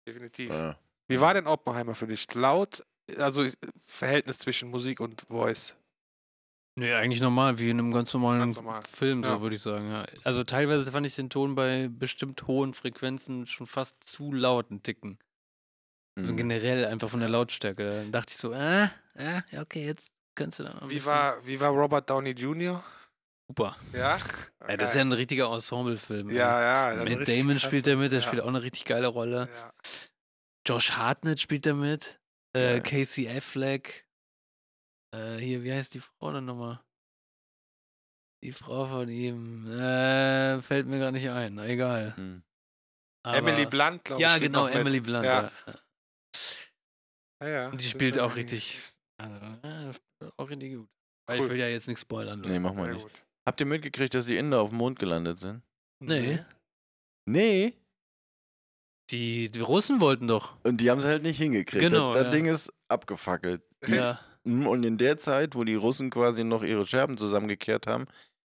[0.07, 0.49] definitiv.
[0.51, 0.77] Ja.
[1.07, 2.33] Wie war denn Oppenheimer für dich?
[2.33, 2.85] Laut,
[3.17, 3.51] also äh,
[3.83, 5.75] Verhältnis zwischen Musik und Voice.
[6.75, 8.81] Nee, eigentlich normal, wie in einem ganz normalen Ganz normal.
[8.83, 9.41] Film, so Ja.
[9.41, 9.89] würde ich sagen.
[9.89, 10.05] Ja.
[10.23, 14.83] Also teilweise fand ich den Ton bei bestimmt hohen Frequenzen schon fast zu laut, einen
[14.83, 15.17] Ticken.
[16.17, 16.37] Also Mhm.
[16.37, 17.83] generell einfach von der Lautstärke.
[18.01, 21.03] Dann dachte ich so, ah, ah, ja, okay, jetzt kannst du da noch ein Wie
[21.03, 22.83] war, wie war Robert Downey Jr.?
[23.49, 23.75] Super.
[23.93, 24.17] Ja?
[24.67, 26.29] Ja, das ist ja ein richtiger Ensemblefilm.
[26.29, 27.03] ja, ja.
[27.03, 28.25] Matt Damon spielt da mit, der Ja.
[28.27, 29.49] spielt auch eine richtig geile Rolle.
[29.53, 29.71] Ja.
[30.67, 32.19] Josh Hartnett spielt da mit.
[32.53, 32.79] Äh.
[32.81, 34.05] Casey Affleck.
[35.15, 36.81] Äh, hier, wie heißt die Frau denn nochmal?
[38.43, 39.71] Die Frau von ihm.
[39.71, 41.55] Äh, fällt mir gar nicht ein.
[41.55, 42.13] Na, egal.
[42.17, 42.43] Mhm.
[43.25, 44.27] Aber- Emily Blunt, glaube ich.
[44.27, 44.75] Ja, genau, noch mit.
[44.75, 45.25] Emily Blunt.
[45.25, 45.51] Ja.
[45.65, 45.73] Ja.
[47.41, 47.69] Ja, ja.
[47.69, 48.81] Und die spielt auch richtig.
[49.19, 49.91] Also, äh,
[50.37, 50.87] auch richtig gut.
[51.27, 52.41] Weil ich will ja jetzt nichts spoilern.
[52.41, 53.03] Nee, mach mal Sehr nicht.
[53.03, 53.11] gut.
[53.45, 55.61] Habt ihr mitgekriegt, dass die Inder auf dem Mond gelandet sind?
[55.99, 56.39] Nee.
[57.25, 57.73] Nee.
[59.09, 60.55] Die, die Russen wollten doch.
[60.63, 61.81] Und die haben es halt nicht hingekriegt.
[61.81, 62.39] Genau, das das ja.
[62.39, 63.61] Ding ist abgefackelt.
[63.87, 64.19] Ja.
[64.43, 68.05] Und in der Zeit, wo die Russen quasi noch ihre Scherben zusammengekehrt haben,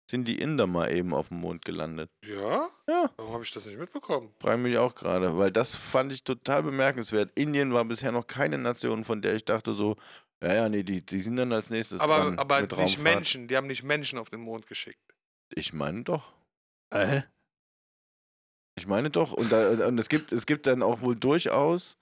[0.10, 2.10] sind die Inder mal eben auf dem Mond gelandet.
[2.26, 2.70] Ja?
[2.88, 3.12] Ja.
[3.18, 4.34] Warum habe ich das nicht mitbekommen?
[4.42, 7.32] Frage mich auch gerade, weil das fand ich total bemerkenswert.
[7.36, 9.98] Indien war bisher noch keine Nation, von der ich dachte so,
[10.42, 13.16] ja, ja, nee, die, die sind dann als nächstes Aber, dran aber mit nicht Raumfahrt.
[13.16, 13.50] Menschen.
[13.50, 15.04] Die haben nicht Menschen auf den Mond geschickt.
[15.54, 16.32] Ich meine doch.
[16.92, 17.24] Äh?
[18.78, 19.34] Ich meine doch.
[19.34, 22.00] Und, da, und es, gibt, es gibt dann auch wohl durchaus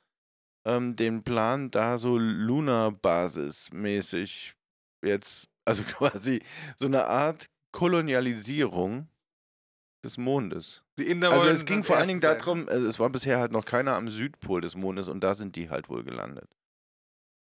[0.68, 4.54] ähm, den Plan, da so Luna-Basis-mäßig
[5.04, 6.44] jetzt, also quasi
[6.76, 9.08] so eine Art Kolonialisierung
[10.06, 10.84] des Mondes.
[11.00, 13.66] Die Inder Also es ging vor allen Dingen darum, äh, es war bisher halt noch
[13.66, 16.56] keiner am Südpol des Mondes und da sind die halt wohl gelandet.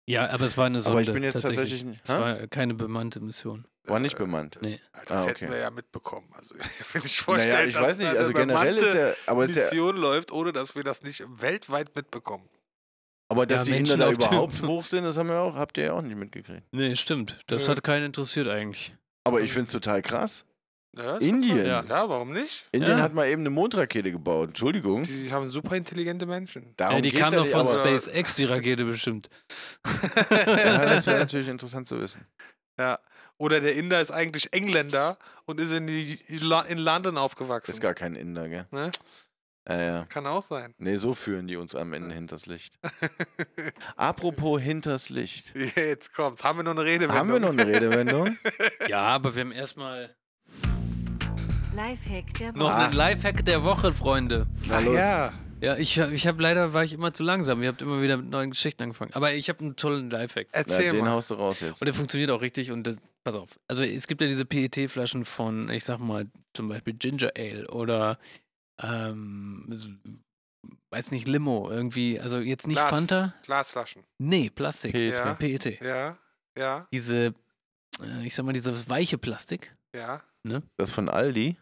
[0.10, 0.94] Ja, aber es war eine Sonde.
[0.98, 1.86] Aber ich bin jetzt tatsächlich.
[2.04, 2.20] Es Hä?
[2.20, 3.68] war keine bemannte Mission.
[3.86, 4.58] War nicht bemannt.
[4.62, 4.80] Nee.
[5.08, 5.50] Das Ah, hätten okay.
[5.52, 6.28] wir ja mitbekommen.
[6.34, 6.56] Also,
[6.94, 9.44] wenn ich vorstellen, Naja, ich dass weiß nicht, da eine also generell ist ja, aber
[9.46, 12.50] ist ja, Mission läuft, ohne dass wir das nicht weltweit mitbekommen.
[13.32, 15.40] aber dass Ja, die Inder Menschen da auf dem- überhaupt hoch sind, das haben wir
[15.42, 16.64] auch, habt ihr ja auch nicht mitgekriegt.
[16.72, 17.38] Nee, stimmt.
[17.48, 17.72] Das Nö.
[17.72, 18.96] hat keinen interessiert eigentlich.
[19.26, 20.44] Aber ich finde es total krass.
[20.98, 21.66] Ja, Indien.
[21.66, 21.84] Ja.
[21.84, 22.68] Ja, warum nicht?
[22.72, 23.04] Indien Ja.
[23.04, 24.50] hat mal eben eine Mondrakete gebaut.
[24.50, 25.04] Entschuldigung.
[25.04, 26.74] Die haben super intelligente Menschen.
[26.78, 29.30] Darum ja, die geht's kam ja doch von SpaceX, die Rakete bestimmt.
[30.32, 32.26] Ja, das wäre natürlich interessant zu wissen.
[32.80, 33.00] Ja.
[33.38, 36.40] Oder der Inder ist eigentlich Engländer und ist in, die, in
[36.80, 37.72] London Das aufgewachsen.
[37.72, 38.66] ist gar kein Inder, gell?
[38.72, 38.92] Ne?
[39.68, 40.06] Ja, ja.
[40.10, 40.74] Kann auch sein.
[40.80, 42.78] Nee, so führen die uns am Ende hinters Licht.
[43.96, 45.54] Apropos hinters Licht.
[45.76, 46.44] Jetzt kommt's.
[46.44, 47.18] Haben wir noch eine Redewendung?
[47.18, 48.38] Haben wir noch eine Redewendung?
[48.88, 50.16] Ja, aber wir haben erstmal
[51.76, 52.74] Lifehack der noch Woche.
[52.74, 52.86] Ah.
[52.86, 54.48] einen Lifehack der Woche, Freunde.
[54.68, 54.96] Na los.
[54.96, 55.34] ja.
[55.62, 57.62] Ja, ich, hab- ich habe leider, war ich immer zu langsam.
[57.62, 59.12] Ihr habt immer wieder mit neuen Geschichten angefangen.
[59.14, 60.48] Aber ich habe einen tollen Lifehack.
[60.54, 61.10] Erzähl den mal.
[61.12, 61.82] haust du raus jetzt.
[61.82, 63.60] Und der funktioniert auch richtig und das, pass auf.
[63.68, 68.20] Also es gibt ja diese PET-Flaschen von, ich sag mal, zum Beispiel Ginger Ale oder
[68.82, 70.22] ähm,
[70.92, 72.20] weiß nicht, Limo irgendwie.
[72.22, 72.90] Also jetzt nicht Glas.
[72.90, 73.34] Fanta.
[73.44, 74.04] Glasflaschen.
[74.18, 74.94] Nee, Plastik.
[74.94, 75.14] PET.
[75.14, 75.34] Ja.
[75.34, 75.82] PET.
[75.84, 76.18] Ja.
[76.58, 76.88] Ja.
[76.94, 77.34] Diese,
[78.02, 79.76] äh, ich sag mal, dieses weiche Plastik.
[79.94, 80.22] Ja.
[80.78, 81.58] Das von Aldi.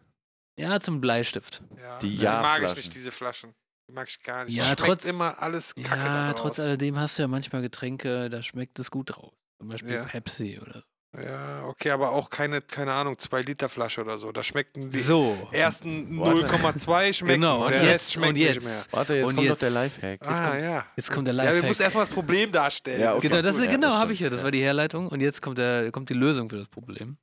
[0.60, 1.62] Ja, zum Bleistift.
[1.78, 2.00] Ja.
[2.00, 3.54] Die mag ich nicht, diese Flaschen.
[3.90, 4.56] Die mag ich gar nicht.
[4.56, 6.42] Ja, schmeckt trotz- immer alles Kacke Ja, drauf.
[6.42, 9.34] trotz alledem hast du ja manchmal Getränke, da schmeckt es gut draus.
[9.60, 10.04] Zum Beispiel Ja.
[10.06, 10.86] Pepsi oder so.
[11.20, 14.32] Ja, okay, aber auch keine, keine Ahnung, 2 Liter Flasche oder so.
[14.32, 15.36] Da schmecken die So.
[15.52, 16.46] ersten Warte.
[16.46, 17.42] 0,2 schmecken.
[17.42, 18.56] Genau, und der jetzt- Rest schmeckt und jetzt.
[18.56, 18.84] nicht mehr.
[18.92, 20.22] Warte, jetzt Und kommt jetzt- doch der Lifehack.
[20.22, 20.86] Jetzt Ah, kommt, ja.
[20.96, 21.62] Jetzt kommt der Ja, Lifehack.
[21.64, 23.02] wir müssen erstmal das Problem darstellen.
[23.02, 23.30] Ja, okay.
[23.30, 23.60] Genau, das.
[23.60, 24.30] Ja, genau habe ich ja.
[24.30, 24.44] Das ja.
[24.44, 25.08] war die Herleitung.
[25.08, 27.18] Und jetzt kommt, der, kommt die Lösung für das Problem.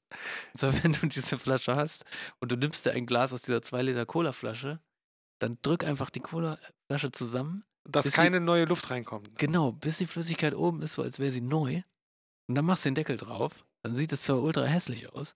[0.55, 2.05] Und zwar, wenn du diese Flasche hast
[2.41, 4.81] und du nimmst dir ein Glas aus dieser 2 Liter Cola-Flasche,
[5.39, 7.63] dann drück einfach die Cola-Flasche zusammen.
[7.87, 9.39] Dass keine neue Luft reinkommt.
[9.39, 11.83] Genau, bis die Flüssigkeit oben ist, so als wäre sie neu.
[12.49, 13.65] Und dann machst du den Deckel drauf.
[13.85, 15.35] Dann sieht es zwar ultra hässlich aus,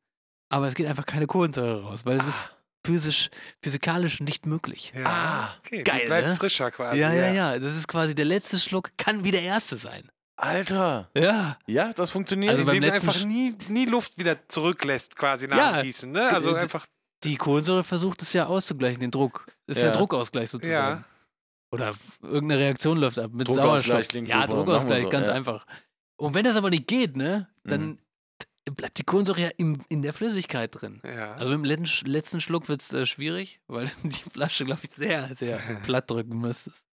[0.50, 2.48] aber es geht einfach keine Kohlensäure raus, weil es ist
[2.84, 3.28] physisch,
[3.62, 4.92] physikalisch nicht möglich.
[4.94, 5.04] Ja.
[5.06, 6.36] Ah, okay, geil, die bleibt ne?
[6.36, 6.98] frischer quasi.
[6.98, 7.58] ja, ja, ja.
[7.58, 10.08] Das ist quasi der letzte Schluck, kann wie der erste sein.
[10.36, 11.10] Alter.
[11.16, 11.58] Ja.
[11.66, 12.52] Ja, das funktioniert.
[12.52, 16.10] Also beim Indem du letzten einfach nie, nie Luft wieder zurücklässt, quasi nach Ja, Gießen.
[16.10, 16.28] Ne?
[16.28, 16.86] Also d- einfach,
[17.24, 19.46] Die Kohlensäure versucht es ja auszugleichen, den Druck.
[19.66, 19.92] Ist ja, Ja.
[19.94, 21.00] Druckausgleich sozusagen.
[21.00, 21.04] ja.
[21.70, 21.92] Oder
[22.22, 24.08] irgendeine Reaktion läuft ab mit Druckausgleich Sauerstoff.
[24.08, 25.32] klingt Ja, super, Druckausgleich, so, ganz ja.
[25.34, 25.66] einfach.
[26.16, 28.02] Und wenn das aber nicht geht, ne, dann t-
[28.70, 31.00] bleibt die Kohlensäure ja im, in der Flüssigkeit drin.
[31.04, 31.34] ja.
[31.34, 34.80] Also mit dem letzten, letzten Schluck wird es äh, schwierig, weil du die Flasche, glaube
[34.84, 36.84] ich, sehr, sehr platt drücken müsstest.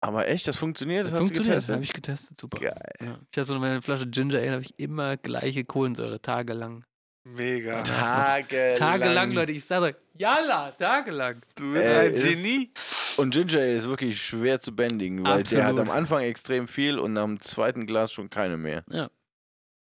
[0.00, 1.06] Aber echt, das funktioniert.
[1.06, 1.74] Das, hast funktioniert, du getestet.
[1.74, 2.60] habe ich getestet, super.
[2.60, 2.92] Geil.
[3.00, 3.18] Ja.
[3.32, 6.84] Ich hatte so eine Flasche Ginger Ale, habe ich immer gleiche Kohlensäure, tagelang.
[7.28, 7.82] Mega.
[7.82, 8.76] Tagelang.
[8.76, 11.42] Tagelang, Leute, ich sage, jalla, tagelang.
[11.56, 12.70] Du bist Äh, ein ist- Genie.
[13.16, 15.80] Und Ginger Ale ist wirklich schwer zu bändigen, weil der hat Absolut.
[15.80, 18.84] am Anfang extrem viel und am zweiten Glas schon keine mehr.
[18.90, 19.10] Ja.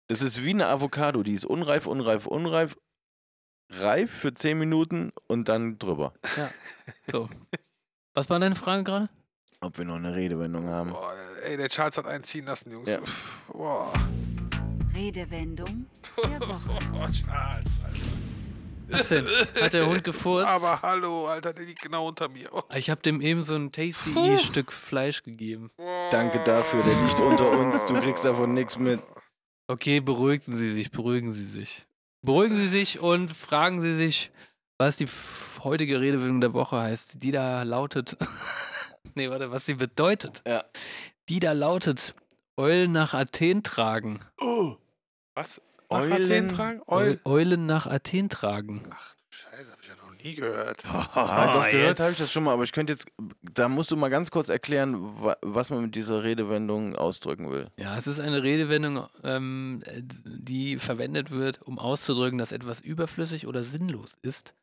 [0.09, 2.75] Das ist wie eine Avocado, die ist unreif, unreif, unreif,
[3.69, 6.13] reif für 10 Minuten und dann drüber.
[7.11, 7.29] So.
[8.15, 9.09] Was war deine Frage gerade?
[9.61, 10.91] Ob wir noch eine Redewendung haben.
[10.91, 11.13] Boah,
[11.43, 12.89] ey, der Charles hat einen ziehen lassen, Jungs.
[12.89, 12.99] Ja.
[13.01, 13.93] Pff, Boah.
[14.95, 15.85] Redewendung
[16.17, 16.79] der Woche.
[16.93, 17.99] Oh, Charles, Alter.
[18.89, 19.27] Was denn?
[19.61, 20.49] Hat der Hund gefurzt?
[20.49, 22.49] Aber hallo, Alter, der liegt genau unter mir.
[22.51, 22.63] Oh.
[22.73, 25.69] ich habe dem eben so ein Tasty-Stück Fleisch gegeben.
[26.09, 27.85] Danke dafür, der liegt unter uns.
[27.85, 28.99] Du kriegst davon nichts mit.
[29.69, 31.85] Okay, beruhigen Sie sich, beruhigen Sie sich.
[32.23, 34.31] Beruhigen Sie sich und fragen Sie sich,
[34.79, 35.07] was die
[35.63, 37.21] heutige Redewendung der Woche heißt.
[37.21, 38.17] Die da lautet.
[39.13, 40.41] nee, warte, was sie bedeutet.
[40.47, 40.63] Ja.
[41.29, 42.15] Die da lautet:
[42.57, 44.19] Eulen nach Athen tragen.
[45.35, 45.61] Was?
[45.91, 46.81] Nach Eulen- Athen tragen?
[46.87, 47.19] Eu Eulen.
[47.25, 48.81] Eulen nach Athen tragen.
[48.89, 50.83] Ach du Scheiße, hab ich ja noch nie gehört.
[50.85, 53.05] Ah, doch, gehört habe ich das schon mal, aber ich könnte jetzt,
[53.41, 57.69] da musst du mal ganz kurz erklären, wa- was man mit dieser Redewendung ausdrücken will.
[57.77, 59.81] Ja, es ist eine Redewendung, ähm,
[60.25, 64.55] die verwendet wird, um auszudrücken, dass etwas überflüssig oder sinnlos ist.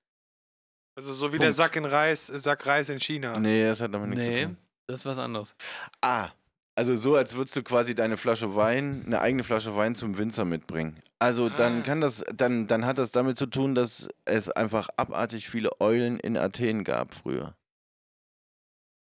[0.98, 1.56] Also so wie der Punkt.
[1.56, 3.38] Sack in Reis, Sack Reis in China.
[3.38, 4.56] Nee, das hat damit nichts Nee, zu tun.
[4.86, 5.54] das ist was anderes.
[6.00, 6.28] Ah,
[6.76, 10.44] also so, als würdest du quasi deine Flasche Wein, eine eigene Flasche Wein zum Winzer
[10.44, 11.02] mitbringen.
[11.18, 11.82] Also dann Ah.
[11.82, 16.20] kann das, dann, dann hat das damit zu tun, dass es einfach abartig viele Eulen
[16.20, 17.56] in Athen gab früher.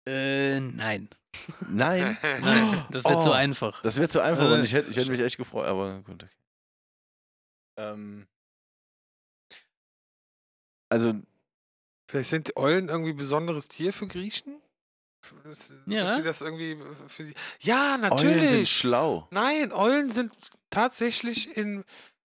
[0.08, 1.08] Äh, nein.
[1.68, 3.32] Nein, Nein, das wird zu Oh.
[3.32, 3.82] einfach.
[3.82, 6.22] das wird zu einfach Äh, und ich hätte, ich hätte mich echt gefreut, aber gut.
[6.24, 6.32] Okay.
[7.76, 8.26] Ähm,
[10.90, 11.14] also
[12.10, 14.62] Vielleicht sind Eulen irgendwie besonderes Tier für Griechen?
[15.44, 16.04] Dass, Ja.
[16.04, 16.76] dass sie das irgendwie
[17.08, 17.34] für sie.
[17.60, 18.70] Ja, Eulen sind natürlich.
[18.72, 19.26] schlau.
[19.30, 20.32] Nein, Eulen sind
[20.70, 21.84] tatsächlich in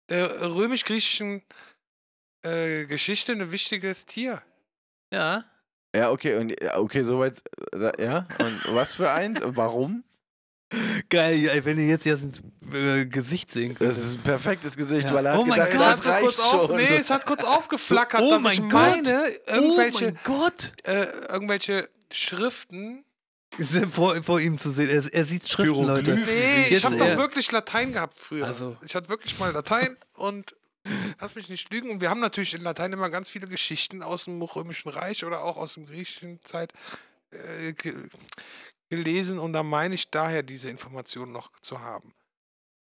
[0.10, 1.42] der römisch-griechischen
[2.44, 4.42] äh, Geschichte ein wichtiges Tier.
[5.14, 5.46] Ja.
[5.96, 7.42] Ja, okay, und ja, okay, soweit.
[7.74, 9.40] äh, Ja, und was für eins?
[9.44, 10.04] Warum?
[11.10, 12.42] Geil, wenn ihr jetzt jetzt ins
[12.74, 15.14] äh, Gesicht sehen Das ist ein perfektes Gesicht, Ja.
[15.14, 15.82] weil er hat Oh mein gedacht, Gott.
[15.82, 16.78] es hat das so reicht kurz auf, schon.
[16.78, 16.94] nee, So.
[16.94, 18.72] es hat kurz aufgeflackert, oh dass mein ich Gott.
[18.72, 20.74] meine, Oh irgendwelche, mein Gott!
[20.84, 23.06] äh, irgendwelche Schriften.
[23.90, 24.90] Vor, vor ihm zu sehen.
[24.90, 26.16] Er, er sieht Schriften, Leute.
[26.16, 28.46] Nee, Jetzt, ich habe doch wirklich Latein gehabt früher.
[28.46, 28.78] Also.
[28.86, 30.56] Ich hatte wirklich mal Latein und
[31.20, 31.90] lass mich nicht lügen.
[31.90, 35.44] Und wir haben natürlich in Latein immer ganz viele Geschichten aus dem Römischen Reich oder
[35.44, 36.72] auch aus dem griechischen Zeit
[37.32, 37.94] äh, ge
[38.90, 39.38] gelesen.
[39.40, 42.14] Und da meine ich daher diese Informationen noch zu haben.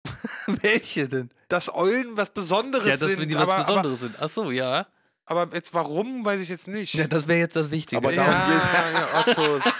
[0.47, 1.29] Welche denn?
[1.47, 3.19] Dass Eulen was Besonderes Ja, dass sind.
[3.21, 4.15] wenn die was aber, Besonderes sind.
[4.19, 4.87] Ach so, ja.
[5.25, 6.93] Aber, jetzt warum, weiß ich jetzt nicht.
[6.93, 7.97] Ja, das wäre jetzt das Wichtige.
[7.97, 8.67] Aber ja, darum geht's.
[8.93, 9.63] ja, Ottos.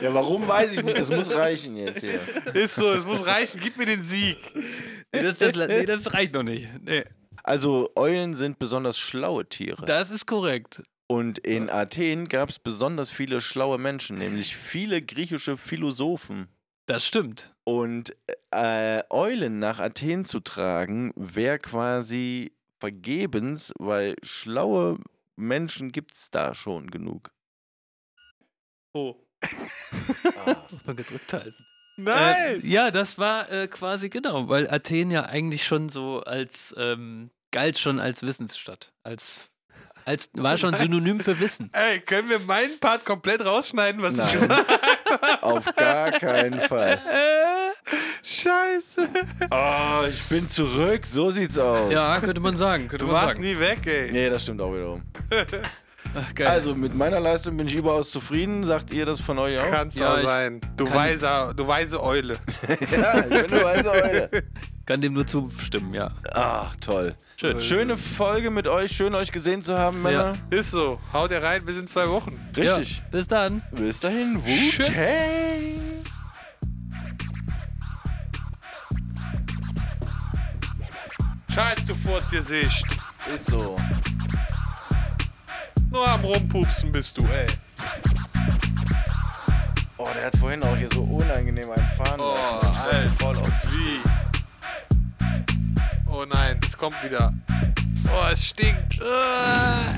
[0.00, 2.18] Ja, warum weiß ich nicht, das muss reichen jetzt hier.
[2.54, 3.60] Ist so, es muss reichen.
[3.60, 4.38] Gib mir den Sieg.
[4.54, 6.66] nee, das, das, nee, das reicht noch nicht.
[6.80, 7.04] Nee.
[7.42, 9.84] Also, Eulen sind besonders schlaue Tiere.
[9.84, 10.82] Das ist korrekt.
[11.06, 16.48] Und in Athen gab es besonders viele schlaue Menschen, nämlich viele griechische Philosophen.
[16.86, 17.54] Das stimmt.
[17.64, 18.14] Und
[18.50, 24.98] äh, Eulen nach Athen zu tragen, wäre quasi vergebens, weil schlaue
[25.36, 27.32] Menschen gibt es da schon genug.
[28.92, 29.16] Oh.
[30.70, 31.66] Muss man gedrückt halten.
[31.96, 32.64] Nice.
[32.64, 37.30] Äh, ja, das war äh, quasi genau, weil Athen ja eigentlich schon so als, ähm,
[37.52, 38.92] galt schon als Wissensstadt.
[39.04, 39.52] Als,
[40.04, 41.70] als, war schon Synonym für Wissen.
[41.74, 44.40] Ey, können wir meinen Part komplett rausschneiden, was ich Nein.
[44.40, 45.42] gesagt habe?
[45.42, 47.00] Auf gar keinen Fall.
[48.22, 49.08] Scheiße.
[49.50, 51.92] Oh, ich bin zurück, so sieht's aus.
[51.92, 52.88] Ja, könnte man sagen.
[52.88, 53.42] Könnte Du man warst sagen.
[53.42, 54.10] nie weg, ey.
[54.10, 55.02] Nee, das stimmt auch wiederum.
[56.14, 56.46] Ach, geil.
[56.46, 58.64] Also, mit meiner Leistung bin ich überaus zufrieden.
[58.64, 59.68] Sagt ihr das von euch auch?
[59.70, 60.60] Kann's Ja, auch sein.
[60.76, 62.36] Du kann- weise, du weise Eule.
[62.68, 64.30] ja, ich bin eine weise Eule.
[64.86, 66.10] Kann dem nur zustimmen, ja.
[66.34, 67.14] Ach, toll.
[67.36, 67.58] Schön.
[67.58, 68.92] Schöne Folge mit euch.
[68.92, 70.34] Schön, euch gesehen zu haben, Männer.
[70.50, 71.00] Ist so.
[71.10, 72.38] Haut ihr rein, bis in zwei Wochen.
[72.54, 72.98] Richtig.
[72.98, 73.62] Ja, bis dann.
[73.72, 74.38] Bis dahin.
[74.44, 74.90] Tschüss.
[81.52, 82.84] Scheiß, du Furzgesicht.
[83.34, 83.76] Ist so.
[85.94, 87.46] Nur am Rumpupsen bist du, ey.
[89.96, 92.72] Oh, der hat vorhin auch hier so unangenehm einen Fahren Oh, lassen.
[92.72, 93.08] Ich wollte Alter.
[93.20, 94.00] voll auf Wie?
[96.10, 97.32] Oh nein, es kommt wieder.
[98.12, 99.00] Oh, es stinkt.
[99.00, 99.94] Ah.